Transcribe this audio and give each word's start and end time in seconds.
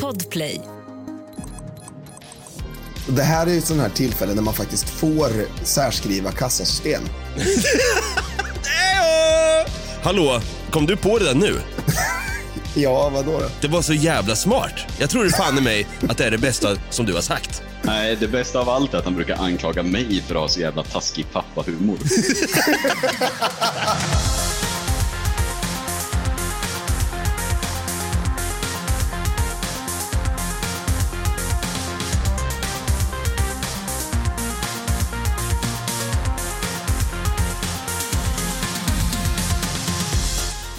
Podplay. 0.00 0.60
Det 3.08 3.22
här 3.22 3.46
är 3.46 3.54
ju 3.54 3.60
sådana 3.60 3.82
här 3.82 3.90
tillfällen 3.90 4.36
när 4.36 4.42
man 4.42 4.54
faktiskt 4.54 4.88
får 4.88 5.30
särskriva 5.64 6.32
kassasystem. 6.32 7.02
Hallå, 10.02 10.40
kom 10.70 10.86
du 10.86 10.96
på 10.96 11.18
det 11.18 11.24
där 11.24 11.34
nu? 11.34 11.56
Ja, 12.74 13.08
vadå 13.08 13.40
då? 13.40 13.48
Det 13.60 13.68
var 13.68 13.82
så 13.82 13.92
jävla 13.92 14.36
smart. 14.36 14.72
Jag 14.98 15.10
tror 15.10 15.24
det 15.24 15.30
fan 15.30 15.58
i 15.58 15.60
mig 15.60 15.86
att 16.08 16.18
det 16.18 16.24
är 16.24 16.30
det 16.30 16.38
bästa 16.38 16.76
som 16.90 17.06
du 17.06 17.14
har 17.14 17.20
sagt. 17.20 17.62
Nej, 17.82 18.16
det 18.20 18.28
bästa 18.28 18.60
av 18.60 18.68
allt 18.68 18.94
är 18.94 18.98
att 18.98 19.04
han 19.04 19.14
brukar 19.14 19.36
anklaga 19.36 19.82
mig 19.82 20.22
för 20.26 20.34
att 20.34 20.40
ha 20.40 20.48
så 20.48 20.60
jävla 20.60 20.82
taskig 20.82 21.26
pappahumor. 21.32 21.98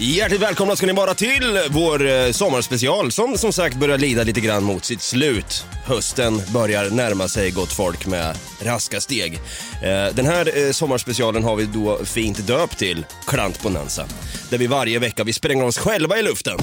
Hjärtligt 0.04 0.40
välkomna 0.40 0.76
ska 0.76 0.86
ni 0.86 0.92
vara 0.92 1.14
till 1.14 1.60
vår 1.70 2.06
eh, 2.06 2.30
sommarspecial 2.30 3.12
som 3.12 3.38
som 3.38 3.52
sagt 3.52 3.76
börjar 3.76 3.98
lida 3.98 4.22
lite 4.22 4.40
grann 4.40 4.64
mot 4.64 4.84
sitt 4.84 5.02
slut. 5.02 5.64
Hösten 5.84 6.42
börjar 6.52 6.90
närma 6.90 7.28
sig 7.28 7.50
gott 7.50 7.72
folk 7.72 8.06
med 8.06 8.36
raska 8.62 9.00
steg. 9.00 9.34
Eh, 9.82 10.14
den 10.14 10.26
här 10.26 10.66
eh, 10.66 10.72
sommarspecialen 10.72 11.44
har 11.44 11.56
vi 11.56 11.64
då 11.64 12.04
fint 12.04 12.46
döpt 12.46 12.78
till 12.78 13.06
Klantbonanza. 13.26 14.06
Där 14.50 14.58
vi 14.58 14.66
varje 14.66 14.98
vecka 14.98 15.24
vi 15.24 15.32
spränger 15.32 15.64
oss 15.64 15.78
själva 15.78 16.18
i 16.18 16.22
luften. 16.22 16.58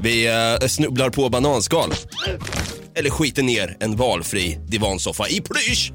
Vi 0.00 0.28
snubblar 0.68 1.10
på 1.10 1.28
bananskal. 1.28 1.92
Eller 2.94 3.10
skiter 3.10 3.42
ner 3.42 3.76
en 3.80 3.96
valfri 3.96 4.58
divansoffa 4.68 5.28
i 5.28 5.40
plysch. 5.40 5.92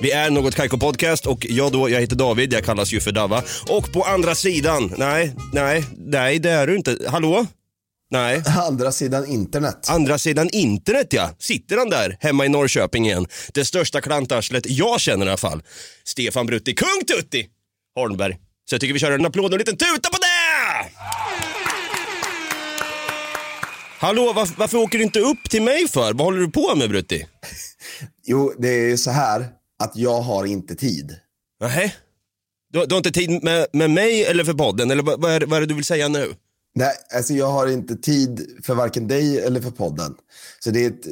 Vi 0.00 0.10
är 0.10 0.30
Något 0.30 0.54
Kaiko 0.54 0.78
Podcast 0.78 1.26
och 1.26 1.46
jag 1.48 1.72
då, 1.72 1.90
jag 1.90 2.00
heter 2.00 2.16
David, 2.16 2.52
jag 2.52 2.64
kallas 2.64 2.92
ju 2.92 3.00
för 3.00 3.12
Dava. 3.12 3.42
Och 3.68 3.92
på 3.92 4.02
andra 4.02 4.34
sidan, 4.34 4.94
nej, 4.96 5.34
nej, 5.52 5.84
nej 5.96 6.38
det 6.38 6.50
är 6.50 6.66
du 6.66 6.76
inte. 6.76 6.98
Hallå? 7.08 7.46
Nej. 8.10 8.42
Andra 8.46 8.92
sidan 8.92 9.26
internet. 9.26 9.86
Andra 9.88 10.18
sidan 10.18 10.48
internet 10.52 11.06
ja, 11.10 11.30
sitter 11.38 11.76
han 11.76 11.90
där 11.90 12.16
hemma 12.20 12.46
i 12.46 12.48
Norrköping 12.48 13.06
igen. 13.06 13.26
Det 13.54 13.64
största 13.64 14.00
klantarslet 14.00 14.66
jag 14.66 15.00
känner 15.00 15.26
i 15.26 15.28
alla 15.28 15.36
fall. 15.36 15.62
Stefan 16.04 16.46
Brutti, 16.46 16.74
kung 16.74 17.04
Tutti 17.06 17.46
Holmberg. 17.94 18.36
Så 18.68 18.74
jag 18.74 18.80
tycker 18.80 18.94
vi 18.94 19.00
kör 19.00 19.12
en 19.12 19.26
applåd 19.26 19.44
och 19.44 19.52
en 19.52 19.58
liten 19.58 19.76
tuta 19.76 20.08
på 20.10 20.18
det! 20.18 20.90
Hallå, 23.98 24.32
varför, 24.32 24.54
varför 24.58 24.78
åker 24.78 24.98
du 24.98 25.04
inte 25.04 25.20
upp 25.20 25.50
till 25.50 25.62
mig 25.62 25.88
för? 25.88 26.12
Vad 26.12 26.26
håller 26.26 26.40
du 26.40 26.50
på 26.50 26.74
med 26.74 26.90
Brutti? 26.90 27.26
Jo, 28.24 28.52
det 28.58 28.68
är 28.68 28.88
ju 28.88 28.96
så 28.96 29.10
här 29.10 29.46
att 29.78 29.96
jag 29.96 30.20
har 30.20 30.44
inte 30.44 30.74
tid. 30.74 31.16
Nähä? 31.60 31.92
Du, 32.72 32.86
du 32.86 32.94
har 32.94 32.98
inte 32.98 33.12
tid 33.12 33.44
med, 33.44 33.66
med 33.72 33.90
mig 33.90 34.24
eller 34.24 34.44
för 34.44 34.54
podden? 34.54 34.90
Eller 34.90 35.02
vad, 35.02 35.20
vad, 35.20 35.30
är, 35.30 35.46
vad 35.46 35.56
är 35.56 35.60
det 35.60 35.66
du 35.66 35.74
vill 35.74 35.84
säga 35.84 36.08
nu? 36.08 36.34
Nej, 36.74 36.94
alltså 37.14 37.34
jag 37.34 37.46
har 37.46 37.66
inte 37.66 37.96
tid 37.96 38.46
för 38.64 38.74
varken 38.74 39.08
dig 39.08 39.40
eller 39.40 39.60
för 39.60 39.70
podden. 39.70 40.14
Så 40.60 40.70
det 40.70 40.84
är 40.84 40.86
ett, 40.86 41.06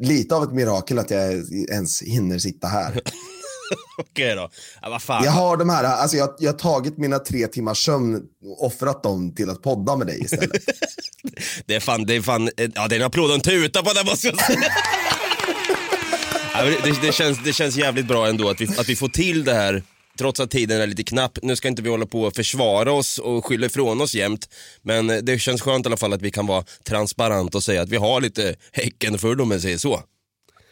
lite 0.00 0.34
av 0.34 0.42
ett 0.42 0.52
mirakel 0.52 0.98
att 0.98 1.10
jag 1.10 1.32
ens 1.52 2.02
hinner 2.02 2.38
sitta 2.38 2.66
här. 2.66 3.00
Okej 3.98 4.34
då. 4.34 4.50
Ja, 4.82 4.90
vad 4.90 5.02
fan. 5.02 5.24
Jag 5.24 5.32
har 5.32 5.56
de 5.56 5.68
här, 5.68 5.84
alltså 5.84 6.16
jag, 6.16 6.34
jag 6.38 6.52
har 6.52 6.58
tagit 6.58 6.98
mina 6.98 7.18
tre 7.18 7.46
timmars 7.46 7.84
sömn 7.84 8.22
och 8.44 8.66
offrat 8.66 9.02
dem 9.02 9.34
till 9.34 9.50
att 9.50 9.62
podda 9.62 9.96
med 9.96 10.06
dig 10.06 10.20
istället. 10.20 10.50
Det 11.66 11.74
är 11.74 11.80
fan, 11.80 12.06
det 12.06 12.16
är 12.16 12.22
fan, 12.22 12.50
ja 12.74 12.88
det 12.88 12.96
är 12.96 13.00
en 13.00 13.06
applåd 13.06 13.30
och 13.30 13.34
en 13.34 13.40
tuta 13.40 13.82
på 13.82 13.92
det 13.92 14.04
måste 14.04 14.26
jag 14.26 14.40
säga. 14.40 14.58
Det, 16.64 17.00
det, 17.02 17.12
känns, 17.12 17.38
det 17.44 17.52
känns 17.52 17.76
jävligt 17.76 18.06
bra 18.06 18.28
ändå 18.28 18.50
att 18.50 18.60
vi, 18.60 18.68
att 18.78 18.88
vi 18.88 18.96
får 18.96 19.08
till 19.08 19.44
det 19.44 19.54
här 19.54 19.82
trots 20.18 20.40
att 20.40 20.50
tiden 20.50 20.80
är 20.80 20.86
lite 20.86 21.04
knapp. 21.04 21.38
Nu 21.42 21.56
ska 21.56 21.68
inte 21.68 21.82
vi 21.82 21.88
hålla 21.88 22.06
på 22.06 22.22
och 22.22 22.36
försvara 22.36 22.92
oss 22.92 23.18
och 23.18 23.46
skylla 23.46 23.66
ifrån 23.66 24.00
oss 24.00 24.14
jämt. 24.14 24.48
Men 24.82 25.06
det 25.06 25.38
känns 25.38 25.62
skönt 25.62 25.86
i 25.86 25.88
alla 25.88 25.96
fall 25.96 26.12
att 26.12 26.22
vi 26.22 26.30
kan 26.30 26.46
vara 26.46 26.64
transparenta 26.84 27.58
och 27.58 27.64
säga 27.64 27.82
att 27.82 27.88
vi 27.88 27.96
har 27.96 28.20
lite 28.20 28.54
häcken 28.72 29.18
full 29.18 29.40
om 29.40 29.50
jag 29.50 29.60
säger 29.60 29.78
så. 29.78 30.02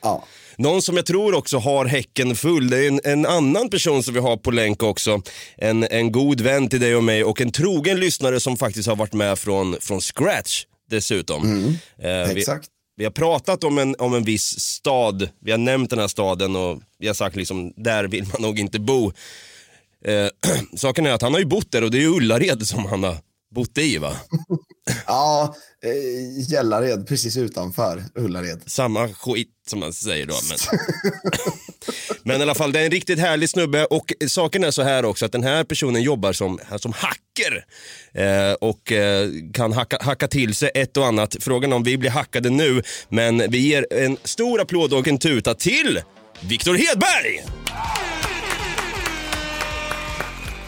Ja. 0.03 0.25
Någon 0.59 0.83
som 0.83 0.97
jag 0.97 1.07
tror 1.07 1.35
också 1.35 1.59
har 1.59 1.85
häcken 1.85 2.37
full, 2.37 2.71
det 2.71 2.79
är 2.79 2.89
en, 2.89 3.01
en 3.05 3.27
annan 3.27 3.71
person 3.71 4.03
som 4.03 4.15
vi 4.15 4.21
har 4.21 4.37
på 4.37 4.51
länk 4.51 4.83
också. 4.83 5.23
En, 5.57 5.85
en 5.85 6.13
god 6.13 6.41
vän 6.41 6.69
till 6.69 6.81
dig 6.81 6.97
och 6.97 7.05
mig 7.05 7.25
och 7.25 7.41
en 7.41 7.53
trogen 7.53 8.01
lyssnare 8.01 8.41
som 8.41 8.57
faktiskt 8.57 8.89
har 8.89 8.97
varit 8.97 9.13
med 9.13 9.39
från, 9.39 9.77
från 9.81 10.01
scratch 10.01 10.65
dessutom. 10.91 11.77
Eh, 11.99 12.35
vi, 12.35 12.41
Exakt 12.41 12.69
vi 12.97 13.05
har 13.05 13.11
pratat 13.11 13.65
om 13.65 13.79
en, 13.79 13.95
om 13.99 14.15
en 14.15 14.25
viss 14.25 14.61
stad, 14.61 15.29
vi 15.41 15.51
har 15.51 15.59
nämnt 15.59 15.91
den 15.91 15.99
här 15.99 16.09
staden 16.09 16.57
och 16.57 16.81
vi 16.99 17.07
har 17.07 17.15
sagt 17.15 17.37
liksom, 17.37 17.73
där 17.77 18.05
vill 18.05 18.25
man 18.33 18.43
nog 18.43 18.59
inte 18.59 18.81
bo. 18.81 19.13
Eh, 20.05 20.29
saken 20.77 21.07
är 21.07 21.11
att 21.11 21.23
han 21.23 21.33
har 21.33 21.41
ju 21.41 21.47
bott 21.47 21.73
där 21.73 21.85
och 21.85 21.91
det 21.91 21.99
är 21.99 22.01
ju 22.01 22.17
Ullared 22.17 22.67
som 22.67 22.85
han 22.85 23.03
har 23.03 23.17
bott 23.55 23.79
i 23.79 23.99
va? 23.99 24.17
Ja, 25.07 25.55
eh, 25.85 26.53
Gällared 26.53 27.09
precis 27.09 27.37
utanför 27.37 28.05
Ullared. 28.15 28.63
Samma 28.67 29.09
skit 29.09 29.49
som 29.69 29.81
man 29.81 29.93
säger 29.93 30.27
då. 30.27 30.35
Men... 30.49 30.79
men 32.23 32.41
i 32.41 32.43
alla 32.43 32.55
fall, 32.55 32.73
det 32.73 32.81
är 32.81 32.85
en 32.85 32.91
riktigt 32.91 33.19
härlig 33.19 33.51
snubbe 33.51 33.85
och 33.85 34.13
saken 34.29 34.65
är 34.65 34.71
så 34.71 34.83
här 34.83 35.05
också 35.05 35.27
att 35.27 35.33
den 35.33 35.43
här 35.43 35.65
personen 35.65 36.03
jobbar 36.03 36.33
som, 36.33 36.59
som 36.77 36.93
hacker 36.93 37.65
eh, 38.15 38.53
och 38.53 38.93
eh, 38.93 39.31
kan 39.55 39.73
hacka, 39.73 39.99
hacka 40.01 40.29
till 40.29 40.55
sig 40.55 40.71
ett 40.75 40.97
och 40.97 41.07
annat. 41.07 41.37
Frågan 41.41 41.73
om 41.73 41.83
vi 41.83 41.99
blir 41.99 42.11
hackade 42.11 42.51
nu, 42.51 42.83
men 43.09 43.51
vi 43.51 43.59
ger 43.59 43.87
en 43.93 44.17
stor 44.25 44.61
applåd 44.61 44.93
och 44.93 45.09
en 45.09 45.19
tuta 45.19 45.55
till 45.55 46.01
Viktor 46.41 46.75
Hedberg! 46.75 47.45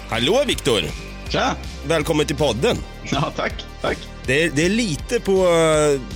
Hallå 0.08 0.44
Viktor! 0.46 1.07
Tja! 1.30 1.56
Välkommen 1.86 2.26
till 2.26 2.36
podden. 2.36 2.76
Ja, 3.10 3.32
tack. 3.36 3.52
Tack. 3.80 3.98
Det 4.26 4.42
är, 4.42 4.50
det 4.50 4.64
är 4.66 4.70
lite 4.70 5.20
på, 5.20 5.46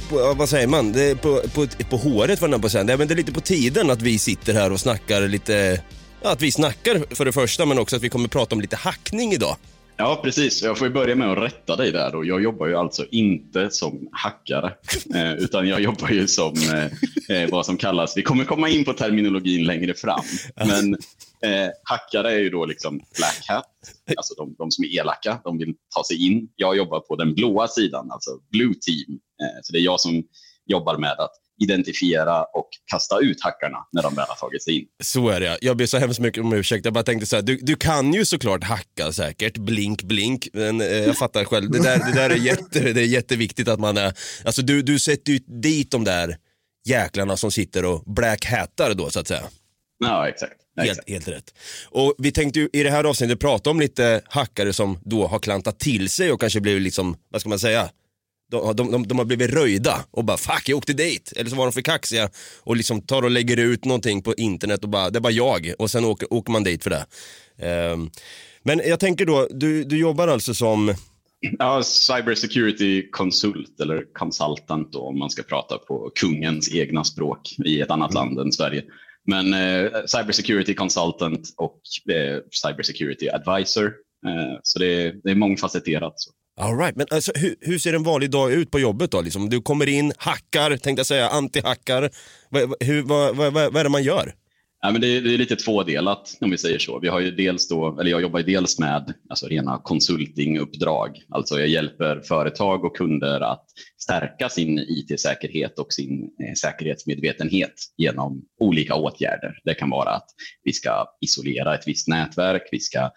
på, 0.08 0.34
vad 0.36 0.48
säger 0.48 0.66
man, 0.66 0.92
det 0.92 1.02
är 1.02 1.14
på, 1.14 1.40
på, 1.54 1.66
på 1.90 1.96
håret 1.96 2.40
var 2.40 2.58
på 2.58 2.68
säga. 2.68 2.84
Nej, 2.84 2.98
men 2.98 3.08
det 3.08 3.14
är 3.14 3.16
lite 3.16 3.32
på 3.32 3.40
tiden 3.40 3.90
att 3.90 4.02
vi 4.02 4.18
sitter 4.18 4.54
här 4.54 4.72
och 4.72 4.80
snackar 4.80 5.20
lite, 5.20 5.82
ja, 6.22 6.32
att 6.32 6.42
vi 6.42 6.52
snackar 6.52 7.14
för 7.14 7.24
det 7.24 7.32
första 7.32 7.66
men 7.66 7.78
också 7.78 7.96
att 7.96 8.02
vi 8.02 8.08
kommer 8.08 8.28
prata 8.28 8.54
om 8.54 8.60
lite 8.60 8.76
hackning 8.76 9.32
idag. 9.32 9.56
Ja, 9.96 10.20
precis. 10.24 10.62
Jag 10.62 10.78
får 10.78 10.86
ju 10.86 10.92
börja 10.92 11.14
med 11.14 11.32
att 11.32 11.38
rätta 11.38 11.76
dig 11.76 11.92
där. 11.92 12.14
Och 12.14 12.26
jag 12.26 12.42
jobbar 12.42 12.66
ju 12.66 12.76
alltså 12.76 13.04
inte 13.10 13.70
som 13.70 14.08
hackare, 14.12 14.72
eh, 15.14 15.32
utan 15.32 15.68
jag 15.68 15.80
jobbar 15.80 16.08
ju 16.08 16.28
som 16.28 16.54
eh, 16.72 17.36
eh, 17.36 17.50
vad 17.50 17.66
som 17.66 17.76
kallas, 17.76 18.16
vi 18.16 18.22
kommer 18.22 18.44
komma 18.44 18.68
in 18.68 18.84
på 18.84 18.92
terminologin 18.92 19.64
längre 19.64 19.94
fram, 19.94 20.24
men 20.56 20.96
eh, 21.44 21.68
hackare 21.84 22.32
är 22.32 22.38
ju 22.38 22.50
då 22.50 22.66
liksom 22.66 22.98
black 23.16 23.44
hat, 23.48 23.64
alltså 24.16 24.34
de, 24.34 24.54
de 24.58 24.70
som 24.70 24.84
är 24.84 24.88
elaka, 24.88 25.40
de 25.44 25.58
vill 25.58 25.74
ta 25.94 26.04
sig 26.04 26.26
in. 26.26 26.48
Jag 26.56 26.76
jobbar 26.76 27.00
på 27.00 27.16
den 27.16 27.34
blåa 27.34 27.68
sidan, 27.68 28.10
alltså 28.10 28.30
blue 28.50 28.74
team. 28.74 29.18
Eh, 29.42 29.60
så 29.62 29.72
det 29.72 29.78
är 29.78 29.82
jag 29.82 30.00
som 30.00 30.22
jobbar 30.66 30.98
med 30.98 31.12
att 31.18 31.32
identifiera 31.62 32.44
och 32.44 32.68
kasta 32.90 33.18
ut 33.20 33.42
hackarna 33.42 33.78
när 33.92 34.02
de 34.02 34.14
väl 34.14 34.24
har 34.28 34.34
tagit 34.34 34.62
sig 34.62 34.78
in. 34.78 34.86
Så 35.02 35.28
är 35.28 35.40
det. 35.40 35.58
Jag 35.60 35.76
ber 35.76 35.86
så 35.86 35.98
hemskt 35.98 36.20
mycket 36.20 36.44
om 36.44 36.52
ursäkt. 36.52 36.84
Jag 36.84 36.94
bara 36.94 37.04
tänkte 37.04 37.26
så 37.26 37.36
här, 37.36 37.42
du, 37.42 37.56
du 37.56 37.76
kan 37.76 38.12
ju 38.12 38.24
såklart 38.24 38.64
hacka 38.64 39.12
säkert, 39.12 39.58
blink 39.58 40.02
blink, 40.02 40.48
men 40.52 40.80
eh, 40.80 40.86
jag 40.86 41.16
fattar 41.16 41.44
själv. 41.44 41.70
Det 41.70 41.82
där, 41.82 41.98
det 41.98 42.12
där 42.14 42.30
är, 42.30 42.36
jätte, 42.36 42.92
det 42.92 43.00
är 43.00 43.06
jätteviktigt 43.06 43.68
att 43.68 43.80
man 43.80 43.96
är, 43.96 44.14
alltså 44.44 44.62
du, 44.62 44.82
du 44.82 44.98
sätter 44.98 45.32
ju 45.32 45.38
dit 45.38 45.90
de 45.90 46.04
där 46.04 46.36
jäklarna 46.84 47.36
som 47.36 47.50
sitter 47.50 47.84
och 47.84 48.02
black 48.06 48.44
hattar 48.44 48.94
då 48.94 49.10
så 49.10 49.20
att 49.20 49.28
säga. 49.28 49.42
Ja, 49.98 50.28
exakt. 50.28 50.61
Helt, 50.76 51.08
helt 51.08 51.28
rätt. 51.28 51.54
Och 51.90 52.14
vi 52.18 52.32
tänkte 52.32 52.60
ju 52.60 52.68
i 52.72 52.82
det 52.82 52.90
här 52.90 53.04
avsnittet 53.04 53.40
prata 53.40 53.70
om 53.70 53.80
lite 53.80 54.22
hackare 54.24 54.72
som 54.72 54.98
då 55.04 55.26
har 55.26 55.38
klantat 55.38 55.78
till 55.78 56.10
sig 56.10 56.32
och 56.32 56.40
kanske 56.40 56.60
blivit 56.60 56.82
liksom, 56.82 57.16
vad 57.28 57.40
ska 57.40 57.48
man 57.50 57.58
säga, 57.58 57.90
de, 58.50 58.76
de, 58.76 58.90
de, 58.92 59.08
de 59.08 59.18
har 59.18 59.24
blivit 59.24 59.50
röjda 59.50 60.04
och 60.10 60.24
bara 60.24 60.36
fuck 60.36 60.68
jag 60.68 60.78
åkte 60.78 60.92
dit. 60.92 61.32
Eller 61.36 61.50
så 61.50 61.56
var 61.56 61.64
de 61.64 61.72
för 61.72 61.82
kaxiga 61.82 62.30
och 62.60 62.76
liksom 62.76 63.02
tar 63.02 63.22
och 63.22 63.30
lägger 63.30 63.56
ut 63.56 63.84
någonting 63.84 64.22
på 64.22 64.34
internet 64.34 64.82
och 64.82 64.88
bara 64.88 65.10
det 65.10 65.18
är 65.18 65.20
bara 65.20 65.32
jag 65.32 65.74
och 65.78 65.90
sen 65.90 66.04
åker, 66.04 66.32
åker 66.32 66.52
man 66.52 66.64
dit 66.64 66.82
för 66.82 66.90
det. 66.90 67.06
Ehm, 67.58 68.10
men 68.62 68.80
jag 68.84 69.00
tänker 69.00 69.26
då, 69.26 69.48
du, 69.50 69.84
du 69.84 69.98
jobbar 69.98 70.28
alltså 70.28 70.54
som, 70.54 70.94
Ja, 71.58 71.82
cybersecurity 71.82 73.10
konsult 73.10 73.80
eller 73.80 74.12
consultant 74.12 74.92
då, 74.92 75.00
om 75.00 75.18
man 75.18 75.30
ska 75.30 75.42
prata 75.42 75.78
på 75.78 76.10
kungens 76.14 76.74
egna 76.74 77.04
språk 77.04 77.56
i 77.64 77.80
ett 77.80 77.90
annat 77.90 78.14
land 78.14 78.38
än 78.38 78.52
Sverige. 78.52 78.82
Men 79.26 79.54
eh, 79.54 79.90
cybersecurity 80.06 80.74
consultant 80.74 81.54
och 81.56 81.80
eh, 82.14 82.38
cybersecurity 82.50 83.28
advisor. 83.28 83.86
Eh, 84.26 84.58
så 84.62 84.78
det 84.78 84.86
är, 84.86 85.14
det 85.24 85.30
är 85.30 85.34
mångfacetterat. 85.34 86.12
Så. 86.16 86.30
all 86.60 86.78
right, 86.78 86.96
men 86.96 87.06
alltså, 87.10 87.32
hur, 87.34 87.56
hur 87.60 87.78
ser 87.78 87.92
en 87.92 88.02
vanlig 88.02 88.30
dag 88.30 88.52
ut 88.52 88.70
på 88.70 88.78
jobbet 88.78 89.10
då? 89.10 89.20
Liksom, 89.20 89.48
du 89.48 89.62
kommer 89.62 89.88
in, 89.88 90.12
hackar, 90.16 90.76
tänkte 90.76 91.00
jag 91.00 91.06
säga, 91.06 91.28
anti-hackar. 91.28 92.10
Vad, 92.48 92.68
vad, 93.04 93.36
vad, 93.36 93.52
vad 93.52 93.76
är 93.76 93.84
det 93.84 93.90
man 93.90 94.02
gör? 94.02 94.34
Ja, 94.84 94.92
men 94.92 95.00
det, 95.00 95.06
är, 95.06 95.20
det 95.20 95.34
är 95.34 95.38
lite 95.38 95.56
tvådelat 95.56 96.38
om 96.40 96.50
vi 96.50 96.58
säger 96.58 96.78
så. 96.78 96.98
Vi 96.98 97.08
har 97.08 97.20
ju 97.20 97.30
dels 97.30 97.68
då, 97.68 98.00
eller 98.00 98.10
jag 98.10 98.22
jobbar 98.22 98.38
ju 98.38 98.44
dels 98.44 98.78
med 98.78 99.14
alltså, 99.28 99.46
rena 99.46 99.80
konsultinguppdrag. 99.84 101.22
Alltså 101.28 101.58
jag 101.58 101.68
hjälper 101.68 102.20
företag 102.20 102.84
och 102.84 102.96
kunder 102.96 103.40
att 103.40 103.64
stärka 103.98 104.48
sin 104.48 104.78
IT-säkerhet 104.78 105.78
och 105.78 105.92
sin 105.92 106.22
eh, 106.22 106.54
säkerhetsmedvetenhet 106.54 107.74
genom 107.96 108.42
olika 108.60 108.94
åtgärder. 108.94 109.58
Det 109.64 109.74
kan 109.74 109.90
vara 109.90 110.10
att 110.10 110.26
vi 110.64 110.72
ska 110.72 111.06
isolera 111.20 111.74
ett 111.74 111.88
visst 111.88 112.08
nätverk, 112.08 112.68
vi 112.72 112.80
ska 112.80 113.10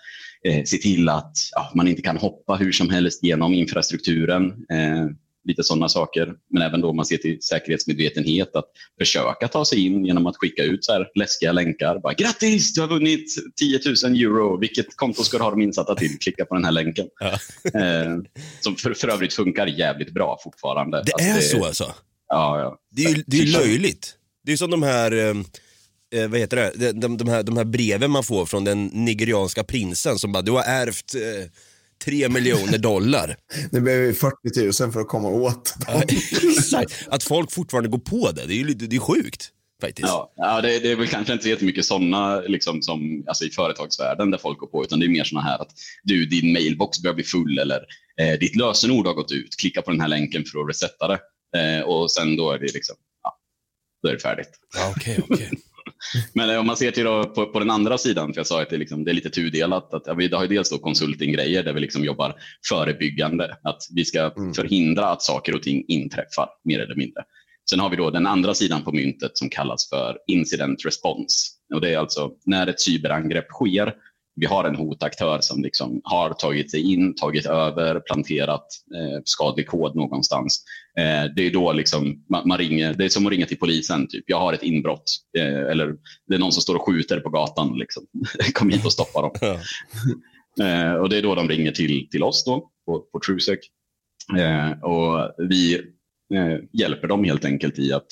eh, 0.46 0.64
se 0.66 0.78
till 0.78 1.10
att 1.10 1.34
ja, 1.52 1.72
man 1.76 1.88
inte 1.88 2.02
kan 2.02 2.18
hoppa 2.18 2.56
hur 2.56 2.72
som 2.72 2.90
helst 2.90 3.24
genom 3.24 3.54
infrastrukturen. 3.54 4.46
Eh, 4.72 5.06
lite 5.46 5.64
sådana 5.64 5.90
saker. 5.90 6.34
Men 6.50 6.62
även 6.62 6.82
då 6.82 6.94
man 6.94 7.06
ser 7.06 7.18
till 7.18 7.42
säkerhetsmedvetenhet 7.42 8.56
att 8.56 8.66
försöka 9.00 9.48
ta 9.48 9.66
sig 9.66 9.86
in 9.86 10.06
genom 10.06 10.28
att 10.28 10.38
skicka 10.38 10.64
ut 10.64 10.86
så 10.86 10.94
här 10.94 11.08
läskiga 11.16 11.52
länkar. 11.52 12.00
Bara, 12.00 12.14
Grattis, 12.14 12.74
du 12.74 12.82
har 12.82 12.88
vunnit 12.88 13.26
10 13.60 13.80
000 14.04 14.16
euro. 14.16 14.58
Vilket 14.60 14.96
konto 14.96 15.24
ska 15.24 15.38
du 15.38 15.44
ha 15.44 15.52
dem 15.52 15.62
insatta 15.62 15.96
till? 15.96 16.20
Klicka 16.20 16.46
på 16.46 16.56
den 16.56 16.66
här 16.66 16.72
länken. 16.72 17.08
Ja. 17.20 17.32
eh, 17.80 18.18
som 18.60 18.76
för, 18.76 18.94
för 18.94 19.08
övrigt 19.08 19.34
funkar 19.34 19.68
jävligt 19.68 20.14
bra 20.14 20.40
fortfarande. 20.44 21.04
Det 21.06 21.24
är 21.24 21.36
det, 21.36 21.42
så 21.42 21.66
alltså? 21.66 21.94
Ja, 22.28 22.60
ja. 22.60 22.78
Det 22.92 23.06
är 23.06 23.16
ju 23.16 23.24
det 23.28 23.38
är 23.38 23.46
löjligt. 23.46 24.16
Det 24.44 24.52
är 24.52 24.58
som 24.58 24.72
de 24.72 24.84
här 24.84 25.12
eh, 25.12 25.36
eh, 26.22 26.30
vad 26.30 26.40
heter 26.40 26.72
det, 26.76 26.92
de, 26.92 27.18
de, 27.18 27.28
här, 27.28 27.44
de 27.44 27.58
här 27.58 27.66
breven 27.66 28.12
man 28.12 28.24
får 28.24 28.46
från 28.46 28.64
den 28.64 28.86
nigerianska 28.86 29.64
prinsen 29.64 30.20
som 30.20 30.32
bara, 30.32 30.42
du 30.42 30.52
har 30.52 30.64
ärvt 30.64 31.16
eh, 31.16 31.50
3 32.06 32.30
miljoner 32.30 32.78
dollar. 32.78 33.36
Det 33.72 33.82
behöver 33.82 34.14
40 34.14 34.84
000 34.84 34.92
för 34.92 35.00
att 35.00 35.08
komma 35.08 35.30
åt 35.30 35.74
dem. 35.88 36.02
att 37.08 37.24
folk 37.24 37.52
fortfarande 37.52 37.90
går 37.90 37.98
på 38.00 38.32
det, 38.32 38.46
det 38.48 38.54
är 38.54 38.58
ju 38.58 38.74
det 38.74 38.96
är 38.96 39.00
sjukt. 39.00 39.52
Faktiskt. 39.82 40.08
Ja, 40.08 40.34
ja 40.36 40.62
det, 40.62 40.80
det 40.80 40.92
är 40.92 40.96
väl 40.96 41.08
kanske 41.08 41.34
inte 41.34 41.44
så 41.44 41.50
jättemycket 41.50 41.86
sådana 41.86 42.40
liksom, 42.40 42.82
som, 42.82 43.24
alltså, 43.28 43.46
i 43.46 43.50
företagsvärlden 43.50 44.32
där 44.32 44.38
folk 44.38 44.58
går 44.58 44.68
på, 44.68 44.84
utan 44.84 45.00
det 45.00 45.06
är 45.06 45.10
mer 45.10 45.24
sådana 45.24 45.48
här 45.48 45.62
att 45.62 45.72
du, 46.04 46.26
din 46.26 46.54
mailbox 46.54 47.02
börjar 47.02 47.16
bli 47.16 47.24
full 47.24 47.60
eller 47.60 47.86
eh, 48.22 48.40
ditt 48.40 48.56
lösenord 48.56 49.08
har 49.08 49.14
gått 49.14 49.32
ut, 49.32 49.56
klicka 49.58 49.82
på 49.82 49.92
den 49.92 50.02
här 50.02 50.08
länken 50.08 50.44
för 50.46 50.60
att 50.60 50.70
resetta 50.70 51.08
det. 51.08 51.20
Eh, 51.60 51.82
och 51.82 52.12
sen 52.12 52.36
då 52.36 52.52
är 52.52 52.60
det 52.60 52.74
liksom, 52.74 52.96
ja, 53.24 53.38
då 54.04 54.10
är 54.10 54.14
det 54.14 54.20
färdigt. 54.20 54.50
Okej, 54.96 55.20
okay, 55.24 55.36
okay. 55.36 55.58
Men 56.34 56.50
eh, 56.50 56.60
om 56.60 56.68
man 56.68 56.78
ser 56.78 56.92
till 56.92 57.04
då, 57.04 57.24
på, 57.24 57.46
på, 57.46 57.60
den 57.60 57.70
andra 57.70 57.98
sidan, 57.98 58.34
för 58.34 58.40
jag 58.40 58.48
sa 58.48 58.62
att 58.62 58.70
det, 58.70 58.78
liksom, 58.78 59.04
det 59.04 59.12
är 59.12 59.16
lite 59.16 59.30
tudelat, 59.30 59.94
att 59.94 60.04
ja, 60.06 60.14
vi 60.14 60.28
har 60.28 60.42
ju 60.42 60.48
dels 60.48 60.70
då 60.70 60.78
consulting-grejer 60.78 61.64
där 61.64 61.74
vi 61.74 61.80
liksom 61.80 62.04
jobbar 62.04 62.36
förebyggande, 62.70 63.58
att 63.64 63.82
vi 63.96 64.06
ska 64.06 64.32
mm. 64.38 64.54
förhindra 64.54 65.08
att 65.08 65.22
saker 65.22 65.56
och 65.56 65.64
ting 65.64 65.86
inträffar 65.88 66.50
mer 66.64 66.80
eller 66.80 66.96
mindre. 66.96 67.24
Sen 67.70 67.80
har 67.80 67.90
vi 67.90 67.96
då 67.96 68.10
den 68.10 68.28
andra 68.28 68.54
sidan 68.54 68.84
på 68.84 68.92
myntet 68.92 69.38
som 69.38 69.50
kallas 69.50 69.90
för 69.90 70.18
incident 70.28 70.86
response. 70.86 71.36
Och 71.74 71.82
det 71.82 71.94
är 71.94 71.98
alltså 71.98 72.32
när 72.46 72.68
ett 72.68 72.82
cyberangrepp 72.82 73.48
sker 73.48 73.94
vi 74.36 74.46
har 74.46 74.64
en 74.64 74.76
hotaktör 74.76 75.40
som 75.42 75.64
liksom 75.64 76.02
har 76.04 76.34
tagit 76.34 76.72
sig 76.72 76.94
in, 76.94 77.16
tagit 77.16 77.46
över, 77.46 78.00
planterat 78.00 78.66
eh, 78.96 79.22
skadlig 79.26 79.68
kod 79.68 79.96
någonstans. 79.96 80.64
Eh, 81.00 81.32
det 81.36 81.48
är 81.48 81.52
då 81.52 81.74
liksom, 81.74 82.26
man, 82.30 82.48
man, 82.48 82.58
ringer, 82.58 82.94
det 82.94 83.06
är 83.06 83.10
som 83.10 83.26
att 83.26 83.32
ringa 83.32 83.46
till 83.46 83.60
polisen. 83.60 84.08
Typ. 84.08 84.24
Jag 84.28 84.40
har 84.40 84.54
ett 84.54 84.64
inbrott 84.64 85.04
eh, 85.38 85.72
eller 85.72 85.96
det 86.28 86.36
är 86.36 86.40
någon 86.40 86.52
som 86.52 86.62
står 86.62 86.76
och 86.76 86.86
skjuter 86.86 87.20
på 87.20 87.30
gatan. 87.30 87.78
Liksom. 87.78 88.04
Kom 88.54 88.70
hit 88.70 88.86
och 88.86 88.94
stoppa 88.94 89.22
dem. 89.22 89.32
eh, 90.62 90.94
och 90.94 91.10
det 91.10 91.18
är 91.18 91.22
då 91.22 91.36
de 91.36 91.50
ringer 91.50 91.72
till, 91.72 92.10
till 92.10 92.24
oss 92.24 92.46
då, 92.46 92.70
på, 92.86 93.00
på 93.00 93.20
TrueSec. 93.26 93.60
Eh, 94.38 94.84
och 94.84 95.36
vi 95.50 95.76
eh, 96.34 96.58
hjälper 96.74 97.08
dem 97.08 97.24
helt 97.24 97.46
enkelt 97.46 97.80
i 97.80 97.94
att 97.94 98.08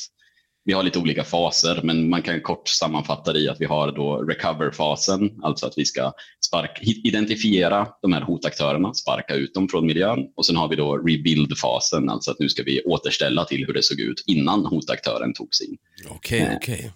vi 0.65 0.73
har 0.73 0.83
lite 0.83 0.99
olika 0.99 1.23
faser, 1.23 1.79
men 1.83 2.09
man 2.09 2.21
kan 2.21 2.41
kort 2.41 2.67
sammanfatta 2.67 3.33
det 3.33 3.39
i 3.39 3.49
att 3.49 3.61
vi 3.61 3.65
har 3.65 3.91
då 3.91 4.17
recover-fasen, 4.17 5.39
alltså 5.43 5.65
att 5.65 5.73
vi 5.77 5.85
ska 5.85 6.11
sparka, 6.45 6.81
identifiera 7.03 7.87
de 8.01 8.13
här 8.13 8.21
hotaktörerna, 8.21 8.93
sparka 8.93 9.35
ut 9.35 9.53
dem 9.53 9.69
från 9.69 9.85
miljön 9.85 10.19
och 10.35 10.45
sen 10.45 10.55
har 10.55 10.67
vi 10.67 10.75
då 10.75 10.97
rebuild-fasen, 10.97 12.09
alltså 12.09 12.31
att 12.31 12.39
nu 12.39 12.49
ska 12.49 12.63
vi 12.63 12.81
återställa 12.81 13.45
till 13.45 13.65
hur 13.67 13.73
det 13.73 13.83
såg 13.83 13.99
ut 13.99 14.23
innan 14.27 14.65
hotaktören 14.65 15.33
tog 15.33 15.55
sig 15.55 15.67
in. 15.67 15.77
Okej, 16.09 16.41
okay, 16.41 16.55
okej. 16.55 16.75
Okay. 16.75 16.89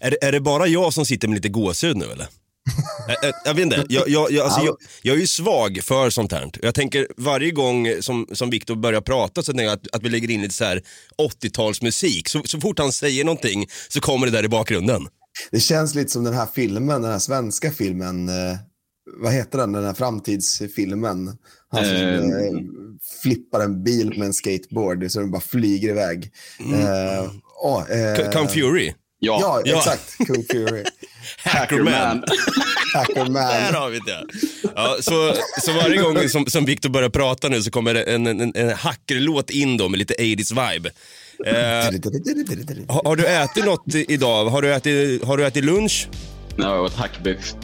Är, 0.00 0.24
är 0.24 0.32
det 0.32 0.40
bara 0.40 0.66
jag 0.66 0.92
som 0.92 1.06
sitter 1.06 1.28
med 1.28 1.34
lite 1.34 1.48
gåshud 1.48 1.96
nu 1.96 2.04
eller? 2.04 2.26
Jag, 3.22 3.32
jag 3.44 3.54
vet 3.54 3.64
inte, 3.64 3.86
jag, 3.88 4.08
jag, 4.08 4.32
jag, 4.32 4.44
alltså, 4.44 4.60
jag, 4.60 4.76
jag 5.02 5.16
är 5.16 5.20
ju 5.20 5.26
svag 5.26 5.80
för 5.82 6.10
sånt 6.10 6.32
här. 6.32 6.50
Jag 6.62 6.74
tänker 6.74 7.06
varje 7.16 7.50
gång 7.50 7.88
som, 8.00 8.26
som 8.32 8.50
Viktor 8.50 8.76
börjar 8.76 9.00
prata 9.00 9.42
så 9.42 9.52
tänker 9.52 9.64
jag 9.64 9.72
att, 9.72 9.94
att 9.94 10.02
vi 10.02 10.08
lägger 10.08 10.30
in 10.30 10.42
lite 10.42 10.54
så 10.54 10.64
här 10.64 10.82
80-talsmusik. 11.42 12.28
Så, 12.28 12.42
så 12.44 12.60
fort 12.60 12.78
han 12.78 12.92
säger 12.92 13.24
någonting 13.24 13.66
så 13.88 14.00
kommer 14.00 14.26
det 14.26 14.32
där 14.32 14.44
i 14.44 14.48
bakgrunden. 14.48 15.08
Det 15.50 15.60
känns 15.60 15.94
lite 15.94 16.10
som 16.10 16.24
den 16.24 16.34
här 16.34 16.48
filmen, 16.54 17.02
den 17.02 17.10
här 17.10 17.18
svenska 17.18 17.70
filmen. 17.70 18.28
Eh, 18.28 18.56
vad 19.20 19.32
heter 19.32 19.58
den, 19.58 19.72
den 19.72 19.84
här 19.84 19.94
framtidsfilmen? 19.94 21.38
Han 21.68 21.84
som 21.84 21.94
mm. 21.94 22.30
eh, 22.30 22.62
flippar 23.22 23.60
en 23.60 23.84
bil 23.84 24.18
med 24.18 24.26
en 24.26 24.34
skateboard 24.34 25.10
så 25.10 25.20
den 25.20 25.30
bara 25.30 25.40
flyger 25.40 25.88
iväg. 25.88 26.32
Mm. 26.60 26.80
Eh, 26.80 27.30
oh, 27.62 27.90
eh, 27.90 28.30
Come 28.30 28.48
Fury? 28.48 28.92
Ja, 29.24 29.62
ja, 29.64 29.78
exakt. 29.78 30.16
Kung 30.26 30.44
Fury. 30.50 30.84
Hackerman. 31.44 32.24
Hackerman. 32.94 33.48
Där 33.48 33.72
har 33.72 33.90
vi 33.90 33.98
det. 33.98 34.24
Ja, 34.76 34.96
så, 35.00 35.34
så 35.60 35.72
varje 35.72 36.02
gång 36.02 36.28
som, 36.28 36.46
som 36.46 36.64
Victor 36.64 36.88
börjar 36.88 37.08
prata 37.08 37.48
nu 37.48 37.62
så 37.62 37.70
kommer 37.70 37.94
det 37.94 38.02
en, 38.02 38.26
en, 38.26 38.56
en 38.56 38.70
hackerlåt 38.70 39.50
in 39.50 39.76
då 39.76 39.88
med 39.88 39.98
lite 39.98 40.14
80s 40.14 40.72
vibe. 40.72 40.90
Eh, 41.46 41.54
har, 42.88 43.08
har, 43.08 43.16
du 43.16 43.26
ätit 43.26 43.64
något 43.64 43.94
idag? 43.94 44.46
Har 44.46 44.62
du 44.62 44.74
ätit, 44.74 45.24
har 45.24 45.36
du 45.36 45.46
ätit 45.46 45.64
lunch? 45.64 46.08
Nej, 46.56 46.68
jag 46.68 46.84
åt 46.84 46.94
hackbiff. 46.94 47.38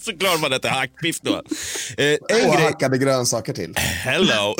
Såklart 0.00 0.40
man 0.40 0.52
äter 0.52 0.68
hackbiff 0.68 1.20
då. 1.20 1.32
Eh, 1.32 2.06
en 2.06 2.18
och 2.20 2.28
grej... 2.56 2.64
hackade 2.64 2.98
grönsaker 2.98 3.52
till. 3.52 3.74
Hello. 3.76 4.56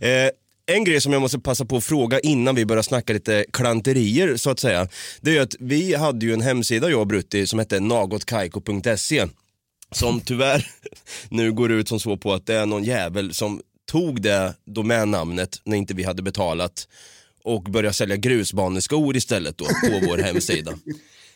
eh, 0.00 0.30
en 0.66 0.84
grej 0.84 1.00
som 1.00 1.12
jag 1.12 1.22
måste 1.22 1.38
passa 1.38 1.64
på 1.64 1.76
att 1.76 1.84
fråga 1.84 2.20
innan 2.20 2.54
vi 2.54 2.66
börjar 2.66 2.82
snacka 2.82 3.12
lite 3.12 3.44
klanterier 3.52 4.36
så 4.36 4.50
att 4.50 4.60
säga. 4.60 4.88
Det 5.20 5.36
är 5.36 5.40
att 5.40 5.56
vi 5.60 5.94
hade 5.94 6.26
ju 6.26 6.32
en 6.32 6.40
hemsida 6.40 6.90
jag 6.90 7.00
och 7.00 7.06
Brutti 7.06 7.46
som 7.46 7.58
hette 7.58 7.80
nagotkaiko.se. 7.80 9.26
Som 9.90 10.20
tyvärr 10.20 10.66
nu 11.28 11.52
går 11.52 11.72
ut 11.72 11.88
som 11.88 12.00
så 12.00 12.16
på 12.16 12.32
att 12.32 12.46
det 12.46 12.54
är 12.54 12.66
någon 12.66 12.84
jävel 12.84 13.34
som 13.34 13.60
tog 13.90 14.22
det 14.22 14.54
domännamnet 14.64 15.60
när 15.64 15.76
inte 15.76 15.94
vi 15.94 16.04
hade 16.04 16.22
betalat 16.22 16.88
och 17.42 17.62
började 17.62 17.94
sälja 17.94 18.16
grusbaneskor 18.16 19.16
istället 19.16 19.58
då 19.58 19.64
på 19.64 20.06
vår 20.08 20.18
hemsida. 20.22 20.72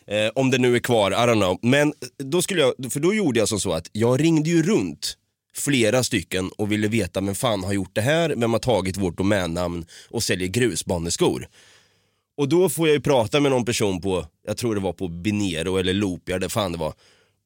Eh, 0.07 0.29
om 0.35 0.51
det 0.51 0.57
nu 0.57 0.75
är 0.75 0.79
kvar, 0.79 1.11
I 1.11 1.15
don't 1.15 1.41
know. 1.41 1.59
Men 1.61 1.93
då 2.17 2.41
skulle 2.41 2.61
jag, 2.61 2.73
för 2.89 2.99
då 2.99 3.13
gjorde 3.13 3.39
jag 3.39 3.49
som 3.49 3.59
så 3.59 3.73
att 3.73 3.89
jag 3.91 4.21
ringde 4.21 4.49
ju 4.49 4.63
runt 4.63 5.17
flera 5.55 6.03
stycken 6.03 6.49
och 6.57 6.71
ville 6.71 6.87
veta 6.87 7.21
vem 7.21 7.35
fan 7.35 7.63
har 7.63 7.73
gjort 7.73 7.95
det 7.95 8.01
här, 8.01 8.33
vem 8.37 8.51
har 8.53 8.59
tagit 8.59 8.97
vårt 8.97 9.17
domännamn 9.17 9.85
och 10.09 10.23
säljer 10.23 10.47
grusbaneskor. 10.47 11.47
Och 12.37 12.49
då 12.49 12.69
får 12.69 12.87
jag 12.87 12.95
ju 12.95 13.01
prata 13.01 13.39
med 13.39 13.51
någon 13.51 13.65
person 13.65 14.01
på, 14.01 14.25
jag 14.47 14.57
tror 14.57 14.75
det 14.75 14.81
var 14.81 14.93
på 14.93 15.07
Binero 15.07 15.77
eller 15.77 15.93
Loopia, 15.93 16.39
det 16.39 16.49
fan 16.49 16.71
det 16.71 16.77
var. 16.77 16.93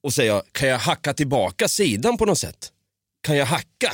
Och 0.04 0.14
säga, 0.14 0.42
kan 0.52 0.70
jag 0.70 0.78
hacka 0.78 1.14
tillbaka 1.14 1.68
sidan 1.68 2.18
på 2.18 2.26
något 2.26 2.38
sätt? 2.38 2.72
Kan 3.22 3.38
jag 3.38 3.46
hacka? 3.46 3.92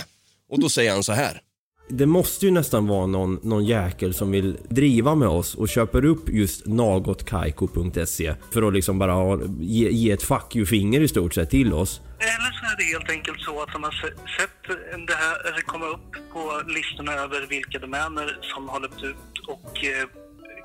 Och 0.50 0.60
då 0.60 0.70
säger 0.70 0.92
han 0.92 1.04
så 1.04 1.14
här. 1.14 1.42
Det 1.90 2.06
måste 2.06 2.46
ju 2.46 2.52
nästan 2.52 2.88
vara 2.88 3.06
någon, 3.06 3.40
någon 3.44 3.66
jäkel 3.66 4.14
som 4.14 4.32
vill 4.32 4.58
driva 4.70 5.16
med 5.16 5.28
oss 5.28 5.56
och 5.56 5.70
köper 5.70 6.06
upp 6.06 6.30
just 6.30 6.66
nagotkaiko.se 6.66 8.34
för 8.52 8.68
att 8.68 8.74
liksom 8.74 9.00
bara 9.00 9.40
ge, 9.60 9.90
ge 9.90 10.12
ett 10.12 10.24
fuck 10.24 10.56
you-finger 10.56 11.02
i 11.02 11.08
stort 11.08 11.34
sett 11.34 11.50
till 11.50 11.74
oss. 11.74 12.02
Eller 12.20 12.52
så 12.52 12.66
är 12.72 12.78
det 12.78 12.84
helt 12.84 13.10
enkelt 13.10 13.42
så 13.42 13.62
att 13.62 13.74
de 13.74 13.84
har 13.84 13.92
sett 14.38 14.64
det 15.08 15.14
här 15.14 15.62
komma 15.62 15.86
upp 15.86 16.12
på 16.34 16.62
listorna 16.68 17.14
över 17.14 17.48
vilka 17.50 17.80
domäner 17.80 18.38
som 18.42 18.70
har 18.70 18.80
löpt 18.80 19.04
ut 19.04 19.48
och 19.48 19.86
eh, 19.86 20.08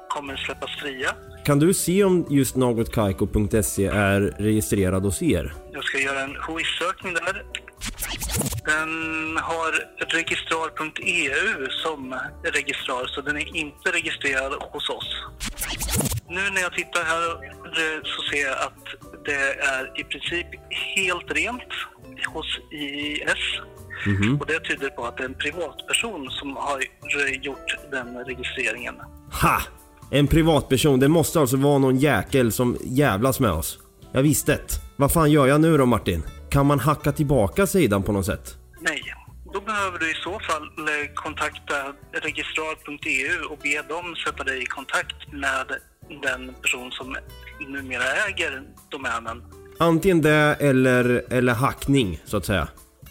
kommer 0.09 0.37
släppas 0.37 0.71
fria. 0.83 1.11
Kan 1.45 1.59
du 1.59 1.75
se 1.75 2.05
om 2.05 2.27
just 2.31 2.57
nagotkaiko.se 2.57 3.87
är 3.87 4.21
registrerad 4.21 5.03
hos 5.03 5.23
er? 5.23 5.53
Jag 5.73 5.85
ska 5.85 5.99
göra 5.99 6.21
en 6.21 6.35
WHOIS-sökning 6.35 7.15
där. 7.15 7.45
Den 8.65 8.91
har 9.37 9.73
registrar.eu 10.15 11.71
som 11.71 12.15
registrar, 12.43 13.07
så 13.07 13.21
den 13.21 13.37
är 13.37 13.57
inte 13.57 13.93
registrerad 13.93 14.53
hos 14.53 14.89
oss. 14.89 15.11
Nu 16.29 16.51
när 16.51 16.61
jag 16.61 16.73
tittar 16.73 17.05
här 17.05 17.23
så 18.03 18.23
ser 18.31 18.43
jag 18.43 18.59
att 18.59 19.14
det 19.25 19.67
är 19.75 20.01
i 20.01 20.05
princip 20.05 20.47
helt 20.97 21.33
rent 21.33 21.73
hos 22.33 22.59
IIS. 22.71 23.61
Mm 24.07 24.23
-hmm. 24.23 24.41
Och 24.41 24.47
det 24.47 24.61
tyder 24.61 24.89
på 24.89 25.05
att 25.05 25.17
det 25.17 25.23
är 25.23 25.29
en 25.29 25.35
privatperson 25.35 26.31
som 26.31 26.57
har 26.57 26.81
gjort 27.43 27.91
den 27.91 28.25
registreringen. 28.25 28.95
Ha! 29.43 29.61
En 30.11 30.27
privatperson, 30.27 31.01
det 31.01 31.09
måste 31.09 31.41
alltså 31.41 31.57
vara 31.57 31.79
någon 31.79 31.97
jäkel 31.97 32.53
som 32.53 32.77
jävlas 32.81 33.41
med 33.41 33.51
oss. 33.51 33.79
Jag 34.13 34.23
visste 34.23 34.53
det. 34.53 34.81
Vad 34.97 35.13
fan 35.13 35.31
gör 35.31 35.47
jag 35.47 35.61
nu 35.61 35.79
då 35.79 35.87
Martin? 35.87 36.23
Kan 36.51 36.67
man 36.67 36.81
hacka 36.81 37.13
tillbaka 37.13 37.67
sidan 37.67 38.03
på 38.03 38.13
något 38.13 38.27
sätt? 38.27 38.57
Nej, 38.81 39.03
då 39.53 39.61
behöver 39.61 39.99
du 39.99 40.11
i 40.11 40.15
så 40.15 40.41
fall 40.41 40.63
eh, 40.63 41.15
kontakta 41.15 41.77
registrar.eu 42.13 43.45
och 43.51 43.59
be 43.63 43.95
dem 43.95 44.17
sätta 44.27 44.45
dig 44.45 44.63
i 44.63 44.67
kontakt 44.67 45.33
med 45.33 45.67
den 46.23 46.55
person 46.63 46.91
som 46.93 47.17
numera 47.69 48.05
äger 48.29 48.63
domänen. 48.91 49.43
Antingen 49.79 50.23
det 50.23 50.57
eller, 50.61 51.25
eller 51.31 51.55
hackning, 51.55 52.21
så 52.25 52.37
att 52.37 52.47
säga. 52.47 52.69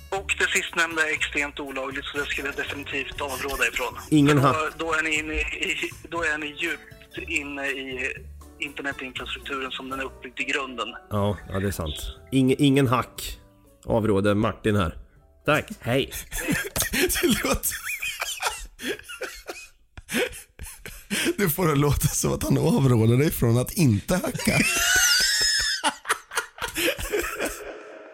Och 0.09 0.35
det 0.39 0.47
sistnämnda 0.47 1.01
är 1.09 1.13
extremt 1.13 1.59
olagligt 1.59 2.05
så 2.05 2.17
det 2.17 2.25
skulle 2.25 2.47
jag 2.47 2.55
definitivt 2.55 3.21
avråda 3.21 3.67
ifrån. 3.73 3.93
Ingen 4.09 4.41
För 4.41 4.47
ha- 4.47 4.69
då, 4.77 4.85
då, 4.85 4.93
är 4.93 5.03
ni 5.03 5.19
inne 5.19 5.33
i, 5.33 5.75
då 6.09 6.23
är 6.23 6.37
ni 6.37 6.47
djupt 6.47 7.29
inne 7.29 7.67
i 7.67 8.13
internetinfrastrukturen 8.59 9.71
som 9.71 9.89
den 9.89 9.99
är 9.99 10.03
uppbyggd 10.03 10.39
i 10.39 10.43
grunden. 10.43 10.87
Ja, 11.09 11.37
ja 11.49 11.59
det 11.59 11.67
är 11.67 11.71
sant. 11.71 11.95
Ingen, 12.31 12.57
ingen 12.59 12.87
hack 12.87 13.37
avråder 13.85 14.33
Martin 14.33 14.75
här. 14.75 14.97
Tack, 15.45 15.69
hej. 15.79 16.11
Det 16.91 17.27
låter... 17.43 17.83
Du 21.37 21.49
får 21.49 21.67
det 21.67 21.75
låta 21.75 22.07
som 22.07 22.33
att 22.33 22.43
han 22.43 22.57
avråder 22.57 23.17
dig 23.17 23.31
från 23.31 23.57
att 23.57 23.71
inte 23.71 24.15
hacka. 24.15 24.59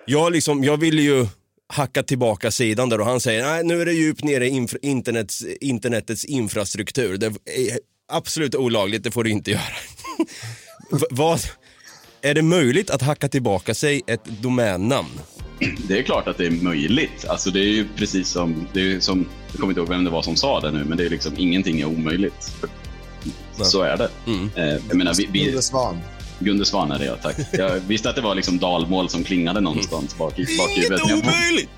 Jag, 0.06 0.32
liksom, 0.32 0.64
jag 0.64 0.78
ville 0.78 1.02
ju 1.02 1.28
hacka 1.74 2.04
tillbaka 2.04 2.52
sidan 2.52 2.90
där 2.90 3.00
och 3.00 3.06
han 3.06 3.20
säger 3.20 3.44
nej 3.46 3.64
nu 3.64 3.82
är 3.82 3.86
det 3.86 3.94
djupt 3.94 4.24
nere 4.24 4.48
i 4.48 4.50
infra- 4.50 4.78
internets, 4.82 5.46
internetets 5.62 6.26
infrastruktur. 6.26 7.18
Det 7.18 7.26
är 7.26 7.80
absolut 8.12 8.56
olagligt, 8.56 9.04
det 9.04 9.12
får 9.12 9.24
du 9.24 9.30
inte 9.30 9.52
göra. 9.52 9.62
Vad, 11.12 11.40
är 12.22 12.34
det 12.34 12.42
möjligt 12.42 12.90
att 12.90 13.02
hacka 13.02 13.30
tillbaka 13.30 13.74
sig 13.74 14.02
ett 14.08 14.26
domännamn? 14.26 15.20
Det 15.88 16.00
är 16.00 16.04
klart 16.04 16.28
att 16.28 16.38
det 16.38 16.46
är 16.46 16.52
möjligt. 16.52 17.26
Alltså 17.28 17.52
det 17.52 17.60
är 17.60 17.74
ju 17.74 17.88
precis 17.96 18.30
som, 18.30 18.68
det 18.74 18.94
är 18.94 19.00
som, 19.00 19.26
jag 19.52 19.60
kommer 19.60 19.72
inte 19.72 19.80
ihåg 19.80 19.90
vem 19.90 20.04
det 20.04 20.10
var 20.10 20.22
som 20.22 20.36
sa 20.36 20.60
det 20.60 20.72
nu, 20.72 20.86
men 20.86 20.98
det 20.98 21.06
är 21.06 21.10
liksom 21.10 21.34
ingenting 21.38 21.82
är 21.82 21.86
omöjligt. 21.86 22.52
Så 23.64 23.82
är 23.82 23.98
det. 23.98 24.10
Mm. 24.28 24.50
Eh, 24.56 24.82
jag 24.88 24.96
menar, 24.98 25.14
vi, 25.18 25.30
vi, 25.32 25.46
Gunde 25.46 25.62
Svan. 25.62 25.98
Gunde 26.40 26.66
Svan 26.66 26.92
är 26.92 27.00
det, 27.00 27.06
ja, 27.06 27.16
tack. 27.22 27.36
Jag 27.52 27.80
visste 27.80 28.10
att 28.10 28.16
det 28.16 28.22
var 28.22 28.36
liksom 28.36 28.58
dalmål 28.60 29.10
som 29.10 29.24
klingade 29.24 29.60
någonstans 29.62 30.18
bak 30.18 30.40
i 30.40 30.46
bakhuvudet. 30.58 31.02
jag- 31.10 31.20
omöjligt! 31.20 31.70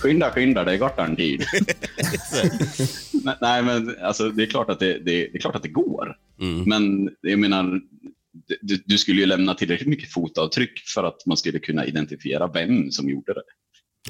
Skynda, 0.00 0.30
skynda, 0.30 0.64
det 0.64 0.72
är 0.72 0.76
gott 0.76 0.98
en 0.98 1.16
tid. 1.16 1.44
Men- 3.24 3.36
Nej, 3.40 3.62
men 3.62 3.96
alltså, 4.02 4.28
det, 4.30 4.42
är 4.42 4.46
klart 4.46 4.70
att 4.70 4.80
det, 4.80 4.92
det, 4.92 5.00
det 5.04 5.34
är 5.34 5.38
klart 5.40 5.56
att 5.56 5.62
det 5.62 5.68
går. 5.68 6.16
Mm. 6.40 6.62
Men 6.64 7.10
jag 7.20 7.38
menar, 7.38 7.80
du, 8.60 8.82
du 8.86 8.98
skulle 8.98 9.20
ju 9.20 9.26
lämna 9.26 9.54
tillräckligt 9.54 9.88
mycket 9.88 10.12
fotavtryck 10.12 10.78
för 10.94 11.04
att 11.04 11.26
man 11.26 11.36
skulle 11.36 11.58
kunna 11.58 11.84
identifiera 11.86 12.46
vem 12.46 12.90
som 12.90 13.08
gjorde 13.10 13.34
det. 13.34 13.42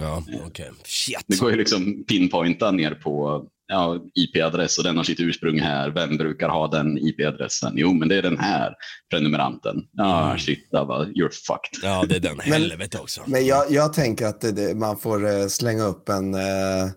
Ja, 0.00 0.22
okej. 0.46 0.70
Shit. 0.84 1.24
Det 1.26 1.40
går 1.40 1.50
ju 1.50 1.56
liksom 1.56 2.04
pinpointa 2.04 2.70
ner 2.70 2.90
på 2.94 3.44
ja, 3.68 3.98
IP-adress 4.14 4.78
och 4.78 4.84
den 4.84 4.96
har 4.96 5.04
sitt 5.04 5.20
ursprung 5.20 5.60
här. 5.60 5.90
Vem 5.90 6.16
brukar 6.16 6.48
ha 6.48 6.68
den 6.68 6.98
IP-adressen? 6.98 7.72
Jo, 7.76 7.92
men 7.92 8.08
det 8.08 8.16
är 8.16 8.22
den 8.22 8.38
här 8.38 8.74
prenumeranten. 9.10 9.76
Ja, 9.92 10.36
shit, 10.38 10.68
där 10.70 10.84
var, 10.84 11.04
you're 11.04 11.30
fucked. 11.30 11.82
Ja, 11.82 12.04
det 12.08 12.16
är 12.16 12.20
den. 12.20 12.40
Helvete 12.40 12.98
också. 12.98 13.22
Men 13.26 13.46
jag, 13.46 13.70
jag 13.70 13.92
tänker 13.92 14.26
att 14.26 14.40
det, 14.40 14.52
det, 14.52 14.74
man 14.74 14.98
får 14.98 15.26
eh, 15.26 15.46
slänga 15.46 15.84
upp 15.84 16.08
en, 16.08 16.34
eh, 16.34 16.90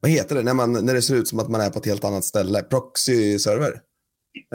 vad 0.00 0.10
heter 0.10 0.34
det, 0.34 0.42
när, 0.42 0.54
man, 0.54 0.72
när 0.72 0.94
det 0.94 1.02
ser 1.02 1.14
ut 1.14 1.28
som 1.28 1.38
att 1.38 1.48
man 1.48 1.60
är 1.60 1.70
på 1.70 1.78
ett 1.78 1.86
helt 1.86 2.04
annat 2.04 2.24
ställe? 2.24 2.62
Proxy-server? 2.62 3.72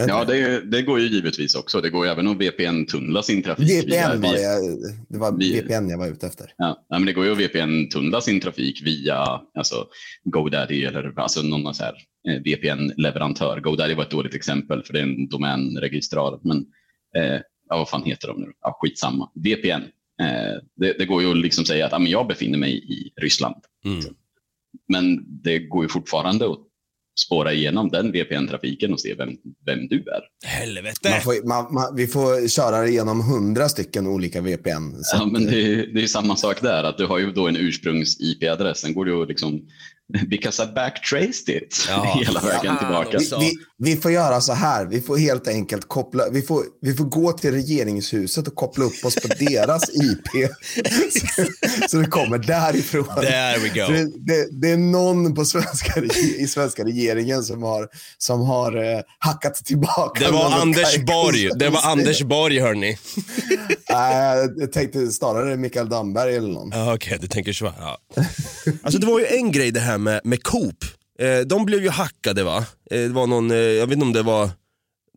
Ja, 0.08 0.26
det, 0.26 0.62
det 0.72 0.82
går 0.82 1.00
ju 1.00 1.08
givetvis 1.08 1.56
också. 1.56 1.82
Det 1.82 1.90
går 1.90 2.06
ju 2.06 2.12
även 2.12 2.28
att 2.28 2.38
VPN-tunnla 2.38 3.22
sin 3.22 3.44
trafik. 3.44 3.70
via- 3.70 3.82
VPN 4.14 4.22
var 4.22 4.32
via- 4.32 4.42
jag, 4.42 4.62
det 5.10 5.18
var 5.18 5.32
vi- 5.38 5.62
VPN 5.62 5.90
jag 5.90 5.98
var 5.98 6.08
ute 6.08 6.28
efter. 6.28 6.54
Ja, 6.58 6.86
men 6.90 7.06
det 7.06 7.14
går 7.14 7.26
ju 7.26 7.32
att 7.32 7.38
VPN-tunnla 7.38 8.22
sin 8.22 8.40
trafik 8.42 8.82
via 8.86 9.16
alltså, 9.54 9.88
GoDaddy 10.24 10.84
eller 10.86 11.14
alltså, 11.20 11.42
någon 11.42 11.74
så 11.76 11.84
här, 11.84 11.94
eh, 12.30 12.42
VPN-leverantör. 12.44 13.60
GoDaddy 13.60 13.94
var 13.94 14.04
ett 14.04 14.10
dåligt 14.12 14.36
exempel 14.36 14.84
för 14.84 14.94
det 14.94 15.00
är 15.00 15.04
en 15.04 15.28
domänregistrar. 15.28 16.40
Men 16.44 16.58
eh, 17.18 17.42
ja, 17.70 17.78
vad 17.78 17.90
fan 17.90 18.04
heter 18.04 18.28
de 18.28 18.42
nu? 18.42 18.48
Ja, 18.62 18.78
skitsamma. 18.82 19.30
VPN. 19.36 19.84
Eh, 20.22 20.58
det, 20.76 20.94
det 21.00 21.06
går 21.06 21.22
ju 21.22 21.32
att 21.32 21.38
liksom 21.38 21.66
säga 21.66 21.86
att 21.86 21.92
ja, 21.92 22.00
men 22.00 22.12
jag 22.12 22.28
befinner 22.28 22.58
mig 22.58 22.78
i 22.78 23.12
Ryssland. 23.22 23.56
Mm. 23.86 24.00
Men 24.88 25.26
det 25.44 25.60
går 25.60 25.84
ju 25.84 25.90
fortfarande 25.90 26.46
att 26.52 26.60
spåra 27.26 27.54
igenom 27.54 27.90
den 27.90 28.12
VPN-trafiken 28.12 28.94
och 28.94 29.02
se 29.02 29.14
vem, 29.16 29.30
vem 29.66 29.88
du 29.88 29.96
är. 29.98 30.48
Helvete! 30.50 31.10
Man 31.10 31.22
får, 31.22 31.48
man, 31.48 31.74
man, 31.74 31.96
vi 31.96 32.08
får 32.08 32.48
köra 32.48 32.88
igenom 32.88 33.22
hundra 33.22 33.70
stycken 33.70 34.08
olika 34.08 34.42
VPN. 34.42 34.96
Så 35.04 35.18
Ja, 35.18 35.26
men 35.26 35.46
det, 35.46 35.62
är- 35.62 35.94
det 35.94 36.04
är 36.04 36.08
samma 36.08 36.36
sak 36.36 36.62
där, 36.62 36.84
att 36.84 36.98
du 36.98 37.06
har 37.06 37.18
ju 37.20 37.32
då 37.32 37.48
en 37.48 37.58
ursprungs-IP-adress. 37.58 38.78
Sen 38.78 38.94
går 38.94 39.06
du 39.06 39.22
att 39.22 39.28
liksom, 39.30 39.62
because 40.28 40.64
I 40.64 40.66
backtraced 40.76 41.56
it 41.56 41.86
Ja, 41.90 42.16
hela 42.26 42.40
vägen 42.42 42.60
fan 42.66 42.78
tillbaka. 42.78 43.18
också. 43.18 43.40
vi, 43.40 43.46
vi, 43.46 43.52
vi 43.82 43.98
får 43.98 44.12
göra 44.12 44.42
så 44.42 44.54
här, 44.54 44.86
vi 44.86 45.02
får 45.02 45.18
helt 45.18 45.48
enkelt 45.48 45.88
koppla, 45.88 46.30
vi 46.32 46.42
får, 46.42 46.64
vi 46.82 46.94
får 46.94 47.04
gå 47.06 47.32
till 47.32 47.52
regeringshuset 47.52 48.48
och 48.48 48.56
koppla 48.56 48.86
upp 48.86 49.06
oss 49.06 49.16
på 49.16 49.28
deras 49.28 49.90
IP. 49.94 50.50
så, 51.12 51.46
så 51.90 51.98
det 51.98 52.06
kommer 52.06 52.38
därifrån. 52.38 53.06
There 53.06 53.58
we 53.58 53.70
go. 53.70 53.94
Det, 53.94 54.26
det, 54.34 54.62
det 54.62 54.70
är 54.70 54.78
någon 54.78 55.36
på 55.36 55.46
svenska, 55.46 56.02
i 56.38 56.48
svenska 56.48 56.84
regeringen 56.84 57.44
som 57.44 57.64
har, 57.64 57.88
som 58.18 58.42
har 58.42 58.94
eh, 58.94 59.00
hackat 59.20 59.56
tillbaka. 59.56 60.26
Det 60.26 60.32
var 60.32 60.62
Anders 60.62 60.98
Borg. 60.98 61.50
Det 61.56 61.70
var. 61.70 61.82
Anders 61.92 62.22
Borg, 62.22 62.60
hörni. 62.60 62.98
Nej, 63.90 64.50
jag 64.58 64.72
tänkte 64.72 65.08
snarare 65.08 65.58
Mikael 65.58 65.90
Damberg 65.90 66.36
eller 66.36 66.50
någon. 66.50 66.70
Ja, 66.74 66.94
Okej, 66.94 67.18
du 67.22 67.28
tänker 67.28 67.54
så. 67.54 67.74
Ja. 67.80 67.98
Alltså 68.82 69.00
det 69.00 69.08
var 69.08 69.20
ju 69.20 69.26
en 69.26 69.52
grej 69.52 69.72
det 69.72 69.80
här 69.80 69.98
med, 69.98 70.22
med 70.24 70.44
Coop. 70.44 70.86
Eh, 71.20 71.40
de 71.40 71.66
blev 71.66 71.84
ju 71.84 71.90
hackade 71.90 72.44
va? 72.44 72.58
Eh, 72.92 73.00
det 73.00 73.14
var 73.14 73.28
någon, 73.28 73.52
eh, 73.52 73.58
jag 73.58 73.88
vet 73.88 73.94
inte 73.94 74.06
om 74.06 74.14
det 74.14 74.24
var 74.24 74.50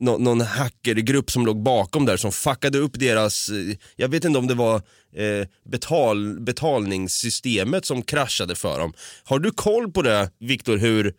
någon 0.00 0.40
hackergrupp 0.40 1.30
som 1.30 1.46
låg 1.46 1.62
bakom 1.62 2.06
där 2.06 2.16
som 2.16 2.32
fuckade 2.32 2.78
upp 2.78 2.98
deras, 2.98 3.48
eh, 3.48 3.76
jag 3.96 4.08
vet 4.08 4.24
inte 4.24 4.38
om 4.38 4.46
det 4.46 4.54
var 4.54 4.76
eh, 5.16 5.46
betal, 5.70 6.40
betalningssystemet 6.40 7.84
som 7.84 8.02
kraschade 8.02 8.54
för 8.54 8.78
dem. 8.78 8.92
Har 9.24 9.38
du 9.38 9.50
koll 9.50 9.92
på 9.92 10.02
det, 10.02 10.30
Viktor, 10.38 10.76
hur, 10.76 11.14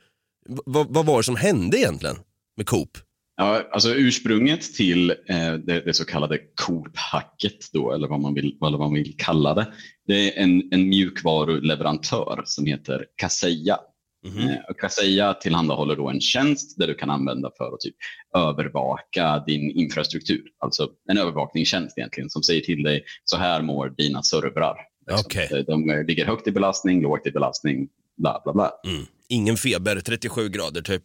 vad, 0.65 0.93
vad 0.93 1.05
var 1.05 1.17
det 1.17 1.23
som 1.23 1.35
hände 1.35 1.77
egentligen 1.77 2.15
med 2.57 2.65
Coop? 2.65 2.89
Ja, 3.35 3.69
alltså 3.71 3.89
ursprunget 3.95 4.73
till 4.73 5.09
eh, 5.09 5.53
det, 5.53 5.85
det 5.85 5.93
så 5.93 6.05
kallade 6.05 6.37
Coop-hacket, 6.37 7.69
då, 7.73 7.91
eller 7.91 8.07
vad 8.07 8.19
man 8.19 8.33
vill, 8.33 8.57
vad 8.59 8.79
man 8.79 8.93
vill 8.93 9.15
kalla 9.17 9.53
det, 9.53 9.73
det 10.07 10.37
är 10.37 10.43
en, 10.43 10.63
en 10.71 10.89
mjukvaruleverantör 10.89 12.41
som 12.45 12.65
heter 12.65 13.05
Kaseya. 13.15 13.79
Eh, 14.25 14.69
och 14.69 14.79
Kaseya 14.79 15.33
tillhandahåller 15.33 15.95
då 15.95 16.09
en 16.09 16.21
tjänst 16.21 16.77
där 16.77 16.87
du 16.87 16.93
kan 16.93 17.09
använda 17.09 17.51
för 17.57 17.73
att 17.73 17.79
typ 17.79 17.95
övervaka 18.35 19.43
din 19.47 19.71
infrastruktur. 19.71 20.43
Alltså 20.59 20.89
en 21.11 21.17
övervakningstjänst 21.17 21.97
egentligen 21.97 22.29
som 22.29 22.43
säger 22.43 22.61
till 22.61 22.83
dig 22.83 23.03
så 23.23 23.37
här 23.37 23.61
mår 23.61 23.93
dina 23.97 24.23
servrar. 24.23 24.77
Liksom. 25.07 25.25
Okej. 25.25 25.63
De, 25.67 25.87
de 25.87 26.05
ligger 26.07 26.25
högt 26.25 26.47
i 26.47 26.51
belastning, 26.51 27.01
lågt 27.01 27.27
i 27.27 27.31
belastning, 27.31 27.87
bla 28.17 28.41
bla 28.43 28.53
bla. 28.53 28.71
Mm. 28.87 29.05
Ingen 29.29 29.57
feber, 29.57 29.99
37 29.99 30.49
grader 30.49 30.81
typ. 30.81 31.03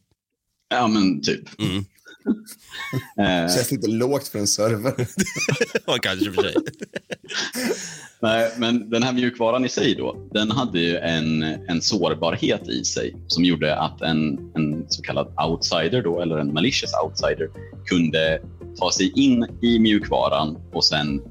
Ja 0.69 0.87
men 0.87 1.23
typ. 1.23 1.61
Mm. 1.61 1.85
Eh, 3.19 3.55
Känns 3.55 3.71
lite 3.71 3.89
lågt 3.91 4.29
för 4.29 4.39
en 4.39 4.47
server. 4.47 4.95
Ja, 5.87 5.99
kanske 6.03 6.33
för 6.33 6.43
sig. 6.43 6.55
Nej, 8.21 8.53
men 8.57 8.91
den 8.91 9.03
här 9.03 9.13
mjukvaran 9.13 9.65
i 9.65 9.69
sig 9.69 9.95
då, 9.95 10.29
den 10.33 10.51
hade 10.51 10.81
ju 10.81 10.97
en, 10.97 11.43
en 11.43 11.83
sårbarhet 11.83 12.69
i 12.69 12.85
sig 12.85 13.17
som 13.27 13.45
gjorde 13.45 13.77
att 13.77 14.03
en, 14.03 14.39
en 14.55 14.85
så 14.89 15.03
kallad 15.03 15.35
outsider 15.49 16.03
då, 16.03 16.21
eller 16.21 16.39
en 16.39 16.53
malicious 16.53 16.93
outsider 17.05 17.49
kunde 17.87 18.41
ta 18.79 18.91
sig 18.93 19.13
in 19.15 19.47
i 19.63 19.79
mjukvaran 19.79 20.59
och 20.73 20.85
sen, 20.85 21.23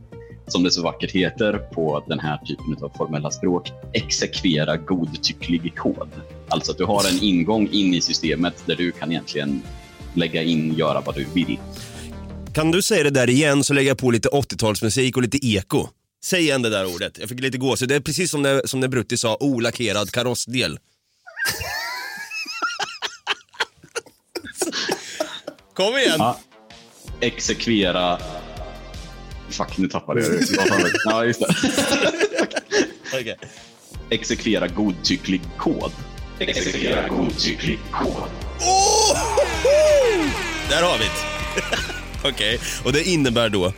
som 0.47 0.63
det 0.63 0.71
så 0.71 0.83
vackert 0.83 1.11
heter 1.11 1.53
på 1.57 2.03
den 2.07 2.19
här 2.19 2.37
typen 2.37 2.83
av 2.83 2.91
formella 2.97 3.31
språk, 3.31 3.71
exekvera 3.93 4.77
godtycklig 4.77 5.75
kod. 5.75 6.09
Alltså 6.49 6.71
att 6.71 6.77
du 6.77 6.85
har 6.85 7.09
en 7.13 7.23
ingång 7.23 7.69
in 7.71 7.93
i 7.93 8.01
systemet 8.01 8.63
där 8.65 8.75
du 8.75 8.91
kan 8.91 9.11
egentligen 9.11 9.61
lägga 10.17 10.43
in, 10.43 10.75
göra 10.77 11.01
vad 11.01 11.15
du 11.15 11.25
vill. 11.33 11.57
Kan 12.53 12.71
du 12.71 12.81
säga 12.81 13.03
det 13.03 13.09
där 13.09 13.29
igen 13.29 13.63
så 13.63 13.73
lägger 13.73 13.89
jag 13.89 13.97
på 13.97 14.11
lite 14.11 14.29
80-talsmusik 14.29 15.15
och 15.15 15.21
lite 15.21 15.47
eko. 15.47 15.87
Säg 16.23 16.41
igen 16.41 16.61
det 16.61 16.69
där 16.69 16.95
ordet. 16.95 17.17
Jag 17.19 17.29
fick 17.29 17.39
lite 17.39 17.57
gåshud. 17.57 17.89
Det 17.89 17.95
är 17.95 17.99
precis 17.99 18.31
som 18.31 18.41
när, 18.41 18.61
som 18.65 18.79
när 18.79 18.87
Brutti 18.87 19.17
sa 19.17 19.37
olackerad 19.39 20.11
karossdel. 20.11 20.79
Kom 25.73 25.97
igen! 25.97 26.15
Ja. 26.17 26.39
Exekvera... 27.21 28.19
Fuck, 29.49 29.77
nu 29.77 29.87
tappade 29.87 30.21
jag 30.21 30.31
det. 30.31 30.37
Ja, 31.05 31.25
just 31.25 31.39
det. 31.39 31.55
Okej. 33.21 33.37
Exekvera 34.09 34.67
godtycklig 34.67 35.41
kod. 35.57 35.91
Exekvera 36.39 37.07
godtycklig 37.07 37.79
kod. 37.91 38.46
Oh! 38.59 39.17
Där 40.69 40.83
har 40.83 40.97
vi 40.97 41.03
det. 41.03 41.27
Okej, 42.29 42.59
och 42.85 42.93
det 42.93 43.09
innebär 43.09 43.49
då? 43.49 43.73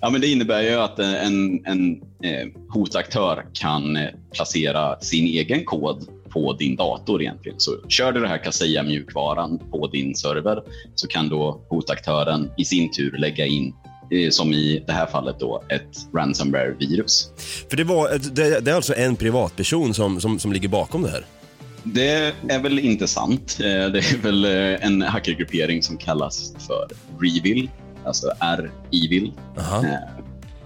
Ja, 0.00 0.10
men 0.10 0.20
det 0.20 0.26
innebär 0.26 0.62
ju 0.62 0.74
att 0.74 0.98
en, 0.98 1.66
en 1.66 2.02
eh, 2.22 2.48
hotaktör 2.68 3.46
kan 3.52 3.96
eh, 3.96 4.08
placera 4.34 5.00
sin 5.00 5.26
egen 5.26 5.64
kod 5.64 6.08
på 6.28 6.52
din 6.52 6.76
dator 6.76 7.22
egentligen. 7.22 7.60
Så 7.60 7.70
kör 7.88 8.12
du 8.12 8.20
det 8.20 8.28
här 8.28 8.38
Kaseya-mjukvaran 8.38 9.58
på 9.70 9.86
din 9.86 10.14
server 10.14 10.62
så 10.94 11.08
kan 11.08 11.28
då 11.28 11.60
hotaktören 11.68 12.50
i 12.56 12.64
sin 12.64 12.90
tur 12.90 13.16
lägga 13.18 13.46
in 13.46 13.74
eh, 14.10 14.30
som 14.30 14.52
i 14.52 14.84
det 14.86 14.92
här 14.92 15.06
fallet 15.06 15.36
då 15.40 15.62
ett 15.68 16.14
ransomware-virus. 16.14 17.30
För 17.70 17.76
det, 17.76 17.84
var, 17.84 18.18
det, 18.34 18.60
det 18.60 18.70
är 18.70 18.74
alltså 18.74 18.94
en 18.94 19.16
privatperson 19.16 19.94
som, 19.94 20.20
som, 20.20 20.38
som 20.38 20.52
ligger 20.52 20.68
bakom 20.68 21.02
det 21.02 21.10
här? 21.10 21.26
Det 21.94 22.34
är 22.48 22.58
väl 22.58 22.78
inte 22.78 23.08
sant. 23.08 23.58
Eh, 23.60 23.64
Det 23.66 23.98
är 23.98 24.18
väl 24.22 24.44
eh, 24.44 24.86
en 24.86 25.02
hackergruppering 25.02 25.82
som 25.82 25.96
kallas 25.96 26.52
för 26.66 26.88
Revil, 27.20 27.70
alltså 28.04 28.26
R-Evil. 28.40 29.32
Eh, 29.56 29.84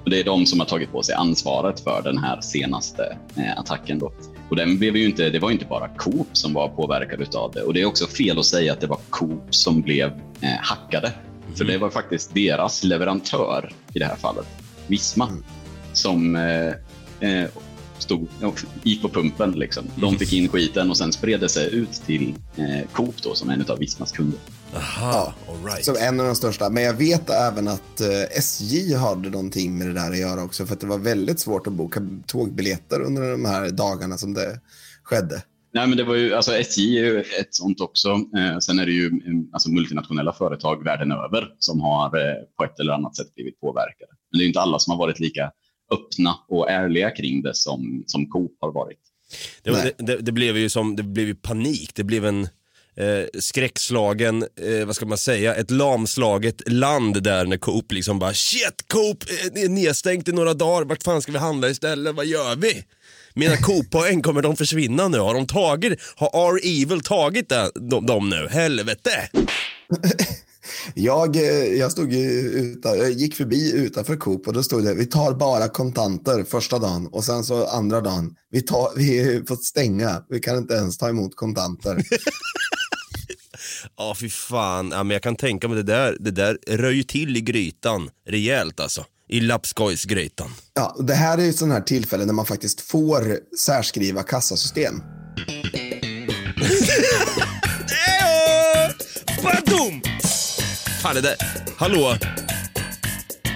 Det 0.06 0.20
är 0.20 0.24
de 0.24 0.46
som 0.46 0.60
har 0.60 0.66
tagit 0.66 0.92
på 0.92 1.02
sig 1.02 1.14
ansvaret 1.14 1.80
för 1.80 2.02
den 2.02 2.18
här 2.18 2.40
senaste 2.40 3.16
attacken. 3.56 3.98
Då. 3.98 4.12
Och 4.50 4.56
den 4.56 4.78
blev 4.78 4.96
ju 4.96 5.04
inte, 5.06 5.30
det 5.30 5.38
var 5.38 5.50
inte 5.50 5.64
bara 5.64 5.88
Coop 5.88 6.28
som 6.32 6.52
var 6.52 6.68
påverkad 6.68 7.34
av 7.34 7.52
det. 7.52 7.62
Och 7.62 7.74
Det 7.74 7.80
är 7.80 7.84
också 7.84 8.06
fel 8.06 8.38
att 8.38 8.46
säga 8.46 8.72
att 8.72 8.80
det 8.80 8.86
var 8.86 9.00
Coop 9.10 9.54
som 9.54 9.80
blev 9.82 10.12
hackade. 10.60 11.12
För 11.54 11.64
det 11.64 11.78
var 11.78 11.90
faktiskt 11.90 12.34
deras 12.34 12.84
leverantör 12.84 13.72
i 13.94 13.98
det 13.98 14.04
här 14.04 14.16
fallet, 14.16 14.46
Visma, 14.86 15.28
som 15.92 16.36
eh, 16.36 16.68
eh, 17.30 17.48
stod, 18.02 18.28
ja, 18.40 18.52
gick 18.82 19.02
på 19.02 19.08
pumpen. 19.08 19.52
Liksom. 19.52 19.84
De 19.96 20.18
fick 20.18 20.32
in 20.32 20.48
skiten 20.48 20.90
och 20.90 20.96
sen 20.96 21.12
spred 21.12 21.40
det 21.40 21.48
sig 21.48 21.74
ut 21.74 21.92
till 21.92 22.34
eh, 22.56 22.88
Coop 22.92 23.22
då, 23.22 23.34
som 23.34 23.50
är 23.50 23.54
en 23.54 23.64
av 23.68 23.78
Vismas 23.78 24.12
kunder. 24.12 24.38
Aha, 24.74 25.34
all 25.48 25.64
right. 25.64 25.84
Som 25.84 25.96
en 26.00 26.20
av 26.20 26.26
de 26.26 26.34
största. 26.34 26.70
Men 26.70 26.82
jag 26.82 26.94
vet 26.94 27.30
även 27.30 27.68
att 27.68 28.00
eh, 28.00 28.38
SJ 28.38 28.94
hade 28.94 29.30
någonting 29.30 29.78
med 29.78 29.86
det 29.86 29.92
där 29.92 30.10
att 30.10 30.18
göra 30.18 30.42
också. 30.42 30.66
För 30.66 30.74
att 30.74 30.80
det 30.80 30.86
var 30.86 30.98
väldigt 30.98 31.40
svårt 31.40 31.66
att 31.66 31.72
boka 31.72 32.00
tågbiljetter 32.26 33.00
under 33.00 33.30
de 33.30 33.44
här 33.44 33.70
dagarna 33.70 34.18
som 34.18 34.34
det 34.34 34.60
skedde. 35.02 35.42
Nej, 35.72 35.86
men 35.86 35.96
det 35.96 36.04
var 36.04 36.14
ju, 36.14 36.34
alltså 36.34 36.52
SJ 36.52 36.98
är 36.98 37.04
ju 37.04 37.20
ett 37.20 37.54
sånt 37.54 37.80
också. 37.80 38.08
Eh, 38.08 38.58
sen 38.60 38.78
är 38.78 38.86
det 38.86 38.92
ju 38.92 39.06
mm, 39.06 39.48
alltså, 39.52 39.70
multinationella 39.70 40.32
företag 40.32 40.84
världen 40.84 41.12
över 41.12 41.54
som 41.58 41.80
har 41.80 42.06
eh, 42.06 42.34
på 42.58 42.64
ett 42.64 42.80
eller 42.80 42.92
annat 42.92 43.16
sätt 43.16 43.34
blivit 43.34 43.60
påverkade. 43.60 44.12
Men 44.30 44.38
det 44.38 44.42
är 44.42 44.44
ju 44.44 44.48
inte 44.48 44.60
alla 44.60 44.78
som 44.78 44.90
har 44.90 44.98
varit 44.98 45.20
lika 45.20 45.50
öppna 45.90 46.38
och 46.48 46.70
ärliga 46.70 47.10
kring 47.10 47.42
det 47.42 47.54
som, 47.54 48.04
som 48.06 48.26
Coop 48.26 48.56
har 48.60 48.72
varit. 48.72 48.98
Det, 49.62 49.70
det, 49.70 49.92
det, 49.98 50.16
det 50.16 50.32
blev 50.32 50.56
ju 50.56 50.68
som, 50.68 50.96
det 50.96 51.02
blev 51.02 51.26
ju 51.26 51.34
panik. 51.34 51.90
Det 51.94 52.04
blev 52.04 52.24
en 52.26 52.48
eh, 52.96 53.40
skräckslagen, 53.40 54.42
eh, 54.42 54.86
vad 54.86 54.96
ska 54.96 55.06
man 55.06 55.18
säga, 55.18 55.54
ett 55.54 55.70
lamslaget 55.70 56.72
land 56.72 57.22
där 57.22 57.44
när 57.44 57.56
Coop 57.56 57.92
liksom 57.92 58.18
bara 58.18 58.34
shit 58.34 58.84
Coop 58.88 59.24
eh, 59.30 59.52
det 59.54 59.62
är 59.62 59.68
nedstängt 59.68 60.28
i 60.28 60.32
några 60.32 60.54
dagar, 60.54 60.84
vart 60.84 61.02
fan 61.02 61.22
ska 61.22 61.32
vi 61.32 61.38
handla 61.38 61.68
istället, 61.68 62.14
vad 62.14 62.26
gör 62.26 62.56
vi? 62.56 62.84
Mina 63.34 63.56
Coop-poäng, 63.62 64.22
kommer 64.22 64.42
de 64.42 64.56
försvinna 64.56 65.08
nu? 65.08 65.18
Har 65.18 65.34
de 65.34 65.46
tagit, 65.46 66.00
har 66.16 66.56
R-Evil 66.56 67.00
tagit 67.00 67.48
det, 67.48 67.70
de, 67.74 68.06
de 68.06 68.28
nu? 68.28 68.48
Helvete! 68.50 69.30
Jag, 70.94 71.36
eh, 71.36 71.78
jag, 71.78 71.92
stod 71.92 72.12
utan, 72.12 72.98
jag 72.98 73.10
gick 73.10 73.34
förbi 73.34 73.72
utanför 73.72 74.16
Coop 74.16 74.46
och 74.46 74.52
då 74.52 74.62
stod 74.62 74.84
det 74.84 74.94
vi 74.94 75.06
tar 75.06 75.34
bara 75.34 75.68
kontanter 75.68 76.44
första 76.44 76.78
dagen 76.78 77.06
och 77.06 77.24
sen 77.24 77.44
så 77.44 77.66
andra 77.66 78.00
dagen 78.00 78.34
vi, 78.50 78.62
tar, 78.62 78.90
vi 78.96 79.42
fått 79.48 79.64
stänga, 79.64 80.22
vi 80.28 80.40
kan 80.40 80.58
inte 80.58 80.74
ens 80.74 80.98
ta 80.98 81.08
emot 81.08 81.36
kontanter. 81.36 82.02
Ja 83.96 84.14
fy 84.14 84.30
fan, 84.30 84.90
ja, 84.90 85.02
men 85.02 85.14
jag 85.14 85.22
kan 85.22 85.36
tänka 85.36 85.68
mig 85.68 85.76
det 85.76 85.82
där, 85.82 86.16
det 86.20 86.30
där 86.30 86.58
rör 86.66 86.90
ju 86.90 87.02
till 87.02 87.36
i 87.36 87.40
grytan 87.40 88.10
rejält 88.28 88.80
alltså. 88.80 89.04
I 89.28 89.40
lapskojsgrytan. 89.40 90.50
Ja, 90.74 90.94
och 90.96 91.04
det 91.04 91.14
här 91.14 91.38
är 91.38 91.42
ju 91.42 91.52
sådana 91.52 91.74
här 91.74 91.80
tillfällen 91.80 92.26
när 92.26 92.34
man 92.34 92.46
faktiskt 92.46 92.80
får 92.80 93.38
särskriva 93.58 94.22
kassasystem. 94.22 94.94
Badum! 99.42 100.09
Fan 101.02 101.14
det 101.14 101.20
där, 101.20 101.36
hallå? 101.76 102.16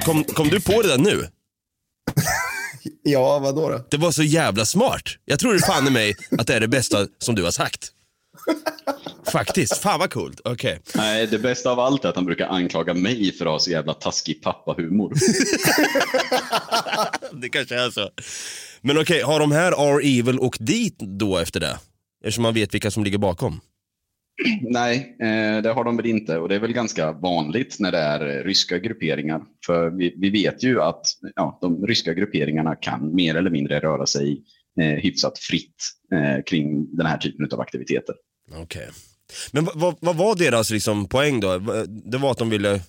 Kom, 0.05 0.25
kom 0.25 0.49
du 0.49 0.61
på 0.61 0.83
det 0.83 0.89
där 0.89 0.99
nu? 0.99 1.29
Ja, 3.03 3.39
vad 3.39 3.55
då? 3.57 3.87
Det 3.91 3.97
var 3.97 4.11
så 4.11 4.23
jävla 4.23 4.65
smart. 4.65 5.03
Jag 5.25 5.39
tror 5.39 5.55
det 5.55 5.61
fan 5.61 5.87
i 5.87 5.91
mig 5.91 6.15
att 6.39 6.47
det 6.47 6.55
är 6.55 6.61
det 6.61 6.69
bästa 6.69 7.07
som 7.19 7.35
du 7.35 7.45
har 7.45 7.51
sagt. 7.51 7.91
Faktiskt, 9.33 9.77
fan 9.79 9.99
vad 10.01 10.13
coolt. 10.13 10.41
Okej. 10.45 10.81
Nej, 10.95 11.27
det 11.27 11.39
bästa 11.39 11.71
av 11.71 11.81
allt 11.81 12.05
är 12.05 12.09
att 12.09 12.17
han 12.17 12.25
brukar 12.25 12.47
anklaga 12.49 12.95
mig 12.95 13.33
för 13.33 13.47
att 13.47 13.53
ha 13.53 13.59
så 13.59 13.71
jävla 13.71 13.95
taskig 13.95 14.42
pappahumor. 14.42 15.12
Det 17.40 17.49
kanske 17.49 17.75
är 17.75 17.90
så. 17.90 18.11
Men 18.81 18.99
okej, 18.99 19.23
har 19.23 19.40
de 19.40 19.53
här 19.53 19.73
R-Evil 19.73 20.38
åkt 20.38 20.66
dit 20.66 20.99
då 20.99 21.38
efter 21.38 21.61
det? 21.61 21.79
Eftersom 22.25 22.42
man 22.42 22.55
vet 22.55 22.75
vilka 22.75 22.90
som 22.90 23.05
ligger 23.05 23.18
bakom. 23.18 23.61
Nej, 24.62 25.16
eh, 25.20 25.62
det 25.62 25.73
har 25.73 25.85
de 25.85 25.97
väl 25.97 26.07
inte. 26.07 26.38
Och 26.38 26.49
det 26.49 26.55
är 26.55 26.59
väl 26.61 26.73
ganska 26.73 27.12
vanligt 27.12 27.77
när 27.79 27.92
det 27.92 27.99
är 27.99 28.38
eh, 28.38 28.44
ryska 28.44 28.79
grupperingar. 28.79 29.42
För 29.66 29.90
vi, 29.90 30.14
vi 30.18 30.31
vet 30.31 30.62
ju 30.62 30.81
att 30.83 31.07
ja, 31.37 31.59
de 31.61 31.87
ryska 31.87 32.14
grupperingarna 32.14 32.77
kan 32.77 33.14
mer 33.14 33.35
eller 33.35 33.51
mindre 33.51 33.81
röra 33.81 34.07
sig 34.07 34.42
eh, 34.81 34.87
hyfsat 34.87 35.38
fritt 35.38 35.90
eh, 36.14 36.42
kring 36.47 36.97
den 36.97 37.07
här 37.07 37.18
typen 37.18 37.49
av 37.53 37.61
aktiviteter. 37.61 38.14
Okej. 38.62 38.88
Men 39.53 39.64
vad, 39.75 40.16
var 40.16 40.35
deras 40.37 40.70
liksom 40.70 41.09
poäng 41.09 41.40
då? 41.40 41.59
Det 41.87 42.18
var 42.18 42.31
att 42.31 42.38
de 42.38 42.51
ville 42.51 42.81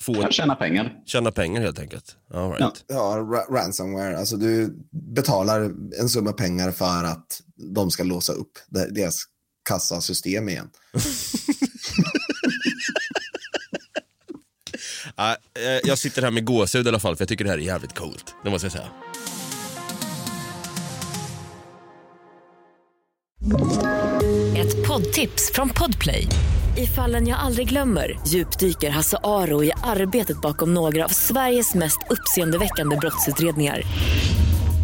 få 0.00 0.28
tjäna 0.30 0.54
pengar. 0.54 1.02
tjäna 1.06 1.32
pengar 1.32 1.60
helt 1.62 1.78
enkelt. 1.78 2.16
All 2.34 2.50
right. 2.52 2.84
Ja, 2.88 3.16
ra- 3.18 3.54
ransomware. 3.54 4.18
Alltså 4.18 4.36
du 4.36 4.74
betalar 5.14 5.60
en 6.00 6.08
summa 6.08 6.32
pengar 6.32 6.70
för 6.70 7.04
att 7.04 7.40
de 7.74 7.90
ska 7.90 8.02
låsa 8.04 8.32
upp 8.32 8.52
de- 8.68 8.94
deras 8.94 9.24
kassasystem 9.70 10.48
igen. 10.48 10.70
Ja, 15.16 15.36
eh, 15.54 15.80
jag 15.84 15.98
sitter 15.98 16.22
här 16.22 16.30
med 16.30 16.44
gåshud 16.44 16.86
i 16.86 16.88
alla 16.88 16.98
fall 16.98 17.16
för 17.16 17.22
jag 17.22 17.28
tycker 17.28 17.44
det 17.44 17.50
här 17.50 17.58
är 17.58 17.62
jävligt 17.62 17.94
coolt. 17.94 18.34
Det 18.44 18.50
måste 18.50 18.64
jag 18.66 18.72
säga. 18.72 18.88
Ett 24.56 24.86
poddtips 24.88 25.50
från 25.54 25.68
Podplay. 25.68 26.26
I 26.76 26.86
fallen 26.86 27.28
jag 27.28 27.38
aldrig 27.38 27.68
glömmer 27.68 28.20
djupdyker 28.26 28.90
Hasse 28.90 29.18
Aro 29.24 29.64
i 29.64 29.72
arbetet 29.82 30.40
bakom 30.40 30.74
några 30.74 31.04
av 31.04 31.08
Sveriges 31.08 31.74
mest 31.74 31.98
uppseendeväckande 32.10 32.96
brottsutredningar. 32.96 33.82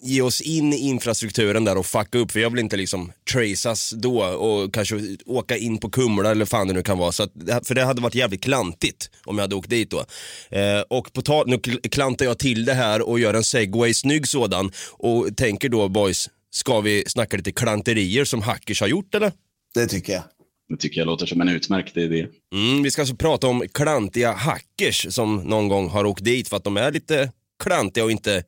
ge 0.00 0.22
oss 0.22 0.40
in 0.40 0.72
i 0.72 0.76
infrastrukturen 0.76 1.64
där 1.64 1.78
och 1.78 1.86
fucka 1.86 2.18
upp, 2.18 2.32
för 2.32 2.40
jag 2.40 2.50
vill 2.50 2.60
inte 2.60 2.76
liksom 2.76 3.12
tracas 3.32 3.90
då 3.90 4.24
och 4.24 4.74
kanske 4.74 5.16
åka 5.26 5.56
in 5.56 5.78
på 5.78 5.90
Kumla 5.90 6.30
eller 6.30 6.44
fan 6.44 6.68
det 6.68 6.74
nu 6.74 6.82
kan 6.82 6.98
vara. 6.98 7.12
Så 7.12 7.22
att, 7.22 7.32
för 7.64 7.74
det 7.74 7.84
hade 7.84 8.00
varit 8.00 8.14
jävligt 8.14 8.42
klantigt 8.42 9.10
om 9.24 9.38
jag 9.38 9.42
hade 9.42 9.54
åkt 9.54 9.70
dit 9.70 9.90
då. 9.90 10.04
Eh, 10.50 10.80
och 10.88 11.12
på 11.12 11.22
tal, 11.22 11.48
nu 11.48 11.56
kl- 11.56 11.88
klantar 11.88 12.24
jag 12.26 12.38
till 12.38 12.64
det 12.64 12.74
här 12.74 13.08
och 13.08 13.20
gör 13.20 13.34
en 13.34 13.44
segway, 13.44 13.94
snygg 13.94 14.28
sådan, 14.28 14.72
och 14.92 15.36
tänker 15.36 15.68
då 15.68 15.88
boys, 15.88 16.30
ska 16.50 16.80
vi 16.80 17.04
snacka 17.06 17.36
lite 17.36 17.52
klanterier 17.52 18.24
som 18.24 18.42
hackers 18.42 18.80
har 18.80 18.88
gjort 18.88 19.14
eller? 19.14 19.32
Det 19.74 19.86
tycker 19.86 20.12
jag. 20.12 20.22
Det 20.68 20.76
tycker 20.76 21.00
jag 21.00 21.06
låter 21.06 21.26
som 21.26 21.40
en 21.40 21.48
utmärkt 21.48 21.96
idé. 21.96 22.26
Mm, 22.54 22.82
vi 22.82 22.90
ska 22.90 23.02
alltså 23.02 23.16
prata 23.16 23.46
om 23.46 23.64
klantiga 23.74 24.32
hackers 24.32 25.06
som 25.14 25.36
någon 25.36 25.68
gång 25.68 25.88
har 25.88 26.04
åkt 26.04 26.24
dit 26.24 26.48
för 26.48 26.56
att 26.56 26.64
de 26.64 26.76
är 26.76 26.92
lite 26.92 27.32
klantiga 27.62 28.04
och 28.04 28.10
inte 28.10 28.42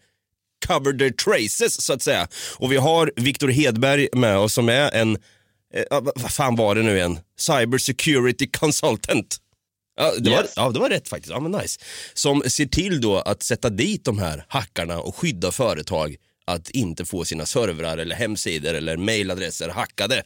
cover 0.67 0.93
their 0.99 1.11
traces 1.11 1.83
så 1.83 1.93
att 1.93 2.03
säga. 2.03 2.29
Och 2.57 2.73
vi 2.73 2.77
har 2.77 3.13
Viktor 3.17 3.49
Hedberg 3.49 4.09
med 4.13 4.39
oss 4.39 4.55
som 4.55 4.69
är 4.69 4.95
en, 4.95 5.17
eh, 5.75 6.01
vad 6.15 6.31
fan 6.33 6.57
var 6.57 6.75
det 6.75 6.83
nu 6.83 6.97
igen? 6.97 7.19
Cyber 7.39 7.79
security 7.79 8.47
consultant. 8.47 9.37
Ja 9.97 10.13
det, 10.19 10.31
var, 10.31 10.43
Yes. 10.43 10.53
ja, 10.57 10.71
det 10.71 10.81
var 10.81 10.89
rätt 10.89 11.09
faktiskt. 11.09 11.31
Ja, 11.31 11.41
men 11.41 11.53
nice. 11.53 11.81
Som 12.15 12.43
ser 12.47 12.67
till 12.67 13.01
då 13.01 13.19
att 13.19 13.43
sätta 13.43 13.71
dit 13.71 14.05
de 14.05 14.19
här 14.19 14.45
hackarna 14.49 15.01
och 15.01 15.17
skydda 15.17 15.53
företag 15.53 16.17
att 16.45 16.71
inte 16.71 17.05
få 17.05 17.25
sina 17.25 17.47
servrar 17.47 17.99
eller 17.99 18.17
hemsidor 18.17 18.75
eller 18.75 18.97
mailadresser 18.97 19.69
hackade. 19.69 20.23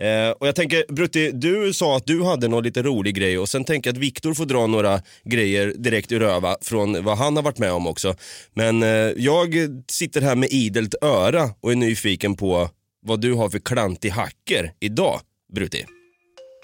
Eh, 0.00 0.30
och 0.30 0.46
jag 0.46 0.54
tänker, 0.54 0.84
Brutti, 0.88 1.30
du 1.30 1.72
sa 1.72 1.96
att 1.96 2.06
du 2.06 2.22
hade 2.22 2.48
någon 2.48 2.64
lite 2.64 2.82
rolig 2.82 3.14
grej 3.14 3.38
och 3.38 3.48
sen 3.48 3.64
tänker 3.64 3.90
jag 3.90 3.94
att 3.94 4.02
Viktor 4.02 4.34
får 4.34 4.46
dra 4.46 4.66
några 4.66 5.02
grejer 5.24 5.74
direkt 5.76 6.12
ur 6.12 6.20
röva 6.20 6.56
från 6.60 7.04
vad 7.04 7.18
han 7.18 7.36
har 7.36 7.42
varit 7.42 7.58
med 7.58 7.72
om 7.72 7.86
också. 7.86 8.14
Men 8.54 8.82
eh, 8.82 8.88
jag 9.16 9.54
sitter 9.90 10.20
här 10.20 10.34
med 10.34 10.48
idelt 10.52 10.94
öra 11.02 11.50
och 11.60 11.72
är 11.72 11.76
nyfiken 11.76 12.36
på 12.36 12.70
vad 13.06 13.20
du 13.20 13.34
har 13.34 13.48
för 13.48 13.58
klantig 13.58 14.10
hacker 14.10 14.72
idag, 14.80 15.20
Brutti. 15.52 15.86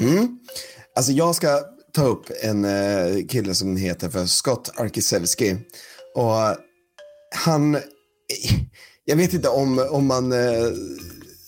Mm. 0.01 0.39
Alltså 0.97 1.13
jag 1.13 1.35
ska 1.35 1.61
ta 1.93 2.05
upp 2.05 2.27
en 2.43 2.65
eh, 2.65 3.27
kille 3.29 3.55
som 3.55 3.77
heter 3.77 4.11
för 4.11 4.27
Scott 4.27 4.73
Arkisevski. 4.77 5.57
Och 6.15 6.41
eh, 6.41 6.57
han, 7.35 7.79
jag 9.05 9.17
vet 9.17 9.33
inte 9.33 9.49
om, 9.49 9.87
om 9.91 10.07
man 10.07 10.33
eh, 10.33 10.73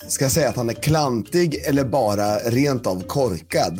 ska 0.09 0.31
säga 0.31 0.49
att 0.49 0.57
han 0.57 0.71
är 0.71 0.75
klantig 0.75 1.55
eller 1.55 1.85
bara 1.85 2.39
rent 2.39 2.87
av 2.87 3.03
korkad. 3.03 3.79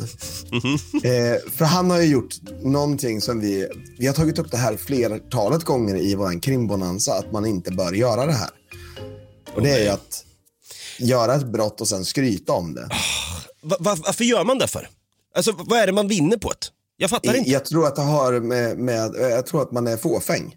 Eh, 1.03 1.51
för 1.51 1.65
han 1.65 1.91
har 1.91 2.01
ju 2.01 2.07
gjort 2.07 2.35
någonting 2.61 3.21
som 3.21 3.39
vi, 3.39 3.67
vi 3.97 4.07
har 4.07 4.13
tagit 4.13 4.39
upp 4.39 4.51
det 4.51 4.57
här 4.57 4.77
flertalet 4.77 5.63
gånger 5.63 5.95
i 5.95 6.15
vår 6.15 6.41
krimbonanza, 6.41 7.13
att 7.13 7.31
man 7.31 7.45
inte 7.45 7.71
bör 7.71 7.93
göra 7.93 8.25
det 8.25 8.33
här. 8.33 8.49
Och 9.55 9.61
det 9.61 9.69
är 9.69 9.83
ju 9.83 9.89
att 9.89 10.25
göra 10.99 11.35
ett 11.35 11.45
brott 11.45 11.81
och 11.81 11.87
sen 11.87 12.05
skryta 12.05 12.53
om 12.53 12.73
det. 12.73 12.89
Va, 13.61 13.75
va, 13.79 13.97
varför 14.05 14.23
gör 14.23 14.43
man 14.43 14.57
det 14.57 14.67
för? 14.67 14.89
Alltså 15.35 15.51
vad 15.57 15.79
är 15.79 15.87
det 15.87 15.93
man 15.93 16.07
vinner 16.07 16.37
på 16.37 16.49
det? 16.49 16.67
Jag 16.97 17.09
fattar 17.09 17.35
inte. 17.35 17.49
Jag 17.49 17.65
tror 17.65 17.87
att 17.87 17.95
det 17.95 18.01
har 18.01 18.39
med, 18.39 18.77
med 18.77 19.15
jag 19.19 19.45
tror 19.45 19.61
att 19.61 19.71
man 19.71 19.87
är 19.87 19.97
fåfäng. 19.97 20.55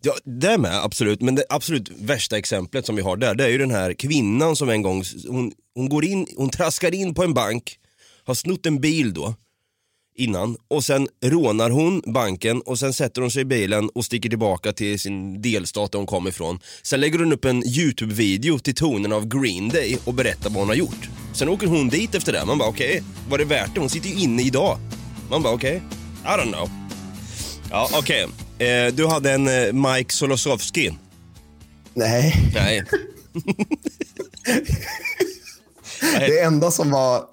Ja, 0.00 0.14
det 0.24 0.58
med 0.58 0.84
absolut, 0.84 1.20
men 1.20 1.34
det 1.34 1.44
absolut 1.48 1.90
värsta 1.98 2.38
exemplet 2.38 2.86
som 2.86 2.96
vi 2.96 3.02
har 3.02 3.16
där, 3.16 3.34
det 3.34 3.44
är 3.44 3.48
ju 3.48 3.58
den 3.58 3.70
här 3.70 3.92
kvinnan 3.92 4.56
som 4.56 4.68
en 4.68 4.82
gång, 4.82 5.04
hon, 5.28 5.52
hon 5.74 5.88
går 5.88 6.04
in, 6.04 6.26
hon 6.36 6.50
traskar 6.50 6.94
in 6.94 7.14
på 7.14 7.24
en 7.24 7.34
bank, 7.34 7.78
har 8.24 8.34
snott 8.34 8.66
en 8.66 8.80
bil 8.80 9.14
då, 9.14 9.34
innan 10.16 10.56
och 10.68 10.84
sen 10.84 11.08
rånar 11.24 11.70
hon 11.70 12.02
banken 12.06 12.60
och 12.60 12.78
sen 12.78 12.92
sätter 12.92 13.20
hon 13.20 13.30
sig 13.30 13.42
i 13.42 13.44
bilen 13.44 13.88
och 13.88 14.04
sticker 14.04 14.28
tillbaka 14.28 14.72
till 14.72 15.00
sin 15.00 15.42
delstat 15.42 15.92
där 15.92 15.98
hon 15.98 16.06
kom 16.06 16.28
ifrån. 16.28 16.60
Sen 16.82 17.00
lägger 17.00 17.18
hon 17.18 17.32
upp 17.32 17.44
en 17.44 17.62
YouTube-video 17.66 18.58
till 18.58 18.74
tonen 18.74 19.12
av 19.12 19.28
Green 19.28 19.68
Day 19.68 19.98
och 20.04 20.14
berättar 20.14 20.50
vad 20.50 20.58
hon 20.58 20.68
har 20.68 20.74
gjort. 20.74 21.08
Sen 21.34 21.48
åker 21.48 21.66
hon 21.66 21.88
dit 21.88 22.14
efter 22.14 22.32
det, 22.32 22.44
man 22.46 22.58
bara 22.58 22.68
okej, 22.68 22.90
okay, 22.90 23.02
var 23.28 23.38
det 23.38 23.44
värt 23.44 23.74
det? 23.74 23.80
Hon 23.80 23.90
sitter 23.90 24.08
ju 24.08 24.14
inne 24.14 24.42
idag. 24.42 24.78
Man 25.30 25.42
bara 25.42 25.54
okej, 25.54 25.82
okay, 26.22 26.34
I 26.34 26.38
don't 26.38 26.52
know. 26.52 26.70
Ja 27.70 27.88
okej, 27.92 28.24
okay 28.24 28.41
eh, 28.62 28.94
du 28.94 29.06
hade 29.06 29.32
en 29.32 29.48
eh, 29.48 29.72
Mike 29.72 30.14
Solosowski. 30.14 30.98
Nej. 31.94 32.50
Nej. 32.54 32.84
det 36.18 36.40
enda 36.40 36.70
som 36.70 36.90
var, 36.90 37.24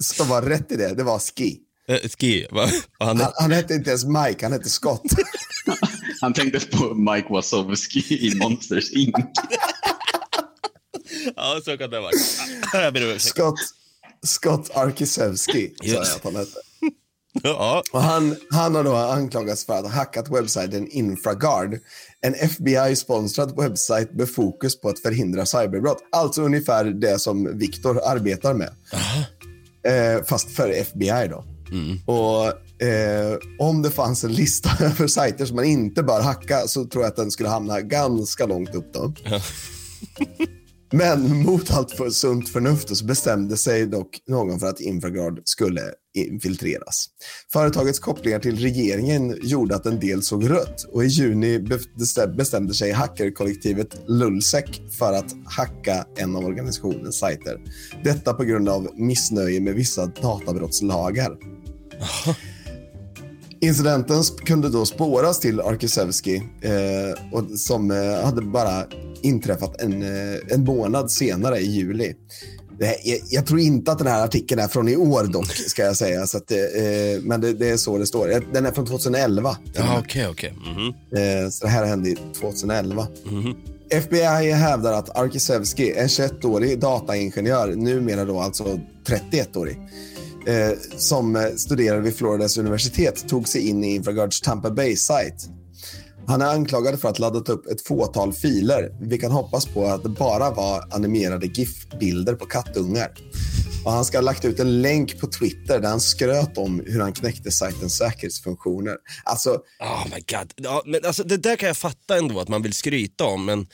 som 0.00 0.28
var 0.28 0.42
rätt 0.42 0.72
i 0.72 0.76
det, 0.76 0.94
det 0.94 1.02
var 1.02 1.18
ski. 1.18 1.58
Eh, 1.88 2.10
ski, 2.18 2.46
va? 2.50 2.68
Han, 2.98 3.20
han, 3.20 3.32
han 3.36 3.52
hette 3.52 3.74
inte 3.74 3.90
ens 3.90 4.04
Mike, 4.04 4.44
han 4.44 4.52
hette 4.52 4.70
Scott. 4.70 5.02
han 6.20 6.32
tänkte 6.32 6.60
på 6.60 6.94
Mike 6.94 7.28
Wazowski 7.30 8.28
i 8.28 8.34
Monsters 8.34 8.90
Inc. 8.90 9.14
ja, 11.36 11.60
så 11.64 11.78
kan 11.78 11.90
det 11.90 12.00
vara. 12.00 13.18
Scott, 13.18 13.58
Scott 14.22 14.76
Arkisevski, 14.76 15.74
sa 15.80 15.86
jag 15.86 16.02
att 16.02 16.24
han 16.24 16.36
hette. 16.36 16.58
Ja. 17.58 17.82
Och 17.92 18.02
han, 18.02 18.36
han 18.50 18.74
har 18.74 18.84
då 18.84 18.94
anklagats 18.94 19.66
för 19.66 19.74
att 19.74 19.82
ha 19.82 19.90
hackat 19.90 20.28
webbsajten 20.30 20.88
Infraguard, 20.88 21.78
en 22.20 22.34
FBI-sponsrad 22.34 23.56
webbsajt 23.56 24.12
med 24.12 24.28
fokus 24.28 24.80
på 24.80 24.88
att 24.88 24.98
förhindra 24.98 25.46
cyberbrott. 25.46 25.98
Alltså 26.12 26.42
ungefär 26.42 26.84
det 26.84 27.18
som 27.18 27.58
Viktor 27.58 28.00
arbetar 28.04 28.54
med. 28.54 28.70
Eh, 29.86 30.24
fast 30.24 30.50
för 30.50 30.70
FBI 30.70 31.28
då. 31.30 31.44
Mm. 31.72 31.98
Och 32.06 32.46
eh, 32.86 33.38
om 33.58 33.82
det 33.82 33.90
fanns 33.90 34.24
en 34.24 34.32
lista 34.32 34.70
över 34.84 35.06
sajter 35.06 35.46
som 35.46 35.56
man 35.56 35.64
inte 35.64 36.02
bör 36.02 36.20
hacka 36.20 36.58
så 36.58 36.84
tror 36.84 37.04
jag 37.04 37.10
att 37.10 37.16
den 37.16 37.30
skulle 37.30 37.48
hamna 37.48 37.80
ganska 37.80 38.46
långt 38.46 38.74
upp 38.74 38.92
då. 38.94 39.14
Men 40.92 41.42
mot 41.42 41.70
allt 41.70 41.90
för 41.90 42.10
sunt 42.10 42.48
förnuft 42.48 42.96
så 42.96 43.04
bestämde 43.04 43.56
sig 43.56 43.86
dock 43.86 44.08
någon 44.28 44.60
för 44.60 44.66
att 44.66 44.80
Infraguard 44.80 45.40
skulle 45.44 45.82
infiltreras. 46.14 47.06
Företagets 47.52 47.98
kopplingar 47.98 48.38
till 48.38 48.58
regeringen 48.58 49.38
gjorde 49.42 49.76
att 49.76 49.86
en 49.86 50.00
del 50.00 50.22
såg 50.22 50.50
rött 50.50 50.82
och 50.92 51.04
i 51.04 51.06
juni 51.06 51.58
bestämde 52.36 52.74
sig 52.74 52.92
hackerkollektivet 52.92 53.88
Lulsec 54.06 54.64
för 54.98 55.12
att 55.12 55.34
hacka 55.44 56.06
en 56.16 56.36
av 56.36 56.44
organisationens 56.44 57.18
sajter. 57.18 57.60
Detta 58.04 58.34
på 58.34 58.44
grund 58.44 58.68
av 58.68 58.88
missnöje 58.94 59.60
med 59.60 59.74
vissa 59.74 60.06
databrottslagar. 60.06 61.36
Incidenten 63.60 64.22
kunde 64.22 64.68
då 64.68 64.86
spåras 64.86 65.40
till 65.40 65.60
Arkisevski 65.60 66.36
eh, 66.62 67.32
och 67.32 67.58
som 67.58 67.90
eh, 67.90 68.24
hade 68.24 68.42
bara 68.42 68.84
inträffat 69.22 69.80
en, 69.80 70.02
eh, 70.02 70.38
en 70.50 70.64
månad 70.64 71.10
senare 71.10 71.58
i 71.58 71.66
juli. 71.66 72.14
Jag, 72.78 73.20
jag, 73.30 73.46
tror 73.46 73.60
inte 73.60 73.92
att 73.92 73.98
den 73.98 74.06
här 74.06 74.24
artikeln 74.24 74.60
är 74.60 74.68
från 74.68 74.88
i 74.88 74.96
år 74.96 75.24
dock, 75.24 75.46
ska 75.46 75.82
jag 75.82 75.96
säga. 75.96 76.26
Så 76.26 76.36
att, 76.36 76.50
eh, 76.50 76.58
men 77.22 77.40
det, 77.40 77.52
det, 77.52 77.68
är 77.68 77.76
så 77.76 77.98
det 77.98 78.06
står. 78.06 78.52
Den 78.52 78.66
är 78.66 78.72
från 78.72 78.86
2011. 78.86 79.56
Ja, 79.74 79.98
okej, 79.98 80.28
okej. 80.28 80.54
Eh, 81.12 81.50
så 81.50 81.64
det 81.64 81.70
här 81.70 81.84
hände 81.84 82.16
2011. 82.40 83.06
Mhm. 83.24 83.54
FBI 83.90 84.50
hävdar 84.50 84.92
att 84.92 85.16
Arkisevski, 85.16 85.92
en 85.92 86.08
21-årig 86.08 86.80
dataingenjör, 86.80 87.74
numera 87.76 88.24
då 88.24 88.40
alltså 88.40 88.80
31-årig, 89.06 89.78
eh, 90.46 90.78
som 90.96 91.52
studerade 91.56 92.00
vid 92.00 92.16
Floridas 92.16 92.58
universitet, 92.58 93.28
tog 93.28 93.48
sig 93.48 93.68
in 93.68 93.84
i 93.84 93.94
Infraguards 93.94 94.40
Tampa 94.40 94.70
Bay-sajt. 94.70 95.48
Han 96.26 96.42
är 96.42 96.46
anklagad 96.46 97.00
för 97.00 97.08
att 97.08 97.18
laddat 97.18 97.48
upp 97.48 97.66
ett 97.66 97.86
fåtal 97.86 98.32
filer. 98.32 98.90
Vi 99.00 99.18
kan 99.18 99.30
hoppas 99.32 99.66
på 99.66 99.86
att 99.86 100.02
det 100.02 100.08
bara 100.08 100.50
var 100.50 100.94
animerade 100.94 101.46
GIF-bilder 101.46 102.34
på 102.34 102.46
kattungar. 102.46 103.10
Och 103.84 103.92
han 103.92 104.04
ska 104.04 104.16
ha 104.16 104.22
lagt 104.22 104.44
ut 104.44 104.60
en 104.60 104.82
länk 104.82 105.20
på 105.20 105.26
Twitter 105.26 105.80
där 105.80 105.88
han 105.88 106.00
skröt 106.00 106.58
om 106.58 106.82
hur 106.86 107.00
han 107.00 107.12
knäckte 107.12 107.50
sajtens 107.50 107.96
säkerhetsfunktioner. 107.96 108.96
Alltså... 109.24 109.50
Oh 109.80 110.04
my 110.14 110.20
god. 110.36 110.52
Ja, 110.56 110.82
men 110.86 111.00
alltså, 111.04 111.24
det 111.24 111.36
där 111.36 111.56
kan 111.56 111.66
jag 111.66 111.76
fatta 111.76 112.18
ändå 112.18 112.40
att 112.40 112.48
man 112.48 112.62
vill 112.62 112.72
skryta 112.72 113.24
om, 113.24 113.44
men... 113.44 113.66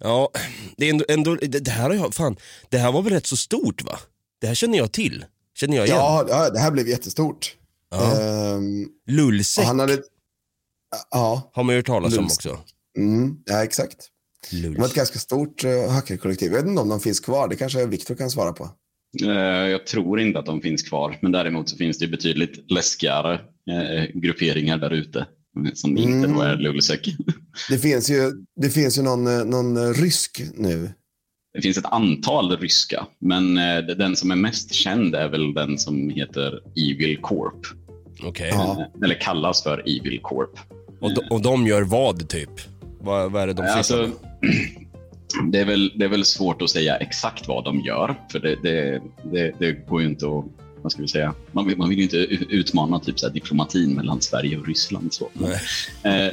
Ja, 0.00 0.30
det, 0.76 0.86
är 0.86 0.90
ändå, 0.90 1.04
ändå, 1.08 1.34
det, 1.34 1.68
här 1.68 1.88
har 1.88 1.94
jag, 1.94 2.14
fan, 2.14 2.36
det 2.68 2.78
här 2.78 2.92
var 2.92 3.02
väl 3.02 3.12
rätt 3.12 3.26
så 3.26 3.36
stort 3.36 3.84
va? 3.84 3.98
Det 4.40 4.46
här 4.46 4.54
känner 4.54 4.78
jag 4.78 4.92
till. 4.92 5.24
Känner 5.54 5.76
jag 5.76 5.86
igen. 5.86 5.98
Ja, 5.98 6.26
ja 6.28 6.50
det 6.50 6.58
här 6.58 6.70
blev 6.70 6.88
jättestort. 6.88 7.56
Ja. 7.90 9.62
Han 9.64 9.80
hade, 9.80 10.02
ja, 11.10 11.50
har 11.54 11.62
man 11.64 11.74
ju 11.74 11.78
hört 11.78 11.86
talas 11.86 12.18
om 12.18 12.24
Lulsek. 12.24 12.52
också. 12.52 12.58
mm, 12.98 13.36
ja, 13.44 13.64
exakt. 13.64 13.96
Det 14.52 14.68
var 14.78 14.86
ett 14.86 14.94
ganska 14.94 15.18
stort 15.18 15.64
uh, 15.64 15.88
hackerkollektiv. 15.90 16.52
Jag 16.52 16.58
vet 16.58 16.66
inte 16.68 16.82
om 16.82 16.88
de 16.88 17.00
finns 17.00 17.20
kvar. 17.20 17.48
Det 17.48 17.56
kanske 17.56 17.86
Viktor 17.86 18.14
kan 18.14 18.30
svara 18.30 18.52
på. 18.52 18.70
Eh, 19.22 19.28
Jag 19.68 19.86
tror 19.86 20.20
inte 20.20 20.38
att 20.38 20.46
de 20.46 20.60
finns 20.60 20.82
kvar, 20.82 21.18
men 21.22 21.32
däremot 21.32 21.68
så 21.68 21.76
finns 21.76 21.98
det 21.98 22.08
betydligt 22.08 22.70
läskigare 22.70 23.34
eh, 23.70 24.04
grupperingar 24.20 24.78
där 24.78 24.90
ute 24.92 25.18
eh, 25.18 25.72
som 25.74 25.96
inte 25.98 26.28
då 26.28 26.40
är 26.40 26.56
Lulesec. 26.56 27.00
Det 27.70 27.78
finns 27.78 28.10
ju, 28.10 28.32
det 28.60 28.70
finns 28.70 28.98
ju 28.98 29.02
någon, 29.02 29.26
eh, 29.26 29.44
någon 29.44 29.76
eh, 29.76 29.90
rysk 29.94 30.42
nu. 30.54 30.90
Det 31.54 31.62
finns 31.62 31.78
ett 31.78 31.84
antal 31.84 32.56
ryska, 32.56 33.06
men 33.20 33.58
eh, 33.58 33.78
den 33.78 34.16
som 34.16 34.30
är 34.30 34.36
mest 34.36 34.72
känd 34.74 35.14
är 35.14 35.28
väl 35.28 35.54
den 35.54 35.78
som 35.78 36.10
heter 36.10 36.60
Evil 36.76 37.18
Corp. 37.22 37.66
Okej. 38.22 38.48
Ja. 38.52 38.80
Eh, 38.80 39.04
Eller 39.04 39.20
kallas 39.20 39.62
för 39.62 39.78
Evil 39.78 40.20
Corp. 40.22 40.58
Och, 41.00 41.14
de, 41.14 41.20
och 41.30 41.42
de 41.42 41.66
gör 41.66 41.82
vad 41.82 42.28
typ? 42.28 42.50
Vad, 43.00 43.32
vad 43.32 43.42
är 43.42 43.46
det 43.46 43.52
de 43.52 43.62
sysslar 43.62 43.98
Alltså, 43.98 44.10
det, 45.52 45.60
är 45.60 45.64
väl, 45.64 45.92
det 45.94 46.04
är 46.04 46.08
väl 46.08 46.24
svårt 46.24 46.62
att 46.62 46.70
säga 46.70 46.96
exakt 46.96 47.48
vad 47.48 47.64
de 47.64 47.80
gör, 47.80 48.20
för 48.32 48.38
det, 48.38 48.56
det, 48.62 49.02
det, 49.22 49.52
det 49.58 49.72
går 49.72 50.02
ju 50.02 50.08
inte 50.08 50.26
att 50.26 50.44
vad 50.82 50.92
ska 50.92 51.02
vi 51.02 51.08
säga? 51.08 51.34
Man 51.52 51.66
vill, 51.66 51.78
man 51.78 51.88
vill 51.88 51.98
ju 51.98 52.04
inte 52.04 52.16
utmana 52.16 53.00
typ 53.00 53.18
så 53.18 53.26
här 53.26 53.34
diplomatin 53.34 53.94
mellan 53.94 54.20
Sverige 54.20 54.58
och 54.58 54.66
Ryssland. 54.66 55.12
Så. 55.12 55.30
Eh, 56.02 56.26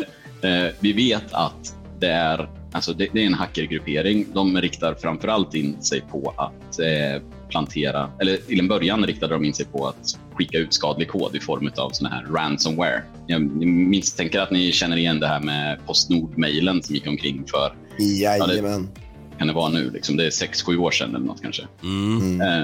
eh, 0.51 0.71
vi 0.79 0.93
vet 0.93 1.33
att 1.33 1.75
det 1.99 2.07
är, 2.07 2.49
alltså 2.75 2.93
det, 2.93 3.07
det 3.13 3.21
är 3.21 3.25
en 3.25 3.33
hackergruppering. 3.33 4.25
De 4.33 4.61
riktar 4.61 4.93
framförallt 4.93 5.55
in 5.55 5.81
sig 5.81 6.01
på 6.01 6.33
att 6.37 6.79
eh, 6.79 7.21
plantera, 7.49 8.11
eller 8.21 8.37
till 8.37 8.59
en 8.59 8.67
början 8.67 9.05
riktade 9.05 9.33
de 9.33 9.45
in 9.45 9.53
sig 9.53 9.65
på 9.65 9.87
att 9.87 10.19
skicka 10.33 10.57
ut 10.57 10.73
skadlig 10.73 11.09
kod 11.09 11.35
i 11.35 11.39
form 11.39 11.71
av 11.77 11.89
såna 11.89 12.09
här 12.09 12.23
ransomware. 12.23 13.03
Jag 13.27 13.41
misstänker 13.65 14.39
att 14.39 14.51
ni 14.51 14.71
känner 14.71 14.97
igen 14.97 15.19
det 15.19 15.27
här 15.27 15.39
med 15.39 15.79
Postnord-mailen 15.85 16.83
som 16.83 16.95
gick 16.95 17.07
omkring 17.07 17.43
för, 17.47 17.73
Jajamän. 17.99 18.89
kan 19.37 19.47
det 19.47 19.53
vara 19.53 19.69
nu, 19.69 19.91
liksom, 19.91 20.17
det 20.17 20.25
är 20.25 20.29
sex 20.29 20.63
sju 20.63 20.77
år 20.77 20.91
sedan 20.91 21.15
eller 21.15 21.25
något 21.25 21.41
kanske. 21.41 21.63
Mm. 21.83 22.41
Eh, 22.41 22.59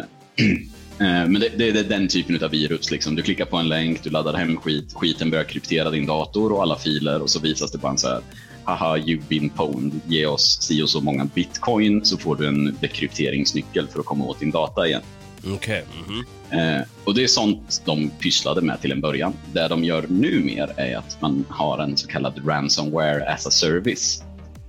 eh, 1.07 1.29
Men 1.29 1.33
det, 1.33 1.49
det, 1.57 1.71
det 1.71 1.79
är 1.79 1.83
den 1.83 2.07
typen 2.07 2.43
av 2.43 2.49
virus. 2.49 2.91
Liksom. 2.91 3.15
Du 3.15 3.21
klickar 3.21 3.45
på 3.45 3.57
en 3.57 3.67
länk, 3.67 4.03
du 4.03 4.09
laddar 4.09 4.33
hem 4.33 4.57
skit, 4.57 4.93
skiten 4.93 5.29
börjar 5.29 5.43
kryptera 5.43 5.89
din 5.89 6.05
dator 6.05 6.51
och 6.51 6.61
alla 6.61 6.75
filer 6.75 7.21
och 7.21 7.29
så 7.29 7.39
visas 7.39 7.71
det 7.71 7.77
bara 7.77 7.91
en 7.91 7.97
så 7.97 8.07
här 8.07 8.21
Haha, 8.63 8.97
you've 8.97 9.27
been 9.27 9.49
pwned. 9.49 9.91
Ge 10.07 10.25
oss 10.25 10.57
si 10.61 10.83
och 10.83 10.89
så 10.89 11.01
många 11.01 11.25
bitcoin 11.25 12.05
så 12.05 12.17
får 12.17 12.35
du 12.35 12.47
en 12.47 12.77
dekrypteringsnyckel 12.81 13.87
för 13.87 13.99
att 13.99 14.05
komma 14.05 14.25
åt 14.25 14.39
din 14.39 14.51
data 14.51 14.87
igen. 14.87 15.01
Okej. 15.47 15.85
mhm. 16.07 16.25
Eh, 16.59 16.81
och 17.03 17.15
Det 17.15 17.23
är 17.23 17.27
sånt 17.27 17.81
de 17.85 18.09
pysslade 18.09 18.61
med 18.61 18.81
till 18.81 18.91
en 18.91 19.01
början. 19.01 19.33
Det 19.53 19.67
de 19.67 19.83
gör 19.83 20.05
nu 20.09 20.41
mer 20.43 20.73
är 20.77 20.97
att 20.97 21.21
man 21.21 21.45
har 21.49 21.79
en 21.79 21.97
så 21.97 22.07
kallad 22.07 22.47
ransomware 22.47 23.33
as 23.33 23.47
a 23.47 23.51
service. 23.51 24.23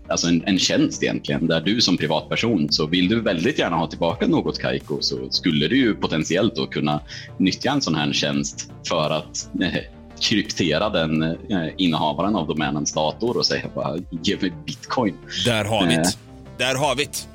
alltså 0.09 0.27
en, 0.27 0.43
en 0.47 0.59
tjänst 0.59 1.03
egentligen, 1.03 1.47
där 1.47 1.61
du 1.61 1.81
som 1.81 1.97
privatperson, 1.97 2.73
så 2.73 2.87
vill 2.87 3.09
du 3.09 3.21
väldigt 3.21 3.59
gärna 3.59 3.77
ha 3.77 3.87
tillbaka 3.87 4.27
något 4.27 4.59
Kaiko 4.59 5.01
så 5.01 5.31
skulle 5.31 5.69
du 5.69 5.77
ju 5.77 5.95
potentiellt 5.95 6.57
då 6.57 6.67
kunna 6.67 7.01
nyttja 7.39 7.71
en 7.73 7.81
sån 7.81 7.95
här 7.95 8.13
tjänst 8.13 8.71
för 8.89 9.11
att 9.11 9.49
eh, 9.63 9.75
kryptera 10.23 10.89
den 10.91 11.23
eh, 11.23 11.37
innehavaren 11.77 12.37
av 12.37 12.47
domänens 12.47 12.93
dator 12.93 13.37
och 13.37 13.47
säga 13.47 13.65
bara 13.75 13.97
ge 14.23 14.37
mig 14.41 14.53
bitcoin. 14.67 15.15
Där 15.45 15.65
har 15.65 15.87
vi 15.87 15.95
Eh. 15.95 16.01
det. 16.01 16.17
Där 16.59 16.75
har 16.75 16.97
vi 16.97 17.05
det. 17.05 17.29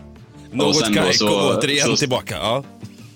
Något 0.51 0.93
Kaiko 0.93 1.25
återigen 1.25 1.87
så- 1.87 1.95
tillbaka. 1.95 2.35
Ja. 2.35 2.63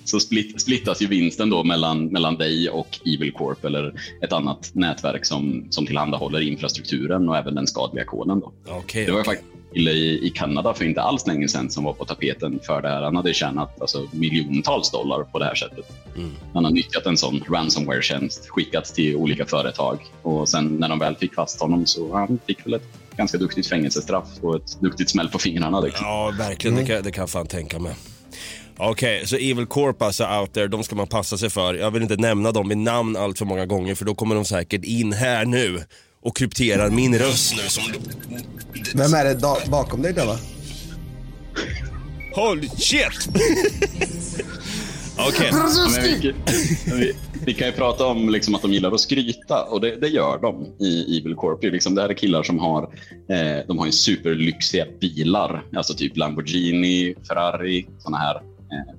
Så 0.06 0.20
split, 0.20 0.62
splittas 0.62 1.02
ju 1.02 1.08
vinsten 1.08 1.50
då 1.50 1.64
mellan, 1.64 2.06
mellan 2.06 2.36
dig 2.38 2.70
och 2.70 3.00
Evil 3.06 3.32
Corp 3.32 3.66
eller 3.66 3.94
ett 4.24 4.34
annat 4.34 4.70
nätverk 4.74 5.26
som, 5.26 5.68
som 5.70 5.86
tillhandahåller 5.86 6.42
infrastrukturen 6.42 7.30
och 7.30 7.38
även 7.38 7.56
den 7.56 7.68
skadliga 7.68 8.06
koden. 8.06 8.40
Då. 8.40 8.52
Okej. 8.70 9.06
Det 9.06 9.12
var 9.12 9.20
ju 9.20 9.24
faktiskt 9.24 9.50
kille 9.74 9.92
i, 9.92 10.28
i 10.28 10.30
Kanada 10.30 10.74
för 10.74 10.86
inte 10.86 11.02
alls 11.02 11.28
länge 11.28 11.48
sedan 11.48 11.70
som 11.70 11.84
var 11.84 11.94
på 11.94 12.06
tapeten 12.06 12.60
för 12.64 12.82
det 12.82 12.90
här. 12.90 13.02
Han 13.02 13.16
hade 13.16 13.34
tjänat 13.34 13.82
alltså, 13.82 14.08
miljontals 14.12 14.92
dollar 14.92 15.24
på 15.24 15.40
det 15.40 15.46
här 15.46 15.56
sättet. 15.56 15.86
Mm. 16.16 16.32
Han 16.54 16.66
har 16.66 16.72
nyttjat 16.72 17.06
en 17.06 17.18
sån 17.18 17.44
ransomware-tjänst, 17.50 18.50
skickat 18.50 18.86
till 18.86 19.16
olika 19.16 19.46
företag 19.46 20.00
och 20.22 20.50
sen 20.50 20.68
när 20.68 20.90
de 20.90 21.00
väl 21.00 21.16
fick 21.16 21.34
fast 21.34 21.62
honom 21.62 21.86
så 21.86 22.16
han 22.16 22.40
fick 22.48 22.66
väl 22.66 22.74
ett 22.74 22.88
ganska 23.16 23.38
duktigt 23.38 23.68
fängelsestraff 23.68 24.28
och 24.42 24.56
ett 24.56 24.82
duktigt 24.82 25.10
smäll 25.10 25.30
på 25.30 25.40
fingrarna. 25.40 25.80
Liksom. 25.80 26.06
Ja, 26.08 26.34
verkligen. 26.38 26.76
Det, 26.76 26.86
kan, 26.86 27.04
det 27.04 27.12
kan 27.12 27.28
fan 27.28 27.48
tänka 27.48 27.80
mig. 27.80 27.96
Okej, 28.78 29.28
så 29.28 29.36
Evil 29.36 29.66
Corp 29.66 30.02
alltså 30.02 30.26
out 30.26 30.54
there, 30.54 30.68
de 30.68 30.84
ska 30.84 30.96
man 30.96 31.08
passa 31.08 31.38
sig 31.38 31.50
för. 31.50 31.74
Jag 31.74 31.92
vill 31.92 32.02
inte 32.02 32.16
nämna 32.16 32.52
dem 32.52 32.70
vid 32.70 32.78
namn 32.78 33.18
allt 33.18 33.38
för 33.38 33.46
många 33.46 33.66
gånger 33.66 33.96
för 33.96 34.06
då 34.06 34.16
kommer 34.16 34.36
de 34.36 34.46
säkert 34.46 34.86
in 34.86 35.14
här 35.14 35.46
nu 35.46 35.80
och 36.22 36.38
krypterar 36.38 36.90
min 36.90 37.20
röst 37.20 37.54
nu 37.56 37.70
som... 37.70 37.84
Vem 38.96 39.14
är 39.14 39.26
det 39.26 39.34
da- 39.34 39.68
bakom 39.72 40.02
dig 40.02 40.14
Dava? 40.14 40.38
Holy 42.36 42.68
shit! 42.68 43.30
Okej, 45.28 45.52
Men 45.52 46.04
vi, 46.04 46.34
vi, 46.86 47.14
vi 47.46 47.54
kan 47.54 47.68
ju 47.68 47.74
prata 47.74 48.06
om 48.06 48.30
liksom 48.30 48.56
att 48.56 48.62
de 48.62 48.74
gillar 48.74 48.92
att 48.92 49.00
skryta 49.00 49.64
och 49.64 49.82
det, 49.82 49.96
det 49.96 50.08
gör 50.08 50.40
de 50.42 50.66
i 50.86 51.18
Evil 51.18 51.36
Corp. 51.36 51.62
Det 51.62 51.68
är 51.68 51.72
Liksom, 51.72 51.96
det 51.96 52.02
här 52.02 52.10
är 52.10 52.14
killar 52.14 52.44
som 52.44 52.60
har, 52.60 52.84
eh, 53.30 53.68
de 53.68 53.80
har 53.80 53.86
ju 53.86 53.92
superlyxiga 53.92 54.86
bilar, 55.02 55.64
alltså 55.76 55.94
typ 55.94 56.18
Lamborghini, 56.18 57.16
Ferrari, 57.28 57.88
såna 58.00 58.18
här 58.18 58.36
eh, 58.36 58.96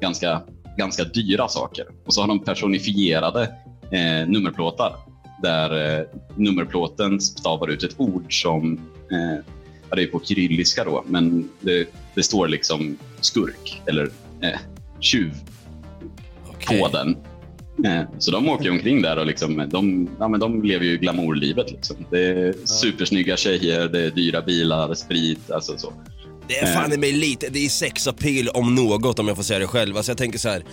ganska, 0.00 0.42
ganska 0.78 1.04
dyra 1.04 1.48
saker. 1.48 1.84
Och 2.06 2.14
så 2.14 2.20
har 2.20 2.28
de 2.28 2.44
personifierade 2.44 3.42
eh, 3.90 4.28
nummerplåtar 4.28 4.96
där 5.42 5.98
eh, 5.98 6.04
nummerplåten 6.36 7.20
stavar 7.20 7.68
ut 7.68 7.82
ett 7.82 7.94
ord 7.96 8.42
som, 8.42 8.80
eh, 9.12 9.44
ja, 9.90 9.96
det 9.96 10.02
är 10.02 10.06
på 10.06 10.20
kyrilliska 10.24 10.84
då, 10.84 11.04
men 11.06 11.48
det, 11.60 11.88
det 12.14 12.22
står 12.22 12.48
liksom 12.48 12.98
skurk 13.20 13.82
eller 13.86 14.10
eh, 14.42 14.58
tjuv 15.00 15.34
okej. 16.48 16.80
på 16.80 16.88
den. 16.88 17.16
Eh, 17.84 18.02
Så 18.18 18.30
de 18.30 18.48
åker 18.48 18.70
omkring 18.70 19.02
där 19.02 19.16
och 19.16 19.26
liksom, 19.26 19.68
de, 19.70 20.10
ja, 20.18 20.28
men 20.28 20.40
de 20.40 20.62
lever 20.62 20.84
ju 20.84 20.96
glamourlivet. 20.96 21.70
Liksom. 21.70 21.96
Det 22.10 22.26
är 22.26 22.54
supersnygga 22.64 23.36
tjejer, 23.36 23.88
det 23.88 24.00
är 24.00 24.10
dyra 24.10 24.42
bilar, 24.42 24.94
sprit, 24.94 25.50
alltså 25.50 25.78
så. 25.78 25.92
Det 26.48 26.58
är 26.58 26.74
fan 26.74 26.92
i 26.92 26.96
mig 26.96 27.12
lite, 27.12 27.48
det 27.48 27.64
är 27.64 27.68
sexappeal 27.68 28.48
om 28.48 28.74
något 28.74 29.18
om 29.18 29.28
jag 29.28 29.36
får 29.36 29.44
säga 29.44 29.58
det 29.58 29.66
själv. 29.66 29.96
Alltså 29.96 30.10
jag 30.10 30.18
tänker 30.18 30.38
så 30.38 30.48
här. 30.48 30.64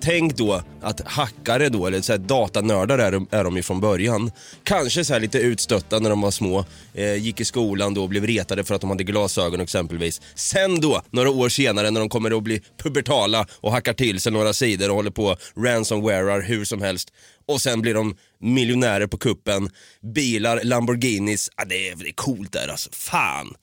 Tänk 0.00 0.36
då 0.36 0.62
att 0.82 1.00
hackare 1.00 1.68
då, 1.68 1.86
eller 1.86 2.00
så 2.00 2.12
här 2.12 2.18
datanördar 2.18 2.98
är 2.98 3.12
de, 3.12 3.28
är 3.30 3.44
de 3.44 3.56
ju 3.56 3.62
från 3.62 3.80
början. 3.80 4.30
Kanske 4.64 5.04
så 5.04 5.12
här 5.12 5.20
lite 5.20 5.38
utstötta 5.38 5.98
när 5.98 6.10
de 6.10 6.20
var 6.20 6.30
små, 6.30 6.64
eh, 6.94 7.14
gick 7.14 7.40
i 7.40 7.44
skolan 7.44 7.94
då 7.94 8.02
och 8.02 8.08
blev 8.08 8.26
retade 8.26 8.64
för 8.64 8.74
att 8.74 8.80
de 8.80 8.90
hade 8.90 9.04
glasögon 9.04 9.60
exempelvis. 9.60 10.20
Sen 10.34 10.80
då, 10.80 11.02
några 11.10 11.30
år 11.30 11.48
senare 11.48 11.90
när 11.90 12.00
de 12.00 12.08
kommer 12.08 12.36
att 12.36 12.42
bli 12.42 12.62
pubertala 12.82 13.46
och 13.60 13.72
hackar 13.72 13.92
till 13.92 14.20
sig 14.20 14.32
några 14.32 14.52
sidor 14.52 14.88
och 14.90 14.96
håller 14.96 15.10
på 15.10 15.36
ransomwarear 15.56 16.40
hur 16.40 16.64
som 16.64 16.82
helst. 16.82 17.12
Och 17.48 17.60
sen 17.60 17.82
blir 17.82 17.94
de 17.94 18.16
miljonärer 18.40 19.06
på 19.06 19.18
kuppen, 19.18 19.70
bilar, 20.14 20.60
Lamborghinis. 20.62 21.50
Ah, 21.54 21.64
det, 21.64 21.88
är, 21.88 21.96
det 21.96 22.08
är 22.08 22.12
coolt 22.12 22.52
där 22.52 22.68
alltså. 22.68 22.90
Fan. 22.92 23.54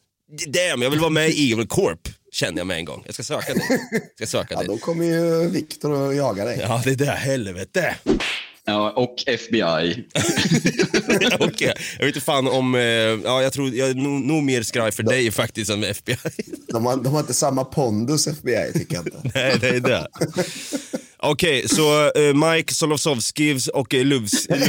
Damn, 0.47 0.81
jag 0.81 0.89
vill 0.89 0.99
vara 0.99 1.09
med 1.09 1.29
i 1.29 1.51
Evil 1.53 1.67
Corp, 1.67 2.09
kände 2.33 2.59
jag 2.59 2.67
med 2.67 2.77
en 2.77 2.85
gång. 2.85 3.03
Jag 3.05 3.13
ska 3.13 3.23
söka 3.23 3.53
dig. 3.53 3.63
Jag 4.17 4.27
ska 4.27 4.37
söka 4.39 4.53
Ja, 4.53 4.59
dig. 4.59 4.67
då 4.67 4.77
kommer 4.77 5.05
ju 5.05 5.49
Viktor 5.49 6.09
att 6.09 6.15
jaga 6.15 6.45
dig. 6.45 6.59
Ja, 6.61 6.81
det 6.83 6.91
är 6.91 6.95
det. 6.95 7.05
Helvete. 7.11 7.95
Ja, 8.65 8.91
och 8.91 9.23
FBI. 9.27 9.63
Okej, 11.39 11.73
jag 11.97 12.05
vet 12.05 12.15
inte 12.15 12.21
fan 12.21 12.47
om... 12.47 12.75
Eh, 12.75 12.81
ja, 12.81 13.41
jag 13.41 13.53
tror... 13.53 13.75
Jag 13.75 13.89
är 13.89 13.93
nog, 13.93 14.21
nog 14.21 14.43
mer 14.43 14.63
skraj 14.63 14.91
för 14.91 15.03
dig 15.03 15.31
faktiskt 15.31 15.71
än 15.71 15.83
FBI. 15.83 16.17
De, 16.67 16.85
har, 16.85 16.97
de 16.97 17.13
har 17.13 17.19
inte 17.19 17.33
samma 17.33 17.63
pondus 17.65 18.27
FBI 18.27 18.71
tycker 18.73 18.95
jag 18.95 19.07
inte. 19.07 19.21
Nej, 19.35 19.57
det 19.61 19.69
är 19.69 19.79
det. 19.79 20.07
Okej, 21.17 21.69
så 21.69 22.11
eh, 22.19 22.33
Mike 22.51 22.73
Solosovskis 22.73 23.67
och 23.67 23.93
eh, 23.93 24.05
Luvs... 24.05 24.49
Lu, 24.49 24.65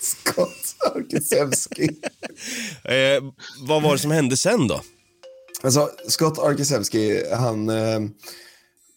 Scott 0.00 0.74
Arkisevski. 0.94 1.88
eh, 2.84 3.22
vad 3.60 3.82
var 3.82 3.92
det 3.92 3.98
som 3.98 4.10
hände 4.10 4.36
sen 4.36 4.68
då? 4.68 4.82
Alltså, 5.62 5.90
Scott 6.08 6.38
Arkisevski, 6.38 7.22
han... 7.32 7.68
Eh, 7.68 8.00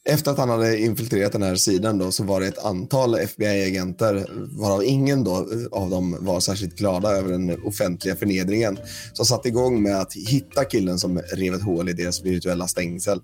efter 0.06 0.32
att 0.32 0.38
han 0.38 0.50
hade 0.50 0.80
infiltrerat 0.80 1.32
den 1.32 1.44
här 1.44 1.56
sidan 1.56 1.98
då, 1.98 2.12
så 2.12 2.24
var 2.24 2.40
det 2.40 2.48
ett 2.48 2.66
antal 2.66 3.16
FBI-agenter, 3.16 4.28
varav 4.60 4.84
ingen 4.84 5.24
då, 5.24 5.36
eh, 5.36 5.68
av 5.72 5.90
dem 5.90 6.18
var 6.20 6.40
särskilt 6.40 6.78
glada 6.78 7.10
över 7.10 7.32
den 7.32 7.64
offentliga 7.66 8.16
förnedringen, 8.16 8.78
som 9.14 9.26
satte 9.26 9.48
igång 9.48 9.84
med 9.84 10.02
att 10.02 10.14
hitta 10.14 10.66
killen 10.66 11.00
som 11.00 11.20
rev 11.20 11.54
ett 11.54 11.64
hål 11.64 11.90
i 11.90 11.94
deras 11.94 12.22
virtuella 12.22 12.68
stängsel. 12.68 13.22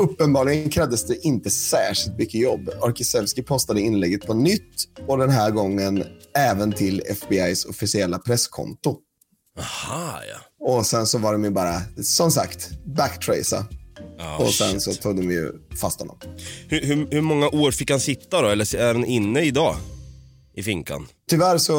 Uppenbarligen 0.00 0.70
krävdes 0.70 1.06
det 1.06 1.26
inte 1.26 1.50
särskilt 1.50 2.18
mycket 2.18 2.40
jobb. 2.40 2.70
Arkisevski 2.82 3.42
postade 3.42 3.80
inlägget 3.80 4.26
på 4.26 4.34
nytt 4.34 4.88
och 5.06 5.18
den 5.18 5.30
här 5.30 5.50
gången 5.50 6.04
även 6.34 6.72
till 6.72 7.02
FBIs 7.10 7.64
officiella 7.64 8.18
presskonto. 8.18 8.96
Aha, 9.58 10.20
ja. 10.30 10.38
Och 10.66 10.86
sen 10.86 11.06
så 11.06 11.18
var 11.18 11.32
de 11.32 11.44
ju 11.44 11.50
bara, 11.50 11.80
som 12.02 12.30
sagt, 12.30 12.70
backtracea. 12.84 13.66
Ja, 14.18 14.36
och 14.38 14.54
sen 14.54 14.80
shit. 14.80 14.82
så 14.82 14.92
tog 15.02 15.16
de 15.16 15.30
ju 15.30 15.52
fast 15.80 16.00
honom. 16.00 16.18
hur, 16.68 16.80
hur, 16.80 17.08
hur 17.10 17.20
många 17.20 17.48
år 17.48 17.70
fick 17.70 17.90
han 17.90 18.00
sitta 18.00 18.42
då? 18.42 18.48
Eller 18.48 18.76
är 18.76 18.94
han 18.94 19.04
inne 19.04 19.42
idag? 19.42 19.76
I 20.54 20.62
finkan? 20.62 21.06
Tyvärr 21.30 21.58
så, 21.58 21.74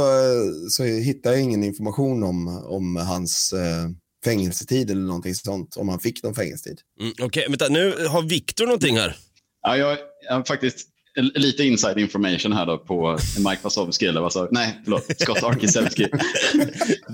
så 0.69 0.83
hittade 0.83 1.35
jag 1.35 1.43
ingen 1.43 1.63
information 1.63 2.23
om, 2.23 2.47
om 2.65 2.95
hans 2.95 3.53
eh, 3.53 3.89
fängelsetid 4.25 4.91
eller 4.91 5.01
någonting 5.01 5.35
sånt. 5.35 5.77
Om 5.77 5.89
han 5.89 5.99
fick 5.99 6.23
någon 6.23 6.35
fängelsetid. 6.35 6.79
Mm, 7.01 7.13
Okej, 7.21 7.45
vänta. 7.49 7.67
Nu 7.67 8.07
har 8.07 8.21
Viktor 8.21 8.65
någonting 8.65 8.97
här. 8.97 9.17
Ja, 9.61 9.77
jag, 9.77 9.97
jag 10.27 10.35
har 10.35 10.43
faktiskt 10.43 10.87
lite 11.21 11.63
inside 11.63 11.99
information 11.99 12.53
här 12.53 12.65
då 12.65 12.77
på 12.77 13.17
Mike 13.37 13.59
Wasowski, 13.61 14.05
eller 14.05 14.21
vad 14.21 14.33
sa 14.33 14.47
Nej, 14.51 14.81
förlåt, 14.83 15.19
Scott 15.19 15.43
Arkisevski. 15.43 16.07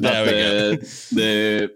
Eh, 0.04 0.78
det 1.12 1.70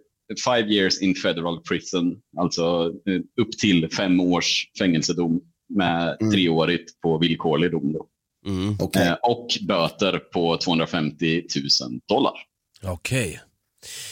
five 0.46 0.74
years 0.74 1.02
in 1.02 1.16
federal 1.16 1.62
prison, 1.62 2.16
alltså 2.38 2.92
eh, 3.08 3.42
upp 3.44 3.52
till 3.58 3.90
fem 3.90 4.20
års 4.20 4.72
fängelsedom 4.80 5.42
med 5.70 6.18
Mm. 6.22 6.32
treårigt 6.34 7.02
på 7.02 7.18
villkorlig 7.18 7.72
dom. 7.72 7.94
Då. 7.94 8.06
Mm. 8.48 8.76
Okej. 8.80 9.08
Eh, 9.08 9.14
och 9.14 9.48
böter 9.68 10.18
på 10.20 10.58
250 10.58 11.44
000 11.82 12.00
dollar. 12.10 12.34
Okej. 12.84 13.42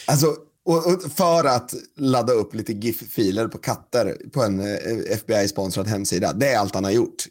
Alltså, 0.06 0.26
och, 0.66 0.76
och 0.76 1.12
för 1.12 1.44
att 1.44 1.74
ladda 1.96 2.32
upp 2.32 2.54
lite 2.54 2.72
GIF-filer 2.72 3.48
på 3.48 3.58
katter 3.58 4.16
på 4.32 4.42
en 4.42 4.60
eh, 4.60 5.12
FBI-sponsrad 5.12 5.86
hemsida. 5.86 6.32
Det 6.32 6.48
är 6.48 6.58
allt 6.58 6.74
han 6.74 6.84
har 6.84 6.90
gjort, 6.90 7.24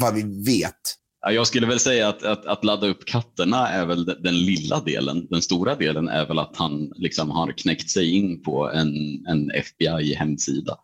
vad 0.00 0.14
vi 0.14 0.22
vet. 0.44 0.74
Jag 1.20 1.46
skulle 1.46 1.66
väl 1.66 1.80
säga 1.80 2.08
att, 2.08 2.22
att, 2.22 2.46
att 2.46 2.64
ladda 2.64 2.86
upp 2.86 3.04
katterna 3.04 3.68
är 3.68 3.86
väl 3.86 4.04
den, 4.04 4.22
den 4.22 4.38
lilla 4.38 4.80
delen. 4.80 5.26
Den 5.30 5.42
stora 5.42 5.74
delen 5.74 6.08
är 6.08 6.26
väl 6.26 6.38
att 6.38 6.56
han 6.56 6.92
liksom 6.94 7.30
har 7.30 7.52
knäckt 7.52 7.90
sig 7.90 8.16
in 8.16 8.42
på 8.42 8.70
en, 8.70 8.92
en 9.26 9.50
FBI-hemsida. 9.50 10.76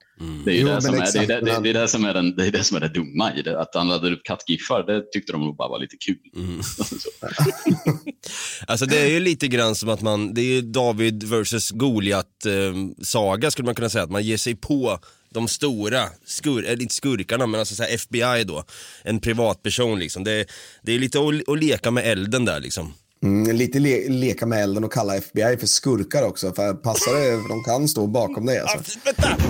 Det 0.45 0.61
är 0.61 0.65
det, 0.65 0.83
som 0.83 0.95
är, 0.95 0.99
det, 0.99 1.03
är, 1.03 1.03
exakt, 1.03 1.29
det, 1.29 1.35
det, 1.41 1.53
men- 1.53 1.63
det, 1.63 1.71
är 1.71 1.75
det, 1.75 1.89
som 1.89 2.05
är 2.05 2.15
den, 2.15 2.37
det 2.37 2.47
är 2.47 2.51
det 2.51 2.65
som 2.65 2.77
är 2.77 2.81
det 2.81 2.89
dumma 2.89 3.35
i 3.35 3.43
det. 3.43 3.61
Att 3.61 3.75
han 3.75 3.89
laddade 3.89 4.15
upp 4.15 4.25
kattgiffar, 4.25 4.83
det 4.87 5.13
tyckte 5.13 5.33
de 5.33 5.41
nog 5.41 5.57
bara 5.57 5.69
var 5.69 5.79
lite 5.79 5.97
kul. 5.97 6.19
Mm. 6.37 6.63
Så. 6.63 6.95
Alltså 8.67 8.87
det 8.87 8.99
är 8.99 9.09
ju 9.09 9.21
lite 9.21 9.49
grann 9.49 9.75
som 9.75 9.89
att 9.89 10.03
man, 10.03 10.35
det 10.35 10.41
är 10.41 10.55
ju 10.55 10.61
David 10.63 11.25
versus 11.25 11.71
Goliat 11.71 12.47
eh, 12.47 13.05
saga 13.05 13.51
skulle 13.51 13.67
man 13.67 13.75
kunna 13.75 13.89
säga. 13.89 14.05
Att 14.05 14.11
man 14.11 14.23
ger 14.23 14.37
sig 14.37 14.55
på 14.55 14.99
de 15.31 15.49
stora, 15.49 16.03
skur, 16.25 16.65
eller 16.65 16.83
inte 16.83 16.95
skurkarna 16.95 17.47
men 17.47 17.61
alltså 17.61 17.75
så 17.75 17.83
här 17.83 17.95
FBI 17.95 18.45
då. 18.45 18.65
En 19.03 19.21
privatperson 19.21 19.99
liksom. 19.99 20.25
Det, 20.25 20.47
det 20.83 20.93
är 20.93 20.99
lite 20.99 21.19
att, 21.19 21.49
att 21.49 21.65
leka 21.65 21.91
med 21.91 22.07
elden 22.07 22.45
där 22.45 22.61
liksom. 22.61 22.95
Mm, 23.25 23.57
lite 23.57 23.79
le 23.79 24.09
leka 24.09 24.47
med 24.47 24.63
elden 24.63 24.85
och 24.85 24.93
kalla 24.93 25.17
FBI 25.17 25.57
för 25.57 25.67
skurkar 25.67 26.23
också. 26.23 26.53
För 26.53 26.75
passa 26.75 27.13
det, 27.13 27.31
de 27.49 27.65
kan 27.65 27.89
stå 27.89 28.07
bakom 28.07 28.47
dig. 28.47 28.59
Alltså. 28.59 28.79
Ah, 28.79 29.01
vänta! 29.05 29.29
FBI, 29.29 29.41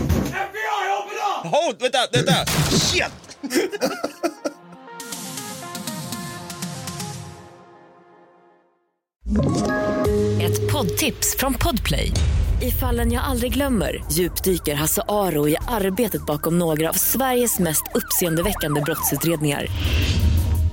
open 0.99 1.47
up! 1.47 1.53
Hold, 1.55 1.81
vänta, 1.81 1.99
vänta! 2.13 2.47
Shit! 2.71 3.13
Ett 10.43 10.73
poddtips 10.73 11.37
från 11.39 11.55
Podplay. 11.55 12.11
I 12.63 12.71
fallen 12.71 13.13
jag 13.13 13.25
aldrig 13.25 13.53
glömmer 13.53 14.05
djupdyker 14.13 14.75
Hasse 14.75 15.03
Aro 15.09 15.49
i 15.49 15.57
arbetet 15.69 16.27
bakom 16.27 16.59
några 16.59 16.89
av 16.89 16.93
Sveriges 16.93 17.59
mest 17.59 17.83
uppseendeväckande 17.95 18.81
brottsutredningar. 18.81 19.67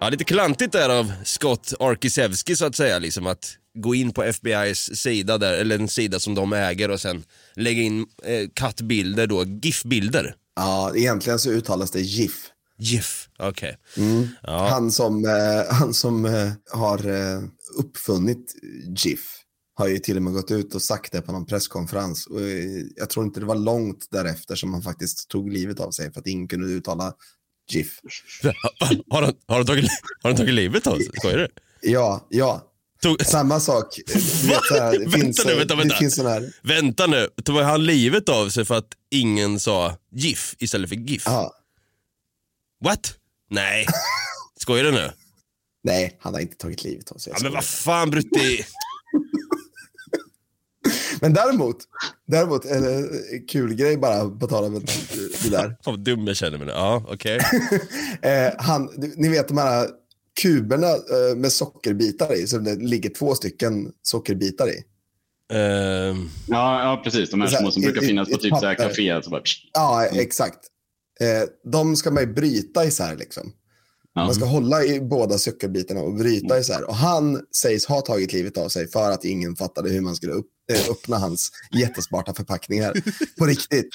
Ja, 0.00 0.08
lite 0.08 0.24
klantigt 0.24 0.72
där 0.72 0.88
av 0.88 1.12
Scott 1.24 1.72
Arkisevski 1.80 2.56
så 2.56 2.64
att 2.64 2.76
säga, 2.76 2.98
liksom 2.98 3.26
att 3.26 3.56
gå 3.74 3.94
in 3.94 4.12
på 4.12 4.22
FBI's 4.24 4.94
sida 4.94 5.38
där, 5.38 5.52
eller 5.52 5.78
en 5.78 5.88
sida 5.88 6.20
som 6.20 6.34
de 6.34 6.52
äger 6.52 6.90
och 6.90 7.00
sen 7.00 7.24
lägga 7.54 7.82
in 7.82 8.06
eh, 8.22 8.48
kattbilder 8.54 9.26
då, 9.26 9.44
GIF-bilder. 9.44 10.34
Ja, 10.56 10.92
egentligen 10.96 11.38
så 11.38 11.50
uttalas 11.50 11.90
det 11.90 12.00
GIF. 12.00 12.50
GIF, 12.78 13.28
okej. 13.38 13.78
Ja. 14.42 14.68
Han 14.70 14.92
som, 14.92 15.24
eh, 15.24 15.74
han 15.74 15.94
som 15.94 16.24
eh, 16.24 16.52
har 16.72 17.06
eh, 17.08 17.42
uppfunnit 17.78 18.54
GIF 19.04 19.20
har 19.74 19.88
ju 19.88 19.98
till 19.98 20.16
och 20.16 20.22
med 20.22 20.32
gått 20.32 20.50
ut 20.50 20.74
och 20.74 20.82
sagt 20.82 21.12
det 21.12 21.22
på 21.22 21.32
någon 21.32 21.46
presskonferens. 21.46 22.26
Och, 22.26 22.40
eh, 22.40 22.82
jag 22.96 23.10
tror 23.10 23.26
inte 23.26 23.40
det 23.40 23.46
var 23.46 23.56
långt 23.56 24.06
därefter 24.10 24.54
som 24.54 24.72
han 24.72 24.82
faktiskt 24.82 25.28
tog 25.28 25.52
livet 25.52 25.80
av 25.80 25.90
sig 25.90 26.12
för 26.12 26.20
att 26.20 26.26
ingen 26.26 26.48
kunde 26.48 26.66
uttala 26.66 27.12
GIF. 27.68 28.00
Har 29.10 29.22
han, 29.22 29.34
har, 29.46 29.56
han 29.56 29.66
tagit, 29.66 29.90
har 30.22 30.30
han 30.30 30.36
tagit 30.36 30.54
livet 30.54 30.86
av 30.86 30.96
sig? 30.96 31.08
Skojar 31.18 31.38
du? 31.38 31.48
Ja, 31.80 32.26
ja. 32.30 32.72
Tog, 33.02 33.26
Samma 33.26 33.60
sak. 33.60 33.98
Vet, 34.06 34.70
här, 34.70 34.92
det 34.92 34.98
Vänta 34.98 35.18
finns, 35.18 35.44
nu, 35.46 35.54
vänta, 35.54 35.74
vänta. 35.76 35.94
Det 35.94 35.98
finns 35.98 36.14
sån 36.16 36.26
här, 36.26 36.52
vänta 36.62 37.06
nu, 37.06 37.28
tog 37.44 37.56
han 37.56 37.86
livet 37.86 38.28
av 38.28 38.48
sig 38.48 38.64
för 38.64 38.74
att 38.74 38.88
ingen 39.10 39.60
sa 39.60 39.96
GIF 40.12 40.54
istället 40.58 40.88
för 40.88 40.96
GIF? 40.96 41.22
ja, 41.26 41.52
What? 42.84 43.14
Nej. 43.50 43.86
Skojar 44.60 44.84
du 44.84 44.92
nu? 44.92 45.10
nej, 45.84 46.16
han 46.20 46.34
har 46.34 46.40
inte 46.40 46.56
tagit 46.56 46.84
livet 46.84 47.10
av 47.12 47.16
sig. 47.18 47.32
Ja, 47.36 47.42
men 47.42 47.52
vad 47.52 47.64
fan 47.64 48.10
Brutti. 48.10 48.64
Men 51.20 51.32
däremot, 51.32 51.76
däremot, 52.26 52.64
en 52.64 53.08
kul 53.48 53.74
grej 53.74 53.96
bara 53.96 54.28
på 54.30 54.46
tal 54.46 54.64
om 54.64 54.74
det 55.42 55.50
där. 55.50 55.76
Fan 55.84 55.94
vad 55.94 56.00
dum 56.00 56.26
jag 56.26 56.36
känner 56.36 56.58
mig 56.58 56.66
nu. 56.66 56.72
Ja, 56.72 57.04
okej. 57.08 57.40
Eh, 58.22 58.52
han, 58.58 58.90
ni 59.16 59.28
vet 59.28 59.48
de 59.48 59.58
här 59.58 59.88
kuberna 60.42 60.86
eh, 60.86 61.36
med 61.36 61.52
sockerbitar 61.52 62.34
i, 62.34 62.46
så 62.46 62.58
det 62.58 62.74
ligger 62.74 63.10
två 63.10 63.34
stycken 63.34 63.92
sockerbitar 64.02 64.68
i. 64.68 64.82
Ehm, 65.52 66.28
Ja, 66.48 66.82
ja 66.84 67.00
precis. 67.04 67.30
De 67.30 67.40
här 67.40 67.48
små 67.48 67.70
som 67.70 67.82
i- 67.82 67.86
brukar 67.86 68.02
i- 68.02 68.06
finnas 68.06 68.28
i 68.28 68.32
på 68.32 68.38
typ 68.38 68.56
så 68.58 68.66
här 68.66 68.74
kaféer. 68.74 69.20
Så 69.22 69.30
bara. 69.30 69.42
Ja, 69.74 70.04
exakt. 70.06 70.58
Eh, 71.20 71.48
de 71.72 71.96
ska 71.96 72.10
man 72.10 72.22
ju 72.22 72.32
bryta 72.32 72.84
isär 72.84 73.16
liksom. 73.16 73.52
Man 74.16 74.34
ska 74.34 74.44
hålla 74.44 74.84
i 74.84 75.00
båda 75.00 75.38
sockerbitarna 75.38 76.00
och 76.00 76.14
bryta 76.14 76.58
isär. 76.58 76.88
Och 76.88 76.96
han 76.96 77.40
sägs 77.56 77.86
ha 77.86 78.00
tagit 78.00 78.32
livet 78.32 78.58
av 78.58 78.68
sig 78.68 78.90
för 78.90 79.10
att 79.10 79.24
ingen 79.24 79.56
fattade 79.56 79.90
hur 79.90 80.00
man 80.00 80.16
skulle 80.16 80.32
upp, 80.32 80.46
eh, 80.72 80.90
öppna 80.90 81.18
hans 81.18 81.50
jättesmarta 81.72 82.34
förpackningar. 82.34 82.94
På 83.38 83.46
riktigt. 83.46 83.88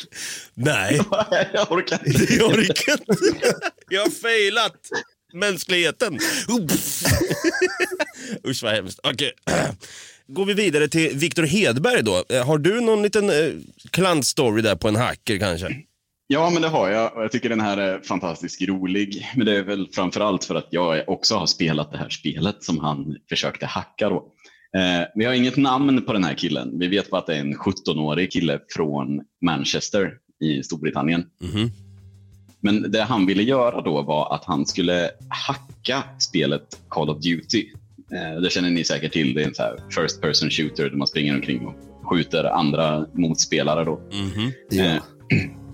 nej, 0.53 1.01
jag 1.53 1.71
orkar 1.71 2.07
inte. 2.07 2.33
jag 2.33 2.49
orkar 2.49 2.99
inte. 3.09 3.55
Jag 3.89 4.01
har 4.01 4.09
failat 4.09 4.75
mänskligheten. 5.33 6.19
Usch 8.47 8.63
vad 8.63 8.73
hemskt. 8.73 8.99
Okej. 9.03 9.31
Går 10.27 10.45
vi 10.45 10.53
vidare 10.53 10.87
till 10.87 11.17
Viktor 11.17 11.43
Hedberg 11.43 12.03
då. 12.03 12.23
Har 12.45 12.57
du 12.57 12.81
någon 12.81 13.01
liten 13.03 13.29
eh, 13.29 13.53
klantstory 13.89 14.61
där 14.61 14.75
på 14.75 14.87
en 14.87 14.95
hacker 14.95 15.37
kanske? 15.37 15.75
Ja, 16.33 16.49
men 16.49 16.61
det 16.61 16.67
har 16.67 16.89
jag. 16.89 17.15
Och 17.15 17.23
jag 17.23 17.31
tycker 17.31 17.49
den 17.49 17.61
här 17.61 17.77
är 17.77 17.99
fantastiskt 17.99 18.61
rolig. 18.61 19.27
Men 19.35 19.45
det 19.45 19.57
är 19.57 19.63
väl 19.63 19.87
framför 19.91 20.21
allt 20.21 20.45
för 20.45 20.55
att 20.55 20.67
jag 20.69 21.09
också 21.09 21.35
har 21.35 21.45
spelat 21.45 21.91
det 21.91 21.97
här 21.97 22.09
spelet 22.09 22.63
som 22.63 22.79
han 22.79 23.17
försökte 23.29 23.65
hacka. 23.65 24.09
Då. 24.09 24.15
Eh, 24.77 25.07
vi 25.15 25.25
har 25.25 25.33
inget 25.33 25.57
namn 25.57 26.01
på 26.01 26.13
den 26.13 26.23
här 26.23 26.33
killen. 26.33 26.79
Vi 26.79 26.87
vet 26.87 27.09
bara 27.09 27.21
att 27.21 27.27
det 27.27 27.35
är 27.35 27.39
en 27.39 27.55
17-årig 27.55 28.31
kille 28.31 28.59
från 28.75 29.21
Manchester 29.41 30.13
i 30.43 30.63
Storbritannien. 30.63 31.25
Mhm. 31.41 31.69
Men 32.59 32.91
det 32.91 33.01
han 33.01 33.25
ville 33.25 33.43
göra 33.43 33.81
då 33.81 34.01
var 34.01 34.35
att 34.35 34.45
han 34.45 34.65
skulle 34.65 35.09
hacka 35.29 36.03
spelet 36.19 36.79
Call 36.89 37.09
of 37.09 37.21
Duty. 37.21 37.65
Eh, 38.13 38.41
det 38.41 38.51
känner 38.51 38.69
ni 38.69 38.83
säkert 38.83 39.13
till. 39.13 39.33
Det 39.33 39.43
är 39.43 39.47
en 39.47 39.55
så 39.55 39.63
här 39.63 39.77
first 39.89 40.21
person 40.21 40.49
shooter 40.49 40.89
där 40.89 40.97
man 40.97 41.07
springer 41.07 41.35
omkring 41.35 41.65
och 41.65 41.75
skjuter 42.09 42.43
andra 42.43 43.05
motspelare. 43.13 43.85
Då. 43.85 44.01
Mhm. 44.11 44.51
Ja. 44.69 44.83
Eh, 44.83 45.01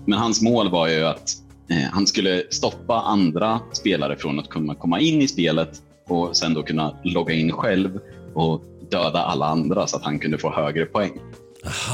Men 0.08 0.18
hans 0.18 0.42
mål 0.42 0.70
var 0.70 0.88
ju 0.88 1.04
att 1.04 1.30
eh, 1.70 1.90
han 1.92 2.06
skulle 2.06 2.42
stoppa 2.50 2.94
andra 2.94 3.60
spelare 3.72 4.16
från 4.16 4.38
att 4.38 4.48
kunna 4.48 4.74
komma 4.74 5.00
in 5.00 5.22
i 5.22 5.28
spelet 5.28 5.82
och 6.06 6.36
sen 6.36 6.54
då 6.54 6.62
kunna 6.62 6.98
logga 7.04 7.34
in 7.34 7.52
själv 7.52 7.98
och 8.34 8.62
döda 8.90 9.18
alla 9.18 9.46
andra 9.46 9.86
så 9.86 9.96
att 9.96 10.02
han 10.02 10.18
kunde 10.18 10.38
få 10.38 10.52
högre 10.52 10.84
poäng. 10.84 11.12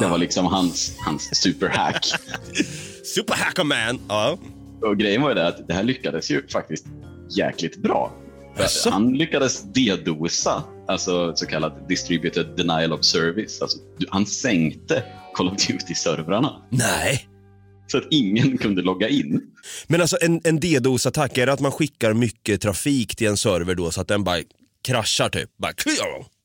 Det 0.01 0.07
var 0.07 0.19
liksom 0.19 0.47
hans, 0.47 0.97
hans 0.99 1.43
superhack. 1.43 2.07
Superhacker 3.15 3.65
man. 3.65 4.01
Ja. 4.09 4.39
Och 4.83 4.97
grejen 4.97 5.23
var 5.23 5.29
ju 5.29 5.35
det 5.35 5.49
att 5.49 5.69
det 5.69 5.75
här 5.75 5.83
lyckades 5.83 6.31
ju 6.31 6.49
faktiskt 6.49 6.87
jäkligt 7.37 7.77
bra. 7.77 8.13
Jaså? 8.59 8.91
Han 8.91 9.13
lyckades 9.13 9.63
dedosa, 9.63 10.63
alltså 10.89 11.37
så 11.37 11.47
kallad 11.47 11.73
distributed 11.89 12.47
denial 12.57 12.93
of 12.93 13.05
service. 13.05 13.63
Alltså, 13.63 13.79
han 14.09 14.27
sänkte 14.27 15.03
Call 15.35 15.49
of 15.49 15.55
Duty-servrarna 15.55 16.63
Nej. 16.71 17.29
Så 17.87 17.99
att 17.99 18.05
ingen 18.11 18.59
kunde 18.63 18.83
logga 18.83 19.09
in. 19.09 19.41
Men 19.87 20.01
alltså 20.01 20.17
en, 20.21 20.41
en 20.45 20.61
DDoS-attack, 20.61 21.39
är 21.39 21.47
det 21.47 21.53
att 21.53 21.61
man 21.61 21.73
skickar 21.73 22.13
mycket 22.15 22.61
trafik 22.61 23.17
till 23.17 23.27
en 23.27 23.37
server 23.37 23.75
då 23.75 23.91
så 23.91 24.01
att 24.01 24.09
den 24.09 24.25
bara 24.25 24.39
kraschar 24.83 25.29
typ? 25.29 25.51
Bara, 25.57 25.73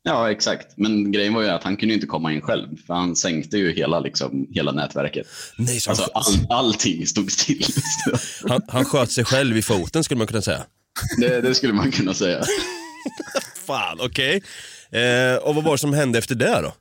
Ja, 0.03 0.31
exakt. 0.31 0.67
Men 0.77 1.11
grejen 1.11 1.33
var 1.33 1.41
ju 1.41 1.47
att 1.49 1.63
han 1.63 1.77
kunde 1.77 1.93
inte 1.93 2.07
komma 2.07 2.33
in 2.33 2.41
själv, 2.41 2.67
för 2.87 2.93
han 2.93 3.15
sänkte 3.15 3.57
ju 3.57 3.71
hela, 3.73 3.99
liksom, 3.99 4.47
hela 4.51 4.71
nätverket. 4.71 5.27
Nej, 5.57 5.79
så 5.79 5.89
Alltså, 5.89 6.03
all, 6.13 6.47
allting 6.49 7.07
stod 7.07 7.31
still. 7.31 7.65
han, 8.47 8.61
han 8.67 8.85
sköt 8.85 9.11
sig 9.11 9.25
själv 9.25 9.57
i 9.57 9.61
foten 9.61 10.03
skulle 10.03 10.17
man 10.17 10.27
kunna 10.27 10.41
säga. 10.41 10.63
det, 11.17 11.41
det 11.41 11.55
skulle 11.55 11.73
man 11.73 11.91
kunna 11.91 12.13
säga. 12.13 12.43
Fan, 13.67 13.97
okej. 14.01 14.41
Eh, 14.91 15.35
och 15.35 15.55
vad 15.55 15.63
var 15.63 15.71
det 15.71 15.77
som 15.77 15.93
hände 15.93 16.19
efter 16.19 16.35
det 16.35 16.61
då? 16.61 16.73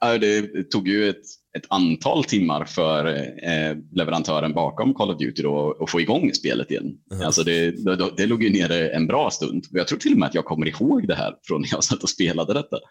Ja, 0.00 0.18
Det 0.18 0.70
tog 0.70 0.88
ju 0.88 1.08
ett, 1.10 1.22
ett 1.58 1.64
antal 1.68 2.24
timmar 2.24 2.64
för 2.64 3.06
eh, 3.06 3.76
leverantören 3.92 4.52
bakom 4.52 4.94
Call 4.94 5.10
of 5.10 5.18
Duty 5.18 5.42
då, 5.42 5.76
att 5.80 5.90
få 5.90 6.00
igång 6.00 6.34
spelet 6.34 6.70
igen. 6.70 6.92
Alltså 7.24 7.44
det, 7.44 7.70
det, 7.70 8.10
det 8.16 8.26
låg 8.26 8.42
ju 8.42 8.50
nere 8.50 8.88
en 8.88 9.06
bra 9.06 9.30
stund. 9.30 9.64
Jag 9.70 9.88
tror 9.88 9.98
till 9.98 10.12
och 10.12 10.18
med 10.18 10.28
att 10.28 10.34
jag 10.34 10.44
kommer 10.44 10.68
ihåg 10.68 11.08
det 11.08 11.14
här 11.14 11.34
från 11.42 11.60
när 11.60 11.68
jag 11.72 11.84
satt 11.84 12.02
och 12.02 12.10
spelade 12.10 12.54
detta. 12.54 12.76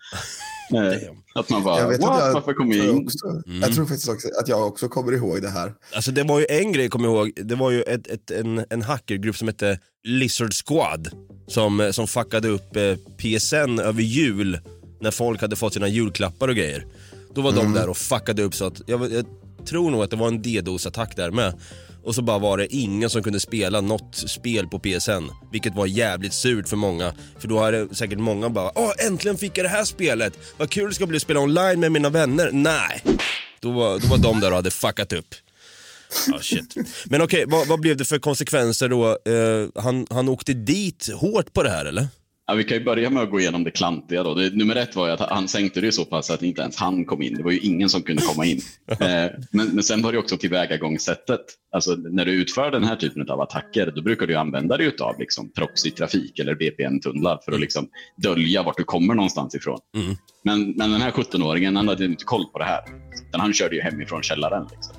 Eh, 0.73 1.09
att 1.35 1.49
man 1.49 1.63
bara, 1.63 1.79
Jag 1.79 1.89
vet 1.89 2.01
What? 2.01 2.11
att 2.11 2.25
jag, 2.25 2.33
varför 2.33 2.53
kom 2.53 2.71
jag 2.71 2.83
tror 2.83 2.95
in? 2.95 3.05
också, 3.05 3.27
jag 3.61 3.75
tror 3.75 3.85
faktiskt 3.85 4.09
också 4.09 4.27
att 4.41 4.47
jag 4.47 4.67
också 4.67 4.87
kommer 4.87 5.11
ihåg 5.11 5.41
det 5.41 5.49
här. 5.49 5.73
Alltså 5.95 6.11
det 6.11 6.23
var 6.23 6.39
ju 6.39 6.45
en 6.49 6.71
grej, 6.71 6.89
kommer 6.89 7.07
jag 7.07 7.15
ihåg, 7.15 7.31
det 7.35 7.55
var 7.55 7.71
ju 7.71 7.81
ett, 7.81 8.07
ett, 8.07 8.31
en, 8.31 8.65
en 8.69 8.81
hackergrupp 8.81 9.37
som 9.37 9.47
hette 9.47 9.79
Lizard 10.03 10.53
Squad 10.53 11.09
som, 11.47 11.79
eh, 11.79 11.91
som 11.91 12.07
fuckade 12.07 12.47
upp 12.47 12.75
eh, 12.75 12.95
PSN 13.17 13.79
över 13.79 14.01
jul 14.01 14.59
när 15.01 15.11
folk 15.11 15.41
hade 15.41 15.55
fått 15.55 15.73
sina 15.73 15.87
julklappar 15.87 16.47
och 16.47 16.55
grejer. 16.55 16.85
Då 17.35 17.41
var 17.41 17.51
de 17.51 17.73
där 17.73 17.89
och 17.89 17.97
fuckade 17.97 18.43
upp 18.43 18.55
så 18.55 18.65
att, 18.65 18.81
jag, 18.87 19.11
jag 19.11 19.25
tror 19.65 19.91
nog 19.91 20.03
att 20.03 20.09
det 20.09 20.15
var 20.15 20.27
en 20.27 20.41
DDoS-attack 20.41 21.15
där 21.15 21.31
med. 21.31 21.53
Och 22.03 22.15
så 22.15 22.21
bara 22.21 22.39
var 22.39 22.57
det 22.57 22.75
ingen 22.75 23.09
som 23.09 23.23
kunde 23.23 23.39
spela 23.39 23.81
något 23.81 24.15
spel 24.15 24.67
på 24.67 24.79
PSN. 24.79 25.23
Vilket 25.51 25.75
var 25.75 25.85
jävligt 25.85 26.33
surt 26.33 26.69
för 26.69 26.77
många. 26.77 27.13
För 27.39 27.47
då 27.47 27.59
hade 27.59 27.95
säkert 27.95 28.19
många 28.19 28.49
bara 28.49 28.71
Åh 28.75 28.91
äntligen 29.07 29.37
fick 29.37 29.57
jag 29.57 29.65
det 29.65 29.69
här 29.69 29.85
spelet! 29.85 30.33
Vad 30.57 30.69
kul 30.69 30.89
det 30.89 30.95
ska 30.95 31.05
bli 31.05 31.15
att 31.15 31.21
spela 31.21 31.39
online 31.39 31.79
med 31.79 31.91
mina 31.91 32.09
vänner. 32.09 32.49
Nej! 32.51 33.03
Då 33.59 33.71
var, 33.71 33.99
då 33.99 34.07
var 34.07 34.17
de 34.17 34.39
där 34.39 34.49
och 34.49 34.55
hade 34.55 34.71
fuckat 34.71 35.13
upp. 35.13 35.35
Ah, 36.33 36.39
shit. 36.41 36.75
Men 37.05 37.21
okej, 37.21 37.45
vad, 37.47 37.67
vad 37.67 37.79
blev 37.79 37.97
det 37.97 38.05
för 38.05 38.19
konsekvenser 38.19 38.89
då? 38.89 39.07
Eh, 39.07 39.83
han, 39.83 40.07
han 40.09 40.29
åkte 40.29 40.53
dit 40.53 41.09
hårt 41.13 41.53
på 41.53 41.63
det 41.63 41.69
här 41.69 41.85
eller? 41.85 42.07
Ja, 42.53 42.57
vi 42.57 42.63
kan 42.63 42.77
ju 42.77 42.83
börja 42.83 43.09
med 43.09 43.23
att 43.23 43.29
gå 43.29 43.39
igenom 43.39 43.63
det 43.63 43.71
klantiga. 43.71 44.23
Då. 44.23 44.33
Det, 44.33 44.55
nummer 44.55 44.75
ett 44.75 44.95
var 44.95 45.07
ju 45.07 45.13
att 45.13 45.19
han 45.19 45.47
sänkte 45.47 45.81
det 45.81 45.91
så 45.91 46.05
pass 46.05 46.29
att 46.29 46.43
inte 46.43 46.61
ens 46.61 46.77
han 46.77 47.05
kom 47.05 47.21
in. 47.21 47.33
Det 47.33 47.43
var 47.43 47.51
ju 47.51 47.59
ingen 47.59 47.89
som 47.89 48.01
kunde 48.01 48.21
komma 48.21 48.45
in. 48.45 48.61
eh, 48.87 48.97
men, 49.51 49.67
men 49.67 49.83
sen 49.83 50.01
var 50.01 50.11
det 50.11 50.17
också 50.17 50.37
tillvägagångssättet. 50.37 51.41
Alltså, 51.71 51.95
när 51.95 52.25
du 52.25 52.31
utför 52.31 52.71
den 52.71 52.83
här 52.83 52.95
typen 52.95 53.29
av 53.29 53.41
attacker, 53.41 53.91
då 53.95 54.01
brukar 54.01 54.27
du 54.27 54.35
använda 54.35 54.77
dig 54.77 54.95
av 54.99 55.19
liksom, 55.19 55.51
proxy-trafik 55.51 56.39
eller 56.39 56.55
VPN-tunnlar 56.55 57.39
för 57.45 57.51
att 57.51 57.59
liksom, 57.59 57.87
dölja 58.17 58.63
vart 58.63 58.77
du 58.77 58.83
kommer 58.83 59.13
någonstans 59.13 59.55
ifrån. 59.55 59.79
Men, 60.43 60.71
men 60.71 60.91
den 60.91 61.01
här 61.01 61.11
17-åringen, 61.11 61.75
han 61.75 61.87
hade 61.87 62.05
inte 62.05 62.23
koll 62.23 62.45
på 62.45 62.59
det 62.59 62.65
här. 62.65 62.81
Utan 63.29 63.41
han 63.41 63.53
körde 63.53 63.75
ju 63.75 63.81
hemifrån 63.81 64.23
källaren. 64.23 64.67
Liksom. 64.71 64.95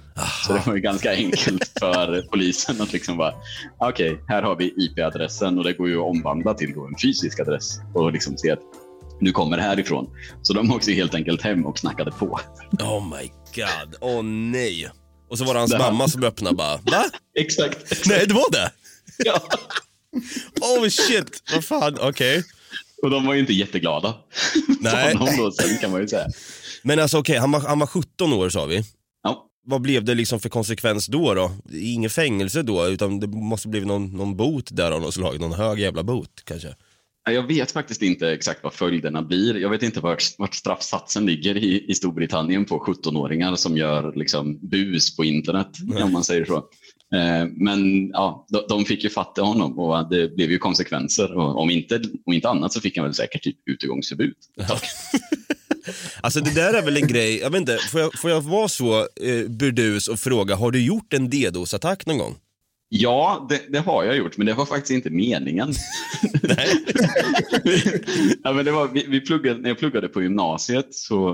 Så 0.46 0.52
det 0.52 0.62
var 0.66 0.74
ju 0.74 0.80
ganska 0.80 1.12
enkelt 1.12 1.72
för 1.78 2.22
polisen 2.30 2.80
att 2.80 2.92
liksom 2.92 3.16
bara, 3.16 3.34
okej, 3.78 4.12
okay, 4.12 4.24
här 4.28 4.42
har 4.42 4.56
vi 4.56 4.74
IP-adressen 4.76 5.58
och 5.58 5.64
det 5.64 5.72
går 5.72 5.88
ju 5.88 5.96
att 5.96 6.10
omvandla 6.10 6.54
till 6.54 6.70
en 6.70 6.98
fysisk 7.02 7.40
adress 7.40 7.78
och 7.94 8.12
liksom 8.12 8.38
se 8.38 8.50
att 8.50 8.60
nu 9.20 9.32
kommer 9.32 9.56
det 9.56 9.62
härifrån. 9.62 10.10
Så 10.42 10.52
de 10.52 10.72
åkte 10.72 10.92
helt 10.92 11.14
enkelt 11.14 11.42
hem 11.42 11.66
och 11.66 11.76
knackade 11.76 12.10
på. 12.10 12.40
Oh 12.80 13.08
my 13.08 13.30
god, 13.54 13.96
åh 14.00 14.20
oh, 14.20 14.22
nej. 14.24 14.90
Och 15.30 15.38
så 15.38 15.44
var 15.44 15.54
det 15.54 15.60
hans 15.60 15.70
det 15.70 15.78
mamma 15.78 16.08
som 16.08 16.24
öppnade 16.24 16.56
bara, 16.56 16.76
va? 16.76 17.04
exakt, 17.38 17.78
exakt. 17.92 18.06
Nej, 18.06 18.26
det 18.26 18.34
var 18.34 18.50
det? 18.52 18.70
Ja. 19.18 19.40
oh 20.80 20.88
shit, 20.88 21.42
vad 21.52 21.64
fan, 21.64 21.94
okej. 22.00 22.08
Okay. 22.08 22.42
Och 23.02 23.10
de 23.10 23.26
var 23.26 23.34
ju 23.34 23.40
inte 23.40 23.52
jätteglada. 23.52 24.14
Nej. 24.80 25.18
För 25.18 25.36
då 25.36 25.52
sen 25.52 25.78
kan 25.78 25.90
man 25.90 26.00
ju 26.00 26.08
säga. 26.08 26.26
Men 26.82 27.00
alltså 27.00 27.18
okej, 27.18 27.32
okay, 27.32 27.40
han, 27.40 27.52
var, 27.52 27.60
han 27.60 27.78
var 27.78 27.86
17 27.86 28.32
år 28.32 28.48
sa 28.48 28.64
vi. 28.64 28.84
Vad 29.66 29.80
blev 29.80 30.04
det 30.04 30.14
liksom 30.14 30.40
för 30.40 30.48
konsekvens 30.48 31.06
då? 31.06 31.34
då? 31.34 31.50
Inget 31.72 32.12
fängelse 32.12 32.62
då, 32.62 32.86
utan 32.86 33.20
det 33.20 33.26
måste 33.26 33.68
blivit 33.68 33.86
någon, 33.86 34.16
någon 34.16 34.36
bot 34.36 34.68
där 34.72 34.90
av 34.90 35.00
något 35.00 35.14
slag. 35.14 35.40
Någon 35.40 35.52
hög 35.52 35.78
jävla 35.78 36.02
bot 36.02 36.42
kanske? 36.44 36.74
Jag 37.30 37.46
vet 37.46 37.72
faktiskt 37.72 38.02
inte 38.02 38.32
exakt 38.32 38.60
vad 38.62 38.72
följderna 38.72 39.22
blir. 39.22 39.56
Jag 39.56 39.70
vet 39.70 39.82
inte 39.82 40.00
vart, 40.00 40.22
vart 40.38 40.54
straffsatsen 40.54 41.26
ligger 41.26 41.56
i, 41.56 41.84
i 41.88 41.94
Storbritannien 41.94 42.64
på 42.64 42.78
17-åringar 42.78 43.56
som 43.56 43.76
gör 43.76 44.12
liksom 44.16 44.58
bus 44.68 45.16
på 45.16 45.24
internet, 45.24 45.68
Nej. 45.82 46.02
om 46.02 46.12
man 46.12 46.24
säger 46.24 46.44
så. 46.44 46.64
Eh, 47.14 47.46
men 47.56 48.08
ja, 48.08 48.46
de, 48.68 48.84
fick 48.84 49.04
ju 49.04 49.10
fatta 49.10 49.42
honom 49.42 49.78
och 49.78 50.08
det 50.10 50.36
blev 50.36 50.50
ju 50.50 50.58
konsekvenser. 50.58 51.36
Och 51.36 51.60
om, 51.60 51.70
inte, 51.70 52.02
om 52.26 52.32
inte 52.32 52.48
annat 52.48 52.72
så 52.72 52.80
fick 52.80 52.96
han 52.96 53.04
väl 53.04 53.14
säkert 53.14 53.42
typ 53.42 53.56
utegångsförbud. 53.66 54.34
alltså 56.20 56.40
det 56.40 56.54
där 56.54 56.74
är 56.74 56.82
väl 56.82 56.96
en 56.96 57.06
grej, 57.06 57.38
jag 57.38 57.50
vet 57.50 57.60
inte, 57.60 57.78
får 57.78 58.00
jag, 58.00 58.18
får 58.18 58.30
jag 58.30 58.40
vara 58.40 58.68
så 58.68 58.98
eh, 59.00 59.48
burdus 59.48 60.08
och 60.08 60.18
fråga, 60.18 60.56
har 60.56 60.70
du 60.70 60.84
gjort 60.84 61.12
en 61.12 61.30
DDoS-attack 61.30 62.06
någon 62.06 62.18
gång? 62.18 62.36
Ja, 62.88 63.46
det, 63.48 63.60
det, 63.68 63.78
har 63.78 64.04
jag 64.04 64.16
gjort, 64.16 64.36
men 64.36 64.46
det 64.46 64.54
var 64.54 64.66
faktiskt 64.66 64.90
inte 64.90 65.10
meningen. 65.10 65.72
ja, 68.42 68.52
men 68.52 68.64
det 68.64 68.70
var, 68.70 68.88
vi, 68.88 69.06
vi 69.08 69.20
pluggade, 69.20 69.60
när 69.60 69.68
jag 69.68 69.78
pluggade 69.78 70.08
på 70.08 70.22
gymnasiet 70.22 70.94
så 70.94 71.30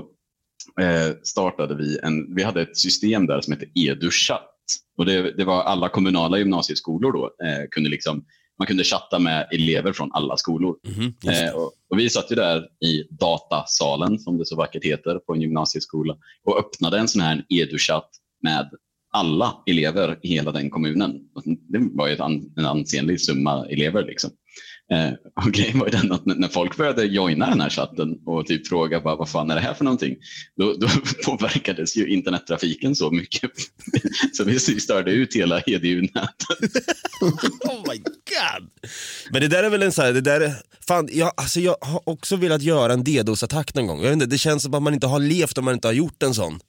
eh, 0.81 1.15
startade 1.23 1.75
vi 1.75 1.99
en, 2.03 2.35
vi 2.35 2.43
hade 2.43 2.61
ett 2.61 2.77
system 2.77 3.27
där 3.27 3.41
som 3.41 3.53
hette 3.53 3.65
EduChat. 3.75 4.50
Och 4.97 5.05
det, 5.05 5.37
det 5.37 5.45
var 5.45 5.63
alla 5.63 5.89
kommunala 5.89 6.37
gymnasieskolor 6.37 7.11
då, 7.11 7.25
eh, 7.25 7.67
kunde 7.71 7.89
liksom, 7.89 8.25
man 8.57 8.67
kunde 8.67 8.83
chatta 8.83 9.19
med 9.19 9.47
elever 9.51 9.93
från 9.93 10.11
alla 10.13 10.37
skolor. 10.37 10.75
Mm 10.85 11.13
eh, 11.27 11.53
och, 11.53 11.73
och, 11.89 11.99
vi 11.99 12.09
satt 12.09 12.31
ju 12.31 12.35
där 12.35 12.67
i 12.85 13.03
datasalen, 13.09 14.19
som 14.19 14.37
det 14.37 14.45
så 14.45 14.55
vackert 14.55 14.85
heter, 14.85 15.15
på 15.15 15.33
en 15.33 15.41
gymnasieskola 15.41 16.17
och 16.43 16.59
öppnade 16.59 16.99
en 16.99 17.07
sån 17.07 17.21
här 17.21 17.45
EduChat 17.49 18.09
med 18.43 18.69
alla 19.11 19.63
elever 19.65 20.19
i 20.21 20.27
hela 20.27 20.51
den 20.51 20.69
kommunen. 20.69 21.19
Det 21.45 21.79
var 21.93 22.07
ju 22.07 22.15
en 22.57 22.65
ansenlig 22.65 23.21
summa 23.21 23.65
elever. 23.65 24.05
Liksom. 24.05 24.31
Eh, 24.91 25.11
och 25.45 25.51
grejen 25.51 25.79
var 25.79 25.85
ju 25.85 25.91
den 25.91 26.11
att 26.11 26.25
när 26.25 26.47
folk 26.47 26.77
började 26.77 27.03
joina 27.03 27.49
den 27.49 27.61
här 27.61 27.69
chatten 27.69 28.17
och 28.25 28.45
typ 28.45 28.67
fråga 28.67 29.01
bara, 29.01 29.15
vad 29.15 29.29
fan 29.29 29.51
är 29.51 29.55
det 29.55 29.61
här 29.61 29.73
för 29.73 29.83
någonting, 29.83 30.15
då, 30.57 30.73
då 30.73 30.87
påverkades 31.25 31.97
ju 31.97 32.07
internettrafiken 32.07 32.95
så 32.95 33.11
mycket 33.11 33.51
så 34.33 34.43
vi 34.43 34.59
störde 34.59 35.11
ut 35.11 35.35
hela 35.35 35.61
EDU-nätet. 35.61 36.57
oh 37.69 37.83
my 37.87 37.97
god! 37.97 38.69
Men 39.31 39.41
det 39.41 39.47
där 39.47 39.63
är 39.63 39.69
väl 39.69 39.83
en 39.83 39.91
sån 39.91 40.05
här, 40.05 40.13
det 40.13 40.21
där 40.21 40.41
är, 40.41 40.53
fan, 40.87 41.09
jag, 41.11 41.31
alltså 41.37 41.59
jag 41.59 41.75
har 41.81 42.01
också 42.09 42.35
velat 42.35 42.61
göra 42.61 42.93
en 42.93 43.03
DDoS-attack 43.03 43.75
någon 43.75 43.87
gång. 43.87 43.97
Jag 43.97 44.05
vet 44.05 44.13
inte, 44.13 44.25
det 44.25 44.37
känns 44.37 44.63
som 44.63 44.73
att 44.73 44.83
man 44.83 44.93
inte 44.93 45.07
har 45.07 45.19
levt 45.19 45.57
om 45.57 45.65
man 45.65 45.73
inte 45.73 45.87
har 45.87 45.93
gjort 45.93 46.23
en 46.23 46.33
sån. 46.33 46.59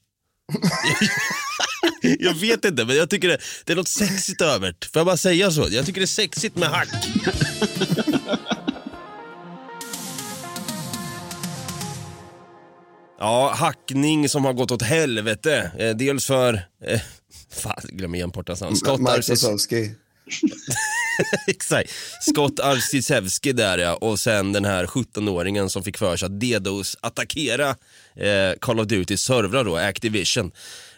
jag 2.21 2.35
vet 2.35 2.65
inte, 2.65 2.85
men 2.85 2.97
jag 2.97 3.11
tycker 3.11 3.29
det, 3.29 3.39
det 3.65 3.73
är 3.73 3.77
något 3.77 3.89
sexigt 3.89 4.41
över 4.41 4.75
det. 4.81 4.87
Får 4.87 5.01
jag 5.01 5.07
bara 5.07 5.17
säga 5.17 5.51
så? 5.51 5.67
Jag 5.71 5.87
tycker 5.87 6.01
det 6.01 6.05
är 6.05 6.07
sexigt 6.07 6.57
med 6.57 6.69
hack. 6.69 6.89
Ja, 13.23 13.53
hackning 13.57 14.29
som 14.29 14.45
har 14.45 14.53
gått 14.53 14.71
åt 14.71 14.83
helvete. 14.83 15.71
Eh, 15.79 15.97
dels 15.97 16.27
för... 16.27 16.55
Eh, 16.85 17.01
fan, 17.53 17.81
glömmer 17.89 18.19
igen 18.19 18.31
Portas 18.31 18.61
namn. 18.61 18.77
Scott 18.77 19.01
Exakt. 21.47 21.91
Scott 22.21 22.61
Arsisevski 22.61 23.53
där 23.53 23.79
ja, 23.79 23.95
och 23.95 24.21
sen 24.21 24.53
den 24.53 24.65
här 24.65 24.87
17-åringen 24.87 25.69
som 25.69 25.83
fick 25.83 25.99
för 25.99 26.17
sig 26.17 26.27
att 26.27 26.41
DDoS 26.41 26.97
attackera 27.01 27.69
eh, 28.17 28.59
Call 28.61 28.81
of 28.81 28.87
Duty 28.87 29.17
servrar 29.17 29.65
då, 29.65 29.77
Activision. 29.77 30.53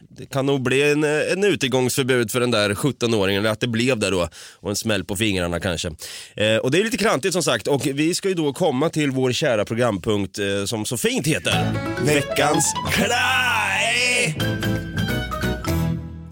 Det 0.09 0.27
kan 0.27 0.47
nog 0.47 0.63
bli 0.63 0.91
en, 0.91 1.05
eh, 1.05 1.33
en 1.33 1.45
utegångsförbud 1.45 2.31
för 2.31 2.41
den 2.41 2.51
där 2.51 2.75
17-åringen, 2.75 3.39
eller 3.39 3.51
att 3.51 3.61
det 3.61 3.69
blev 3.69 3.99
det 3.99 4.11
då, 4.11 4.29
och 4.61 4.71
en 4.71 4.77
smäll 4.77 5.05
på 5.05 5.17
fingrarna 5.17 5.61
kanske. 5.61 5.89
Eh, 6.37 6.57
och 6.57 6.71
det 6.71 6.79
är 6.79 6.85
lite 6.85 6.97
klantigt 6.97 7.33
som 7.33 7.43
sagt, 7.43 7.67
och 7.67 7.87
vi 7.87 8.15
ska 8.15 8.29
ju 8.29 8.35
då 8.35 8.53
komma 8.53 8.91
till 8.91 9.11
vår 9.11 9.33
kära 9.33 9.65
programpunkt 9.65 10.39
eh, 10.39 10.65
som 10.65 10.85
så 10.85 10.97
fint 10.97 11.27
heter 11.27 11.73
Veckans 12.05 12.75
Klaj! 12.93 14.74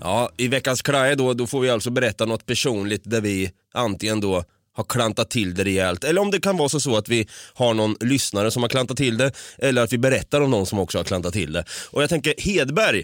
Ja, 0.04 0.30
i 0.36 0.48
veckans 0.48 0.82
Klaje 0.82 1.14
då, 1.14 1.34
då 1.34 1.46
får 1.46 1.60
vi 1.60 1.70
alltså 1.70 1.90
berätta 1.90 2.26
något 2.26 2.46
personligt 2.46 3.02
där 3.04 3.20
vi 3.20 3.50
antingen 3.74 4.20
då 4.20 4.44
har 4.74 4.84
klantat 4.84 5.30
till 5.30 5.54
det 5.54 5.64
rejält. 5.64 6.04
Eller 6.04 6.20
om 6.20 6.30
det 6.30 6.40
kan 6.40 6.56
vara 6.56 6.68
så, 6.68 6.80
så 6.80 6.96
att 6.96 7.08
vi 7.08 7.28
har 7.54 7.74
någon 7.74 7.96
lyssnare 8.00 8.50
som 8.50 8.62
har 8.62 8.68
klantat 8.68 8.96
till 8.96 9.16
det. 9.16 9.32
Eller 9.58 9.82
att 9.82 9.92
vi 9.92 9.98
berättar 9.98 10.40
om 10.40 10.50
någon 10.50 10.66
som 10.66 10.78
också 10.78 10.98
har 10.98 11.04
klantat 11.04 11.32
till 11.32 11.52
det. 11.52 11.64
Och 11.90 12.02
jag 12.02 12.10
tänker 12.10 12.34
Hedberg, 12.38 12.98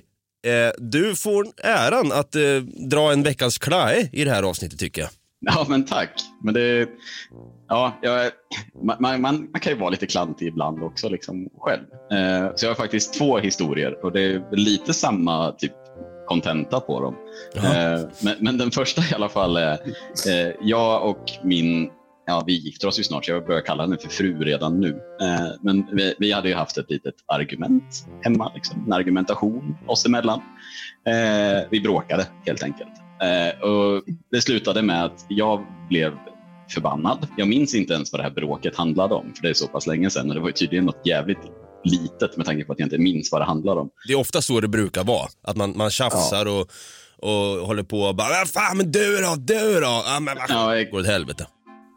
eh, 0.46 0.72
du 0.78 1.16
får 1.16 1.46
äran 1.64 2.12
att 2.12 2.34
eh, 2.34 2.42
dra 2.90 3.12
en 3.12 3.22
veckans 3.22 3.58
klaje 3.58 4.08
i 4.12 4.24
det 4.24 4.30
här 4.30 4.42
avsnittet 4.42 4.78
tycker 4.78 5.00
jag. 5.00 5.10
Ja, 5.40 5.66
men 5.68 5.84
tack. 5.84 6.10
Men 6.42 6.54
det, 6.54 6.88
ja, 7.68 7.98
jag, 8.02 8.30
man, 8.84 8.96
man, 9.00 9.20
man, 9.52 9.60
kan 9.60 9.72
ju 9.72 9.78
vara 9.78 9.90
lite 9.90 10.06
klantig 10.06 10.46
ibland 10.46 10.82
också 10.82 11.08
liksom 11.08 11.48
själv. 11.58 11.82
Eh, 12.12 12.52
så 12.56 12.66
jag 12.66 12.70
har 12.70 12.74
faktiskt 12.74 13.14
två 13.14 13.38
historier 13.38 14.04
och 14.04 14.12
det 14.12 14.20
är 14.20 14.56
lite 14.56 14.94
samma 14.94 15.52
typ 15.52 15.72
kontenta 16.28 16.80
på 16.80 17.00
dem. 17.00 17.14
Eh, 17.54 18.00
men, 18.20 18.34
men, 18.40 18.58
den 18.58 18.70
första 18.70 19.02
i 19.02 19.14
alla 19.14 19.28
fall 19.28 19.56
är, 19.56 19.72
eh, 19.72 20.54
jag 20.62 21.10
och 21.10 21.24
min, 21.42 21.90
ja 22.26 22.42
vi 22.46 22.52
gifter 22.52 22.88
oss 22.88 22.98
ju 22.98 23.04
snart 23.04 23.24
så 23.24 23.30
jag 23.30 23.46
börjar 23.46 23.60
kalla 23.60 23.82
henne 23.82 23.96
för 23.98 24.08
fru 24.08 24.44
redan 24.44 24.80
nu. 24.80 25.00
Eh, 25.20 25.48
men 25.60 25.86
vi, 25.92 26.14
vi, 26.18 26.32
hade 26.32 26.48
ju 26.48 26.54
haft 26.54 26.78
ett 26.78 26.90
litet 26.90 27.14
argument 27.26 28.06
hemma, 28.22 28.52
liksom, 28.54 28.84
en 28.86 28.92
argumentation 28.92 29.76
oss 29.86 30.06
emellan. 30.06 30.40
Eh, 31.06 31.68
vi 31.70 31.80
bråkade 31.80 32.26
helt 32.46 32.62
enkelt. 32.62 32.92
Eh, 33.22 33.60
och 33.62 34.02
det 34.30 34.40
slutade 34.40 34.82
med 34.82 35.04
att 35.04 35.26
jag 35.28 35.66
blev 35.88 36.12
förbannad. 36.68 37.26
Jag 37.36 37.48
minns 37.48 37.74
inte 37.74 37.94
ens 37.94 38.12
vad 38.12 38.20
det 38.20 38.22
här 38.22 38.30
bråket 38.30 38.76
handlade 38.76 39.14
om, 39.14 39.32
för 39.34 39.42
det 39.42 39.48
är 39.48 39.54
så 39.54 39.66
pass 39.66 39.86
länge 39.86 40.10
sedan 40.10 40.28
och 40.28 40.34
det 40.34 40.40
var 40.40 40.50
tydligen 40.50 40.84
något 40.84 41.06
jävligt 41.06 41.38
litet 41.84 42.36
med 42.36 42.46
tanke 42.46 42.64
på 42.64 42.72
att 42.72 42.78
jag 42.78 42.86
inte 42.86 42.98
minns 42.98 43.32
vad 43.32 43.40
det 43.40 43.44
handlar 43.44 43.76
om. 43.76 43.90
Det 44.06 44.12
är 44.12 44.18
ofta 44.18 44.42
så 44.42 44.60
det 44.60 44.68
brukar 44.68 45.04
vara, 45.04 45.28
att 45.42 45.56
man, 45.56 45.76
man 45.76 45.90
tjafsar 45.90 46.46
ja. 46.46 46.52
och, 46.52 46.70
och 47.28 47.66
håller 47.66 47.82
på 47.82 48.00
och 48.00 48.14
bara 48.14 48.46
“Fan 48.46 48.76
men 48.76 48.92
du 48.92 49.16
då, 49.16 49.34
du 49.38 49.80
då?” 49.80 50.02
ja, 50.06 50.18
men, 50.20 50.38
ja, 50.48 50.76
jag... 50.76 50.90
går 50.90 51.00
åt 51.00 51.06
helvete. 51.06 51.46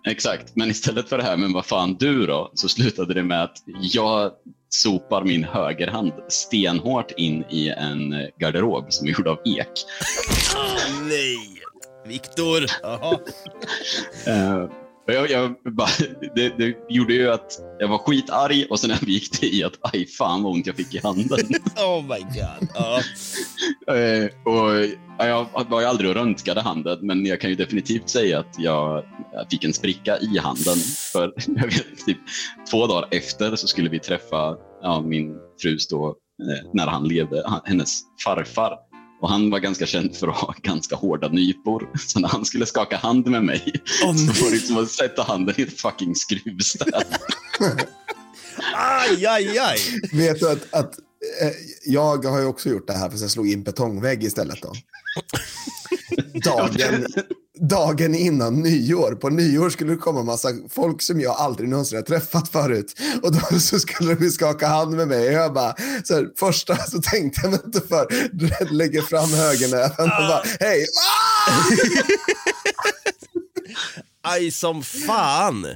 Exakt, 0.07 0.55
men 0.55 0.69
istället 0.69 1.09
för 1.09 1.17
det 1.17 1.23
här 1.23 1.37
“men 1.37 1.53
vad 1.53 1.65
fan 1.65 1.95
du 1.99 2.25
då?” 2.25 2.51
så 2.53 2.69
slutade 2.69 3.13
det 3.13 3.23
med 3.23 3.43
att 3.43 3.57
jag 3.81 4.31
sopar 4.69 5.23
min 5.23 5.43
högerhand 5.43 6.13
stenhårt 6.27 7.11
in 7.11 7.43
i 7.49 7.69
en 7.69 8.15
garderob 8.39 8.85
som 8.89 9.07
är 9.07 9.11
gjord 9.11 9.27
av 9.27 9.37
ek. 9.45 9.67
Oh, 10.55 11.07
nej! 11.07 11.61
Viktor! 12.07 12.61
uh, 14.27 14.69
jag, 15.13 15.29
jag 15.29 15.55
bara, 15.73 15.89
det, 16.35 16.57
det, 16.57 16.75
gjorde 16.89 17.13
ju 17.13 17.31
att 17.31 17.51
jag 17.79 17.87
var 17.87 17.97
skitarg 17.97 18.65
och 18.65 18.79
sen 18.79 18.91
gick 19.01 19.41
det 19.41 19.47
i 19.47 19.63
att 19.63 19.79
aj 19.81 20.07
fan 20.07 20.43
vad 20.43 20.53
ont 20.53 20.67
jag 20.67 20.75
fick 20.75 20.95
i 20.95 20.99
handen. 21.03 21.39
oh 21.77 22.03
my 22.03 22.19
god. 22.19 22.69
Uh. 23.89 24.25
och, 24.45 24.85
jag 25.17 25.47
var 25.69 25.81
ju 25.81 25.87
aldrig 25.87 26.09
och 26.09 26.15
röntgade 26.15 26.61
handen 26.61 26.99
men 27.01 27.25
jag 27.25 27.41
kan 27.41 27.49
ju 27.49 27.55
definitivt 27.55 28.09
säga 28.09 28.39
att 28.39 28.55
jag, 28.57 29.05
jag 29.33 29.49
fick 29.49 29.63
en 29.63 29.73
spricka 29.73 30.17
i 30.17 30.37
handen. 30.37 30.77
För 31.13 31.33
jag 31.47 31.65
vet, 31.65 32.05
typ, 32.05 32.17
två 32.71 32.87
dagar 32.87 33.07
efter 33.11 33.55
så 33.55 33.67
skulle 33.67 33.89
vi 33.89 33.99
träffa 33.99 34.57
ja, 34.81 35.01
min 35.01 35.35
frus 35.61 35.87
då, 35.87 36.07
eh, 36.07 36.69
när 36.73 36.87
han 36.87 37.07
levde, 37.07 37.61
hennes 37.65 38.01
farfar. 38.25 38.90
Och 39.21 39.29
han 39.29 39.49
var 39.49 39.59
ganska 39.59 39.85
känd 39.85 40.15
för 40.15 40.27
att 40.27 40.37
ha 40.37 40.55
ganska 40.61 40.95
hårda 40.95 41.27
nypor. 41.27 41.89
Så 41.99 42.19
när 42.19 42.29
han 42.29 42.45
skulle 42.45 42.65
skaka 42.65 42.97
hand 42.97 43.27
med 43.27 43.43
mig 43.43 43.73
oh, 44.03 44.15
så 44.15 44.43
var 44.43 44.51
det 44.51 44.57
som 44.57 44.77
att 44.77 44.91
sätta 44.91 45.23
handen 45.23 45.55
i 45.57 45.61
ett 45.61 45.81
fucking 45.81 46.15
skruvstäd. 46.15 46.93
aj, 48.75 49.25
aj, 49.25 49.59
aj. 49.59 49.79
Vet 50.13 50.39
du 50.39 50.49
att, 50.49 50.73
att 50.73 50.99
eh, 51.41 51.51
jag 51.85 52.25
har 52.25 52.39
ju 52.39 52.45
också 52.45 52.69
gjort 52.69 52.87
det 52.87 52.93
här 52.93 53.09
fast 53.09 53.21
jag 53.21 53.31
slog 53.31 53.49
in 53.49 53.63
betongvägg 53.63 54.23
istället 54.23 54.61
då. 54.61 54.73
Dagen, 56.43 57.05
dagen 57.69 58.15
innan 58.15 58.61
nyår. 58.61 59.15
På 59.15 59.29
nyår 59.29 59.69
skulle 59.69 59.91
det 59.91 59.97
komma 59.97 60.23
massa 60.23 60.49
folk 60.69 61.01
som 61.01 61.21
jag 61.21 61.35
aldrig 61.35 61.69
någonsin 61.69 61.97
har 61.97 62.03
träffat 62.03 62.49
förut. 62.49 62.99
Och 63.23 63.31
då 63.31 63.39
så 63.59 63.79
skulle 63.79 64.15
de 64.15 64.29
skaka 64.29 64.67
hand 64.67 64.95
med 64.95 65.07
mig. 65.07 65.27
Och 65.27 65.33
jag 65.33 65.53
bara, 65.53 65.75
så 66.03 66.13
här, 66.13 66.27
första 66.39 66.75
så 66.77 67.01
tänkte 67.01 67.39
jag 67.43 67.51
mig 67.51 67.59
inte 67.65 67.81
för. 67.81 68.07
Lägger 68.73 69.01
fram 69.01 69.29
högernäven 69.29 70.11
och 70.11 70.27
bara, 70.27 70.43
hej. 70.59 70.85
Aj 74.23 74.51
som 74.51 74.83
fan! 74.83 75.67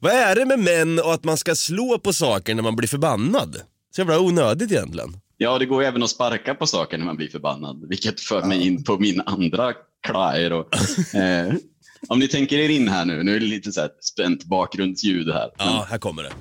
Vad 0.00 0.12
är 0.12 0.34
det 0.34 0.46
med 0.46 0.58
män 0.58 0.98
och 0.98 1.14
att 1.14 1.24
man 1.24 1.36
ska 1.36 1.54
slå 1.54 1.98
på 1.98 2.12
saker 2.12 2.54
när 2.54 2.62
man 2.62 2.76
blir 2.76 2.88
förbannad? 2.88 3.56
Så 3.94 4.00
jävla 4.00 4.20
onödigt 4.20 4.72
egentligen. 4.72 5.16
Ja, 5.36 5.58
det 5.58 5.66
går 5.66 5.82
ju 5.82 5.88
även 5.88 6.02
att 6.02 6.10
sparka 6.10 6.54
på 6.54 6.66
saker 6.66 6.98
när 6.98 7.04
man 7.04 7.16
blir 7.16 7.28
förbannad, 7.28 7.88
vilket 7.88 8.20
för 8.20 8.42
mig 8.42 8.66
in 8.66 8.84
på 8.84 8.98
min 8.98 9.20
andra 9.20 9.72
klajer. 10.02 10.52
Och, 10.52 10.74
eh, 11.14 11.54
om 12.08 12.18
ni 12.18 12.28
tänker 12.28 12.58
er 12.58 12.68
in 12.68 12.88
här 12.88 13.04
nu, 13.04 13.22
nu 13.22 13.36
är 13.36 13.40
det 13.40 13.46
lite 13.46 13.72
så 13.72 13.80
här 13.80 13.90
spänt 14.00 14.44
bakgrundsljud 14.44 15.32
här. 15.32 15.50
Ja, 15.58 15.86
här 15.90 15.98
kommer 15.98 16.22
det. 16.22 16.32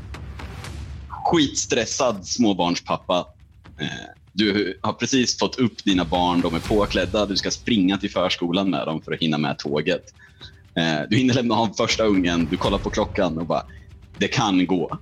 Skitstressad 1.10 2.28
småbarnspappa. 2.28 3.28
Eh, 3.80 3.88
du 4.34 4.80
har 4.82 4.94
precis 4.94 5.40
fått 5.40 5.56
upp 5.56 5.84
dina 5.84 6.06
barn, 6.06 6.42
de 6.42 6.56
är 6.56 6.60
påklädda, 6.60 7.26
du 7.26 7.38
ska 7.38 7.52
springa 7.52 7.98
till 7.98 8.12
förskolan 8.12 8.70
med 8.70 8.88
dem 8.88 9.02
för 9.02 9.12
att 9.12 9.20
hinna 9.20 9.38
med 9.38 9.58
tåget. 9.58 10.14
Eh, 10.76 11.00
du 11.10 11.18
hinner 11.18 11.34
lämna 11.34 11.56
av 11.56 11.74
första 11.78 12.04
ungen, 12.04 12.48
du 12.52 12.58
kollar 12.58 12.78
på 12.78 12.90
klockan 12.90 13.38
och 13.38 13.46
bara, 13.46 13.64
det 14.18 14.28
kan 14.28 14.66
gå. 14.66 15.00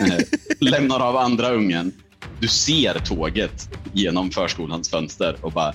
Eh, 0.00 0.18
lämnar 0.60 1.00
av 1.00 1.16
andra 1.16 1.50
ungen, 1.50 1.92
du 2.40 2.48
ser 2.48 2.98
tåget 2.98 3.68
genom 3.92 4.30
förskolans 4.30 4.90
fönster 4.90 5.36
och 5.40 5.52
bara, 5.52 5.74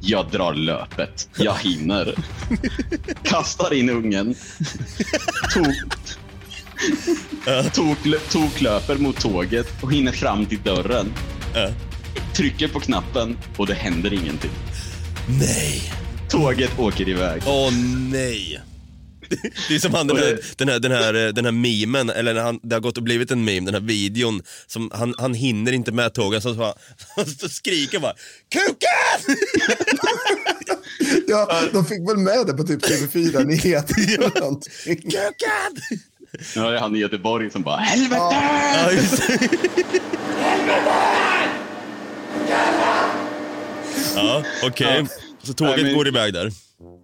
jag 0.00 0.30
drar 0.30 0.54
löpet. 0.54 1.28
Jag 1.38 1.54
hinner. 1.54 2.14
Kastar 3.22 3.74
in 3.74 3.90
ungen. 3.90 4.34
Tok, 5.54 5.74
tok, 7.74 7.98
toklöper 8.30 8.96
mot 8.96 9.20
tåget 9.20 9.82
och 9.82 9.92
hinner 9.92 10.12
fram 10.12 10.46
till 10.46 10.62
dörren. 10.62 11.12
Trycker 12.34 12.68
på 12.68 12.80
knappen 12.80 13.38
och 13.56 13.66
det 13.66 13.74
händer 13.74 14.12
ingenting. 14.12 14.50
Nej. 15.28 15.92
Tåget 16.28 16.78
åker 16.78 17.08
iväg. 17.08 17.42
Åh 17.46 17.72
nej. 18.12 18.60
Det 19.68 19.74
är 19.74 19.78
som 19.78 19.94
han, 19.94 20.06
den, 20.06 20.16
här, 20.16 20.38
den, 20.56 20.68
här, 20.68 20.78
den, 20.80 20.92
här, 20.92 21.32
den 21.32 21.44
här 21.44 21.52
memen, 21.52 22.10
eller 22.10 22.34
han, 22.34 22.60
det 22.62 22.74
har 22.74 22.80
gått 22.80 22.96
och 22.96 23.02
blivit 23.02 23.30
en 23.30 23.44
meme, 23.44 23.66
den 23.66 23.74
här 23.74 23.88
videon, 23.88 24.42
som 24.66 24.90
han, 24.94 25.14
han 25.18 25.34
hinner 25.34 25.72
inte 25.72 25.92
med 25.92 26.14
tåget, 26.14 26.42
så, 26.42 26.54
så, 26.54 26.74
så 27.40 27.48
skriker 27.48 27.98
bara 27.98 28.14
KUKEN! 28.52 29.36
Ja, 31.28 31.62
de 31.72 31.84
fick 31.86 32.08
väl 32.08 32.16
med 32.16 32.46
det 32.46 32.52
på 32.54 32.62
typ 32.64 32.84
TV4 32.84 33.44
Nyheter 33.44 34.14
eller 34.14 34.40
någonting. 34.40 34.96
KUKEN! 34.96 36.00
Ja, 36.54 36.70
det 36.70 36.76
är 36.76 36.80
han 36.80 36.96
i 36.96 36.98
Göteborg 36.98 37.50
som 37.50 37.62
bara 37.62 37.76
helvete! 37.76 38.20
Ja, 38.20 38.90
det. 38.90 40.00
Ja, 44.14 44.42
okej. 44.64 45.06
Så 45.42 45.52
tåget 45.52 45.74
Nej, 45.76 45.84
men- 45.84 45.94
går 45.94 46.08
iväg 46.08 46.32
där. 46.32 46.52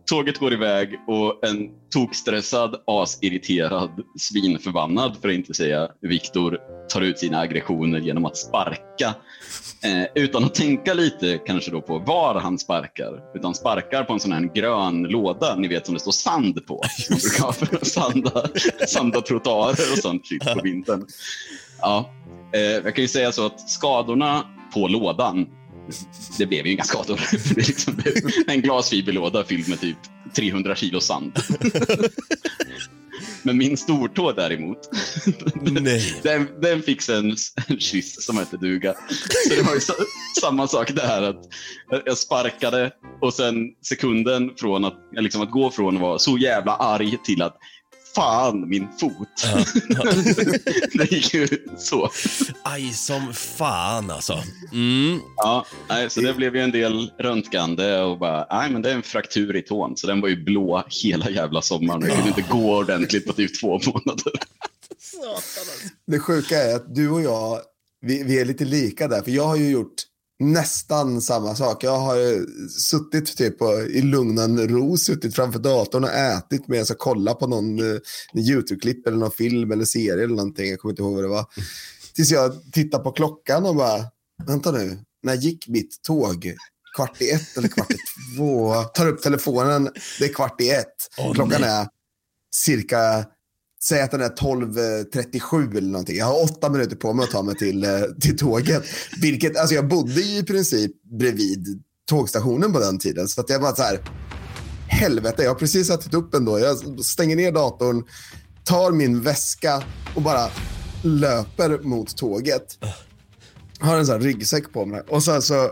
Tåget 0.07 0.39
går 0.39 0.53
iväg 0.53 1.01
och 1.07 1.47
en 1.49 1.71
tokstressad, 1.91 2.83
asirriterad, 2.87 3.91
svinförbannad 4.19 5.17
för 5.23 5.29
att 5.29 5.35
inte 5.35 5.55
säga 5.55 5.89
Viktor 6.01 6.59
tar 6.89 7.01
ut 7.01 7.19
sina 7.19 7.39
aggressioner 7.39 8.01
genom 8.01 8.25
att 8.25 8.37
sparka. 8.37 9.15
Eh, 9.85 10.23
utan 10.23 10.45
att 10.45 10.55
tänka 10.55 10.95
lite 10.95 11.39
kanske 11.47 11.71
då 11.71 11.81
på 11.81 11.99
var 11.99 12.35
han 12.35 12.59
sparkar. 12.59 13.21
Utan 13.35 13.55
sparkar 13.55 14.05
på 14.05 14.13
en 14.13 14.21
sån 14.21 14.33
här 14.33 14.55
grön 14.55 15.03
låda, 15.03 15.57
ni 15.57 15.69
vet 15.69 15.87
som 15.87 15.95
det 15.95 16.01
står 16.01 16.13
sand 16.13 16.67
på. 16.67 16.83
Man 17.11 17.19
brukar 17.19 17.45
ha 17.45 17.53
för 17.53 17.77
att 17.77 17.87
sanda, 17.87 18.49
sanda 18.89 19.21
trottoarer 19.21 19.93
och 19.93 19.99
sånt 19.99 20.27
shit 20.27 20.45
på 20.55 20.61
vintern. 20.63 21.07
Ja, 21.81 22.11
eh, 22.53 22.61
jag 22.61 22.95
kan 22.95 23.03
ju 23.03 23.09
säga 23.09 23.33
så 23.33 23.47
att 23.47 23.71
skadorna 23.71 24.45
på 24.75 24.89
lådan 24.89 25.47
det 26.39 26.47
blev 26.47 26.67
ju 26.67 26.73
inga 26.73 26.85
skador. 26.85 27.21
Det 27.55 27.61
är 27.61 27.67
liksom 27.67 28.03
en 28.47 28.61
glasfiberlåda 28.61 29.45
fylld 29.45 29.69
med 29.69 29.81
typ 29.81 29.97
300 30.37 30.77
kilo 30.77 31.01
sand. 31.01 31.33
Men 33.43 33.57
min 33.57 33.77
stortå 33.77 34.33
däremot, 34.33 34.79
Nej. 35.63 36.21
den, 36.23 36.49
den 36.61 36.83
fick 36.83 37.03
sig 37.03 37.17
en, 37.17 37.37
kyss 37.79 38.25
som 38.25 38.37
hette 38.37 38.57
duga. 38.57 38.95
Så 39.49 39.55
det 39.55 39.63
var 39.63 39.75
ju 39.75 39.81
sa, 39.81 39.95
samma 40.41 40.69
sak 40.69 40.93
där. 40.95 41.23
Att 41.23 41.47
jag 42.05 42.19
sparkade 42.19 42.93
och 43.21 43.35
sen 43.35 43.55
sekunden 43.83 44.51
från 44.57 44.85
att, 44.85 44.99
liksom 45.13 45.43
att 45.43 45.51
gå 45.51 45.71
från 45.71 45.97
att 45.97 46.03
vara 46.03 46.19
så 46.19 46.39
jävla 46.39 46.77
arg 46.77 47.19
till 47.25 47.43
att 47.43 47.57
fan 48.15 48.69
min 48.69 48.89
fot. 49.01 49.45
det 50.95 51.13
gick 51.13 51.35
ju 51.35 51.49
så. 51.79 52.11
Aj 52.63 52.93
som 52.93 53.35
fan 53.35 54.11
alltså. 54.11 54.43
Mm. 54.73 55.21
Ja, 55.37 55.67
nej, 55.89 56.11
så 56.11 56.21
det 56.21 56.35
blev 56.35 56.57
ju 56.57 56.63
en 56.63 56.71
del 56.71 57.13
röntgande 57.19 58.03
och 58.03 58.19
bara, 58.19 58.47
nej 58.51 58.71
men 58.71 58.83
det 58.83 58.91
är 58.91 58.95
en 58.95 59.03
fraktur 59.03 59.57
i 59.57 59.63
tån. 59.63 59.97
Så 59.97 60.07
den 60.07 60.21
var 60.21 60.29
ju 60.29 60.45
blå 60.45 60.85
hela 61.03 61.31
jävla 61.31 61.63
sommaren. 61.63 62.03
Jag 62.03 62.15
kunde 62.15 62.29
inte 62.29 62.51
gå 62.51 62.77
ordentligt 62.77 63.27
på 63.27 63.33
typ 63.33 63.61
två 63.61 63.81
månader. 63.87 64.33
Det 66.07 66.19
sjuka 66.19 66.59
är 66.59 66.77
att 66.77 66.95
du 66.95 67.11
och 67.11 67.23
jag, 67.23 67.59
vi, 68.01 68.23
vi 68.23 68.41
är 68.41 68.45
lite 68.45 68.65
lika 68.65 69.09
där. 69.09 69.23
För 69.23 69.31
jag 69.31 69.47
har 69.47 69.57
ju 69.57 69.71
gjort 69.71 69.95
nästan 70.41 71.21
samma 71.21 71.55
sak. 71.55 71.85
Jag 71.85 71.99
har 71.99 72.47
suttit 72.69 73.37
typ 73.37 73.59
på, 73.59 73.81
i 73.81 74.03
lugnan 74.03 74.69
ro, 74.69 74.97
suttit 74.97 75.35
framför 75.35 75.59
datorn 75.59 76.05
och 76.05 76.11
ätit 76.11 76.69
medan 76.69 76.87
jag 76.89 76.99
kollar 76.99 77.35
på 77.35 77.47
någon 77.47 77.79
eh, 77.79 78.01
YouTube-klipp 78.37 79.07
eller 79.07 79.19
någon 79.19 79.31
film 79.31 79.73
eller 79.73 79.85
serie 79.85 80.25
eller 80.25 80.37
någonting. 80.37 80.71
Jag 80.71 80.79
kommer 80.79 80.93
inte 80.93 81.03
ihåg 81.03 81.15
vad 81.15 81.25
det 81.25 81.29
var. 81.29 81.47
Tills 82.15 82.31
jag 82.31 82.73
tittar 82.73 82.99
på 82.99 83.13
klockan 83.13 83.67
och 83.67 83.77
bara, 83.77 84.05
vänta 84.47 84.73
nu, 84.73 84.99
när 85.23 85.35
gick 85.35 85.69
mitt 85.69 86.03
tåg? 86.03 86.55
Kvart 86.97 87.23
i 87.23 87.31
ett 87.31 87.57
eller 87.57 87.69
kvart 87.69 87.91
i 87.91 87.97
två? 88.37 88.75
Tar 88.83 89.09
upp 89.09 89.23
telefonen, 89.23 89.91
det 90.19 90.25
är 90.25 90.35
kvart 90.35 90.61
i 90.61 90.71
ett. 90.71 90.95
Åh, 91.19 91.35
klockan 91.35 91.61
nej. 91.61 91.71
är 91.71 91.89
cirka 92.55 93.27
Säg 93.89 94.01
att 94.01 94.11
den 94.11 94.21
är 94.21 94.29
12.37 94.29 95.77
eller 95.77 95.89
någonting. 95.89 96.17
Jag 96.17 96.27
har 96.27 96.43
åtta 96.43 96.71
minuter 96.71 96.97
på 96.97 97.13
mig 97.13 97.25
att 97.25 97.31
ta 97.31 97.43
mig 97.43 97.57
till, 97.57 97.85
eh, 97.85 98.01
till 98.21 98.39
tåget. 98.39 98.83
Vilket, 99.23 99.57
alltså 99.57 99.75
jag 99.75 99.89
bodde 99.89 100.21
ju 100.21 100.39
i 100.39 100.43
princip 100.43 100.93
bredvid 101.19 101.83
tågstationen 102.09 102.73
på 102.73 102.79
den 102.79 102.99
tiden. 102.99 103.29
Så 103.29 103.41
att 103.41 103.51
jag 103.51 103.61
bara 103.61 103.75
så 103.75 103.83
här, 103.83 104.01
helvete, 104.89 105.43
jag 105.43 105.51
har 105.51 105.55
precis 105.55 105.87
satt 105.87 106.15
upp 106.15 106.35
ändå. 106.35 106.59
Jag 106.59 107.05
stänger 107.05 107.37
ner 107.37 107.53
datorn, 107.53 108.05
tar 108.65 108.93
min 108.93 109.23
väska 109.23 109.83
och 110.17 110.23
bara 110.23 110.49
löper 111.03 111.79
mot 111.83 112.17
tåget. 112.17 112.79
Har 113.79 113.97
en 113.99 114.07
sån 114.07 114.15
här 114.15 114.23
ryggsäck 114.23 114.73
på 114.73 114.87
mig. 114.87 115.03
Och 115.09 115.25
sen 115.25 115.43
så 115.43 115.71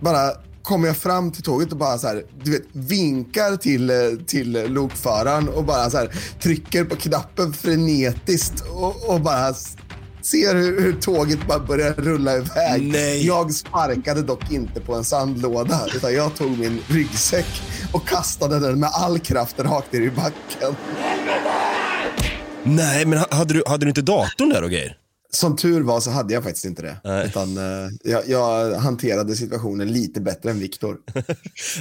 bara 0.00 0.32
kommer 0.68 0.86
jag 0.88 0.96
fram 0.96 1.30
till 1.32 1.42
tåget 1.42 1.72
och 1.72 1.78
bara 1.78 1.98
så 1.98 2.06
här, 2.06 2.22
du 2.42 2.50
vet, 2.50 2.62
vinkar 2.72 3.56
till, 3.56 3.90
eh, 3.90 3.96
till 4.26 4.72
lokföraren 4.72 5.48
och 5.48 5.64
bara 5.64 5.90
så 5.90 5.96
här, 5.96 6.10
trycker 6.42 6.84
på 6.84 6.96
knappen 6.96 7.52
frenetiskt 7.52 8.60
och, 8.60 9.10
och 9.14 9.20
bara 9.20 9.54
ser 10.22 10.54
hur, 10.54 10.80
hur 10.80 10.92
tåget 10.92 11.46
bara 11.48 11.58
börjar 11.58 11.92
rulla 11.92 12.36
iväg. 12.36 12.82
Nej. 12.92 13.26
Jag 13.26 13.54
sparkade 13.54 14.22
dock 14.22 14.50
inte 14.50 14.80
på 14.80 14.94
en 14.94 15.04
sandlåda 15.04 15.80
utan 15.96 16.14
jag 16.14 16.36
tog 16.36 16.58
min 16.58 16.80
ryggsäck 16.88 17.62
och 17.92 18.08
kastade 18.08 18.60
den 18.60 18.80
med 18.80 18.90
all 18.92 19.18
kraft 19.18 19.60
rakt 19.60 19.92
ner 19.92 20.00
i 20.00 20.10
backen. 20.10 20.76
Nej, 22.62 23.06
men 23.06 23.18
ha- 23.18 23.26
hade 23.30 23.54
du, 23.54 23.62
hade 23.66 23.84
du 23.86 23.88
inte 23.88 24.02
datorn 24.02 24.48
där 24.48 24.62
och 24.62 24.70
grejer? 24.70 24.96
Som 25.32 25.56
tur 25.56 25.80
var 25.80 26.00
så 26.00 26.10
hade 26.10 26.34
jag 26.34 26.42
faktiskt 26.44 26.64
inte 26.64 26.82
det. 26.82 26.96
Nej. 27.04 27.26
Utan, 27.26 27.56
eh, 27.56 27.90
jag, 28.04 28.28
jag 28.28 28.74
hanterade 28.74 29.36
situationen 29.36 29.92
lite 29.92 30.20
bättre 30.20 30.50
än 30.50 30.58
Viktor. 30.60 30.96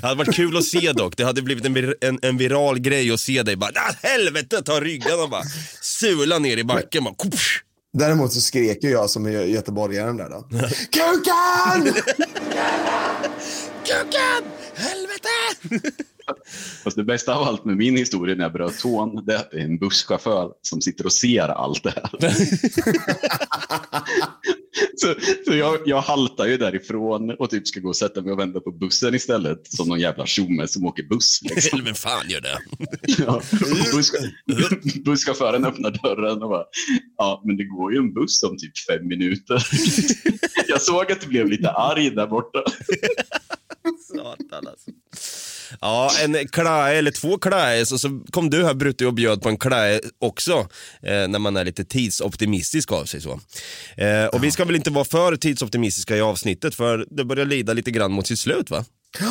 Det 0.01 0.07
hade 0.07 0.15
varit 0.15 0.35
kul 0.35 0.57
att 0.57 0.63
se 0.63 0.91
dock. 0.93 1.17
Det 1.17 1.23
hade 1.23 1.41
blivit 1.41 1.65
en, 1.65 1.77
vir- 1.77 1.93
en, 2.01 2.19
en 2.21 2.37
viral 2.37 2.79
grej 2.79 3.11
att 3.11 3.19
se 3.19 3.43
dig 3.43 3.55
bara, 3.55 3.69
ah, 3.75 3.93
helvete, 4.01 4.61
ta 4.61 4.79
ryggen 4.79 5.19
och 5.19 5.29
bara 5.29 5.43
sula 5.81 6.39
ner 6.39 6.57
i 6.57 6.63
backen. 6.63 7.03
Bara. 7.03 7.15
Däremot 7.93 8.33
så 8.33 8.41
skrek 8.41 8.83
ju 8.83 8.89
jag 8.89 9.09
som 9.09 9.25
är 9.25 9.29
göteborgaren 9.31 10.17
där 10.17 10.29
då. 10.29 10.41
Kukan! 10.91 11.93
Kuken! 13.85 14.43
Helvete! 14.75 15.91
Fast 16.83 16.97
det 16.97 17.03
bästa 17.03 17.35
av 17.35 17.43
allt 17.43 17.65
med 17.65 17.77
min 17.77 17.97
historia 17.97 18.35
när 18.35 18.43
jag 18.43 18.53
bröt 18.53 18.79
tån, 18.79 19.25
det 19.25 19.33
är 19.33 19.37
att 19.37 19.51
det 19.51 19.57
är 19.57 19.63
en 19.63 19.77
busschaufför 19.77 20.51
som 20.61 20.81
sitter 20.81 21.05
och 21.05 21.13
ser 21.13 21.47
allt 21.47 21.83
det 21.83 21.93
här. 21.95 22.09
så 24.95 25.15
så 25.45 25.53
jag, 25.53 25.79
jag 25.85 26.01
haltar 26.01 26.45
ju 26.45 26.57
därifrån 26.57 27.31
och 27.31 27.49
typ 27.49 27.67
ska 27.67 27.79
gå 27.79 27.89
och 27.89 27.95
sätta 27.95 28.21
mig 28.21 28.31
och 28.31 28.39
vänta 28.39 28.59
på 28.59 28.71
bussen 28.71 29.15
istället. 29.15 29.67
Som 29.67 29.87
någon 29.87 29.99
jävla 29.99 30.25
tjomme 30.25 30.67
som 30.67 30.85
åker 30.85 31.03
buss. 31.03 31.39
Liksom. 31.43 31.83
Vem 31.83 31.95
fan 31.95 32.29
gör 32.29 32.41
det? 32.41 32.57
Ja. 33.17 33.41
Buss, 33.93 34.11
busschauffören 35.05 35.65
öppnar 35.65 35.91
dörren 35.91 36.43
och 36.43 36.49
bara, 36.49 36.65
ja 37.17 37.41
men 37.45 37.57
det 37.57 37.63
går 37.63 37.93
ju 37.93 37.99
en 37.99 38.13
buss 38.13 38.43
om 38.43 38.57
typ 38.57 38.77
fem 38.77 39.07
minuter. 39.07 39.63
jag 40.67 40.81
såg 40.81 41.11
att 41.11 41.21
du 41.21 41.27
blev 41.27 41.47
lite 41.47 41.69
arg 41.69 42.09
där 42.09 42.27
borta. 42.27 42.63
Satan 44.07 44.67
alltså. 44.67 44.91
Ja, 45.81 46.11
en 46.23 46.47
klae 46.47 46.95
eller 46.95 47.11
två 47.11 47.37
klaes 47.37 47.91
och 47.91 47.99
så 47.99 48.21
kom 48.31 48.49
du 48.49 48.65
här 48.65 48.73
Brutti 48.73 49.05
och 49.05 49.13
bjöd 49.13 49.41
på 49.41 49.49
en 49.49 49.57
klae 49.57 49.99
också. 50.19 50.67
Eh, 51.01 51.27
när 51.27 51.39
man 51.39 51.57
är 51.57 51.65
lite 51.65 51.85
tidsoptimistisk 51.85 52.91
av 52.91 53.05
sig 53.05 53.21
så. 53.21 53.39
Eh, 53.97 54.25
och 54.25 54.43
vi 54.43 54.51
ska 54.51 54.65
väl 54.65 54.75
inte 54.75 54.89
vara 54.91 55.05
för 55.05 55.35
tidsoptimistiska 55.35 56.17
i 56.17 56.21
avsnittet 56.21 56.75
för 56.75 57.05
det 57.09 57.25
börjar 57.25 57.45
lida 57.45 57.73
lite 57.73 57.91
grann 57.91 58.11
mot 58.11 58.27
sitt 58.27 58.39
slut 58.39 58.69
va? 58.69 58.85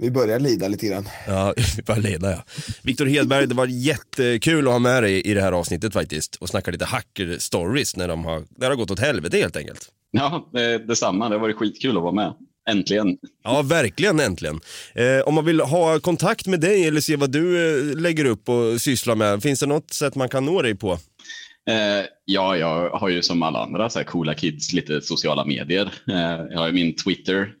Vi 0.00 0.10
börjar 0.10 0.40
lida 0.40 0.68
lite 0.68 0.86
grann. 0.86 1.08
Ja, 1.26 1.54
vi 1.76 1.82
börjar 1.82 2.02
leda 2.02 2.30
ja. 2.30 2.44
Viktor 2.82 3.06
Hedberg, 3.06 3.46
det 3.46 3.54
var 3.54 3.66
jättekul 3.66 4.66
att 4.66 4.72
ha 4.72 4.78
med 4.78 5.02
dig 5.02 5.20
i 5.20 5.34
det 5.34 5.42
här 5.42 5.52
avsnittet 5.52 5.92
faktiskt 5.92 6.36
och 6.36 6.48
snacka 6.48 6.70
lite 6.70 6.84
hacker-stories 6.84 7.96
när, 7.96 8.08
de 8.08 8.24
har, 8.24 8.38
när 8.38 8.46
det 8.60 8.66
har 8.66 8.74
gått 8.74 8.90
åt 8.90 8.98
helvete 8.98 9.36
helt 9.36 9.56
enkelt. 9.56 9.88
Ja, 10.10 10.48
det, 10.52 10.78
detsamma. 10.78 11.28
Det 11.28 11.34
har 11.34 11.40
varit 11.40 11.56
skitkul 11.56 11.96
att 11.96 12.02
vara 12.02 12.12
med. 12.12 12.34
Äntligen. 12.68 13.18
Ja, 13.44 13.62
verkligen 13.62 14.20
äntligen. 14.20 14.60
Eh, 14.94 15.20
om 15.26 15.34
man 15.34 15.44
vill 15.44 15.60
ha 15.60 16.00
kontakt 16.00 16.46
med 16.46 16.60
dig 16.60 16.86
eller 16.86 17.00
se 17.00 17.16
vad 17.16 17.32
du 17.32 17.68
eh, 17.90 17.96
lägger 17.96 18.24
upp 18.24 18.48
och 18.48 18.80
sysslar 18.80 19.14
med, 19.14 19.42
finns 19.42 19.60
det 19.60 19.66
något 19.66 19.92
sätt 19.92 20.14
man 20.14 20.28
kan 20.28 20.44
nå 20.44 20.62
dig 20.62 20.74
på? 20.74 20.92
Eh, 21.70 22.06
ja, 22.24 22.56
jag 22.56 22.90
har 22.90 23.08
ju 23.08 23.22
som 23.22 23.42
alla 23.42 23.62
andra 23.62 23.90
så 23.90 23.98
här 23.98 24.06
coola 24.06 24.34
kids 24.34 24.72
lite 24.72 25.00
sociala 25.00 25.44
medier. 25.44 25.92
Eh, 26.08 26.46
jag 26.50 26.58
har 26.58 26.66
ju 26.66 26.72
min 26.72 26.96
Twitter 26.96 27.52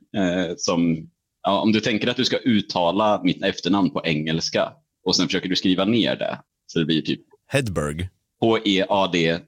som, 0.56 1.08
ja, 1.42 1.60
om 1.60 1.72
du 1.72 1.80
tänker 1.80 2.08
att 2.08 2.16
du 2.16 2.24
ska 2.24 2.36
uttala 2.36 3.20
mitt 3.24 3.44
efternamn 3.44 3.90
på 3.90 4.02
engelska 4.04 4.72
och 5.04 5.16
sen 5.16 5.26
försöker 5.26 5.48
du 5.48 5.56
skriva 5.56 5.84
ner 5.84 6.16
det. 6.16 6.38
Så 6.66 6.78
det 6.78 6.84
blir 6.84 7.02
typ 7.02 7.20
Hedberg. 7.46 8.08
H-E-A-D-B-U-R-G-H. 8.40 9.38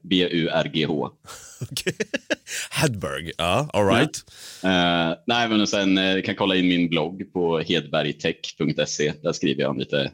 Hedberg, 2.70 3.32
ja, 3.38 3.70
alright. 3.72 4.24
Eh, 4.62 5.12
nej, 5.26 5.48
men 5.48 5.66
sen 5.66 5.98
eh, 5.98 6.22
kan 6.22 6.34
kolla 6.34 6.56
in 6.56 6.68
min 6.68 6.88
blogg 6.88 7.32
på 7.32 7.58
hedbergtech.se. 7.58 9.12
Där 9.22 9.32
skriver 9.32 9.62
jag 9.62 9.70
om 9.70 9.78
lite 9.78 10.10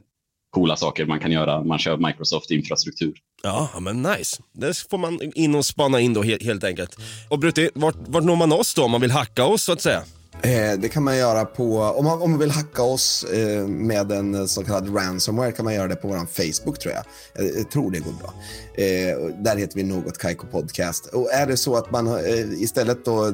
coola 0.51 0.77
saker 0.77 1.07
man 1.07 1.21
kan 1.21 1.33
göra. 1.33 1.65
Man 1.65 1.79
kör 1.79 1.97
Microsoft 1.97 2.51
infrastruktur. 2.51 3.15
Ja, 3.43 3.71
ja, 3.75 3.81
men 3.81 4.03
nice. 4.03 4.43
Det 4.53 4.77
får 4.91 4.99
man 4.99 5.21
in 5.35 5.55
och 5.55 5.67
spana 5.67 6.01
in 6.01 6.15
då 6.15 6.23
helt, 6.23 6.43
helt 6.43 6.65
enkelt. 6.65 6.97
Och 7.29 7.39
Brutti, 7.39 7.71
vart, 7.75 7.97
vart 8.07 8.25
når 8.25 8.37
man 8.37 8.53
oss 8.53 8.75
då 8.75 8.85
om 8.85 8.91
man 8.91 9.01
vill 9.01 9.11
hacka 9.11 9.45
oss 9.45 9.63
så 9.63 9.73
att 9.73 9.81
säga? 9.81 10.03
Eh, 10.43 10.79
det 10.79 10.89
kan 10.89 11.03
man 11.03 11.17
göra 11.17 11.45
på, 11.45 11.81
om 11.81 12.05
man, 12.05 12.23
om 12.23 12.31
man 12.31 12.41
vill 12.41 12.51
hacka 12.51 12.83
oss 12.83 13.25
eh, 13.25 13.67
med 13.67 14.13
en 14.13 14.35
eh, 14.35 14.47
så 14.47 14.65
kallad 14.65 14.97
ransomware 14.97 15.53
kan 15.53 15.65
man 15.65 15.75
göra 15.75 15.89
det 15.89 15.97
på 15.97 16.09
vår 16.09 16.17
Facebook 16.17 16.79
tror 16.79 16.95
jag. 16.95 17.05
Jag, 17.35 17.59
jag 17.59 17.71
tror 17.71 17.91
det 17.91 17.99
går 17.99 18.13
bra. 18.13 18.35
Eh, 18.75 19.43
där 19.43 19.57
heter 19.57 19.77
vi 19.77 19.83
Något 19.83 20.19
Kaiko 20.19 20.47
Podcast. 20.47 21.07
Och 21.07 21.33
är 21.33 21.47
det 21.47 21.57
så 21.57 21.77
att 21.77 21.91
man 21.91 22.07
eh, 22.07 22.63
istället 22.63 23.05
då 23.05 23.33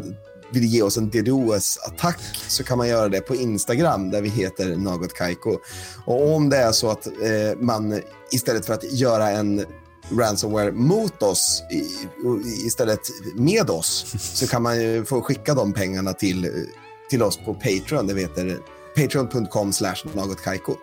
vill 0.52 0.64
ge 0.64 0.82
oss 0.82 0.96
en 0.96 1.10
DDoS-attack 1.10 2.20
så 2.48 2.64
kan 2.64 2.78
man 2.78 2.88
göra 2.88 3.08
det 3.08 3.20
på 3.20 3.34
Instagram 3.34 4.10
där 4.10 4.22
vi 4.22 4.28
heter 4.28 4.76
Något 4.76 5.14
Kaiko. 5.14 5.58
Och 6.04 6.34
om 6.34 6.48
det 6.48 6.56
är 6.56 6.72
så 6.72 6.90
att 6.90 7.06
eh, 7.06 7.58
man 7.58 8.00
istället 8.30 8.66
för 8.66 8.74
att 8.74 8.92
göra 8.92 9.30
en 9.30 9.64
ransomware 10.18 10.72
mot 10.72 11.22
oss 11.22 11.62
istället 12.66 13.00
med 13.34 13.70
oss 13.70 14.14
så 14.18 14.46
kan 14.46 14.62
man 14.62 14.80
ju 14.80 15.04
få 15.04 15.22
skicka 15.22 15.54
de 15.54 15.72
pengarna 15.72 16.12
till, 16.12 16.66
till 17.12 17.22
oss 17.22 17.36
på 17.36 17.54
Patreon. 17.54 18.06
Det 18.06 18.20
heter 18.20 18.58
patreon.com 18.96 19.72
slash 19.72 19.96
nagotkaiko. 20.14 20.76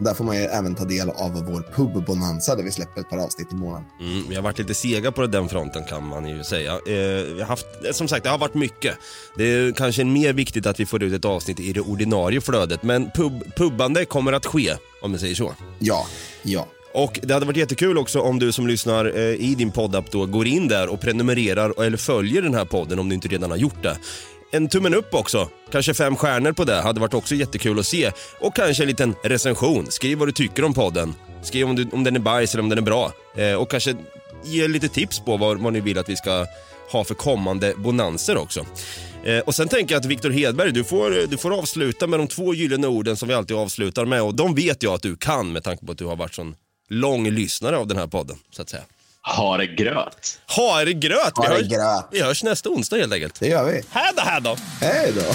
Där 0.00 0.14
får 0.14 0.24
man 0.24 0.36
ju 0.36 0.42
även 0.42 0.74
ta 0.74 0.84
del 0.84 1.10
av 1.10 1.32
vår 1.32 1.74
pubbonanza 1.74 2.56
där 2.56 2.62
vi 2.62 2.70
släpper 2.70 3.00
ett 3.00 3.10
par 3.10 3.18
avsnitt 3.18 3.52
i 3.52 3.54
månaden. 3.54 3.84
Mm, 4.00 4.28
vi 4.28 4.34
har 4.34 4.42
varit 4.42 4.58
lite 4.58 4.74
sega 4.74 5.12
på 5.12 5.26
den 5.26 5.48
fronten 5.48 5.84
kan 5.84 6.06
man 6.06 6.28
ju 6.28 6.44
säga. 6.44 6.72
Eh, 6.72 7.24
vi 7.34 7.40
har 7.40 7.46
haft, 7.46 7.66
som 7.92 8.08
sagt, 8.08 8.24
det 8.24 8.30
har 8.30 8.38
varit 8.38 8.54
mycket. 8.54 8.96
Det 9.36 9.44
är 9.44 9.72
kanske 9.72 10.04
mer 10.04 10.32
viktigt 10.32 10.66
att 10.66 10.80
vi 10.80 10.86
får 10.86 11.02
ut 11.02 11.12
ett 11.12 11.24
avsnitt 11.24 11.60
i 11.60 11.72
det 11.72 11.80
ordinarie 11.80 12.40
flödet, 12.40 12.82
men 12.82 13.10
pub, 13.10 13.54
pubbande 13.56 14.04
kommer 14.04 14.32
att 14.32 14.46
ske, 14.46 14.76
om 15.02 15.10
jag 15.10 15.20
säger 15.20 15.34
så. 15.34 15.54
Ja, 15.78 16.06
ja. 16.42 16.66
Och 16.94 17.20
det 17.22 17.34
hade 17.34 17.46
varit 17.46 17.56
jättekul 17.56 17.98
också 17.98 18.20
om 18.20 18.38
du 18.38 18.52
som 18.52 18.66
lyssnar 18.66 19.18
eh, 19.18 19.22
i 19.22 19.54
din 19.58 19.70
poddapp 19.70 20.10
då 20.10 20.26
går 20.26 20.46
in 20.46 20.68
där 20.68 20.88
och 20.88 21.00
prenumererar 21.00 21.82
eller 21.82 21.96
följer 21.96 22.42
den 22.42 22.54
här 22.54 22.64
podden 22.64 22.98
om 22.98 23.08
du 23.08 23.14
inte 23.14 23.28
redan 23.28 23.50
har 23.50 23.58
gjort 23.58 23.82
det. 23.82 23.96
En 24.52 24.68
tummen 24.68 24.94
upp 24.94 25.14
också, 25.14 25.48
kanske 25.72 25.94
fem 25.94 26.16
stjärnor 26.16 26.52
på 26.52 26.64
det, 26.64 26.80
hade 26.80 27.00
varit 27.00 27.14
också 27.14 27.34
jättekul 27.34 27.78
att 27.78 27.86
se. 27.86 28.12
Och 28.40 28.56
kanske 28.56 28.82
en 28.82 28.88
liten 28.88 29.14
recension, 29.22 29.86
skriv 29.90 30.18
vad 30.18 30.28
du 30.28 30.32
tycker 30.32 30.64
om 30.64 30.74
podden. 30.74 31.14
Skriv 31.42 31.66
om, 31.66 31.76
du, 31.76 31.88
om 31.92 32.04
den 32.04 32.16
är 32.16 32.20
bajs 32.20 32.54
eller 32.54 32.62
om 32.62 32.68
den 32.68 32.78
är 32.78 32.82
bra. 32.82 33.12
Eh, 33.36 33.54
och 33.54 33.70
kanske 33.70 33.94
ge 34.44 34.68
lite 34.68 34.88
tips 34.88 35.20
på 35.20 35.36
vad, 35.36 35.60
vad 35.60 35.72
ni 35.72 35.80
vill 35.80 35.98
att 35.98 36.08
vi 36.08 36.16
ska 36.16 36.46
ha 36.92 37.04
för 37.04 37.14
kommande 37.14 37.74
bonanser 37.76 38.36
också. 38.36 38.66
Eh, 39.24 39.38
och 39.38 39.54
sen 39.54 39.68
tänker 39.68 39.94
jag 39.94 40.00
att 40.00 40.06
Viktor 40.06 40.30
Hedberg, 40.30 40.72
du 40.72 40.84
får, 40.84 41.26
du 41.26 41.36
får 41.36 41.58
avsluta 41.58 42.06
med 42.06 42.20
de 42.20 42.28
två 42.28 42.54
gyllene 42.54 42.86
orden 42.86 43.16
som 43.16 43.28
vi 43.28 43.34
alltid 43.34 43.56
avslutar 43.56 44.04
med 44.04 44.22
och 44.22 44.34
de 44.34 44.54
vet 44.54 44.82
jag 44.82 44.94
att 44.94 45.02
du 45.02 45.16
kan 45.16 45.52
med 45.52 45.64
tanke 45.64 45.86
på 45.86 45.92
att 45.92 45.98
du 45.98 46.04
har 46.04 46.16
varit 46.16 46.34
sån 46.34 46.54
lång 46.88 47.30
lyssnare 47.30 47.76
av 47.76 47.86
den 47.86 47.96
här 47.96 48.06
podden, 48.06 48.36
så 48.50 48.62
att 48.62 48.68
säga. 48.68 48.82
Ha 49.22 49.56
det 49.56 49.66
gröt! 49.66 50.38
Ha 50.56 50.84
det 50.84 50.92
gröt! 50.92 51.36
Ha 51.36 51.56
Vi 51.56 51.62
det 51.68 51.82
hörs, 51.82 52.04
vi 52.10 52.22
hörs 52.22 52.42
nästa 52.42 52.68
onsdag 52.70 52.96
helt 52.96 53.12
enkelt. 53.12 53.40
Det 53.40 53.48
gör 53.48 53.64
vi. 53.64 53.82
Hej 53.90 54.12
då, 54.16 54.22
hej 54.22 54.40
då! 54.42 54.56
Hej 54.80 55.12
då. 55.16 55.34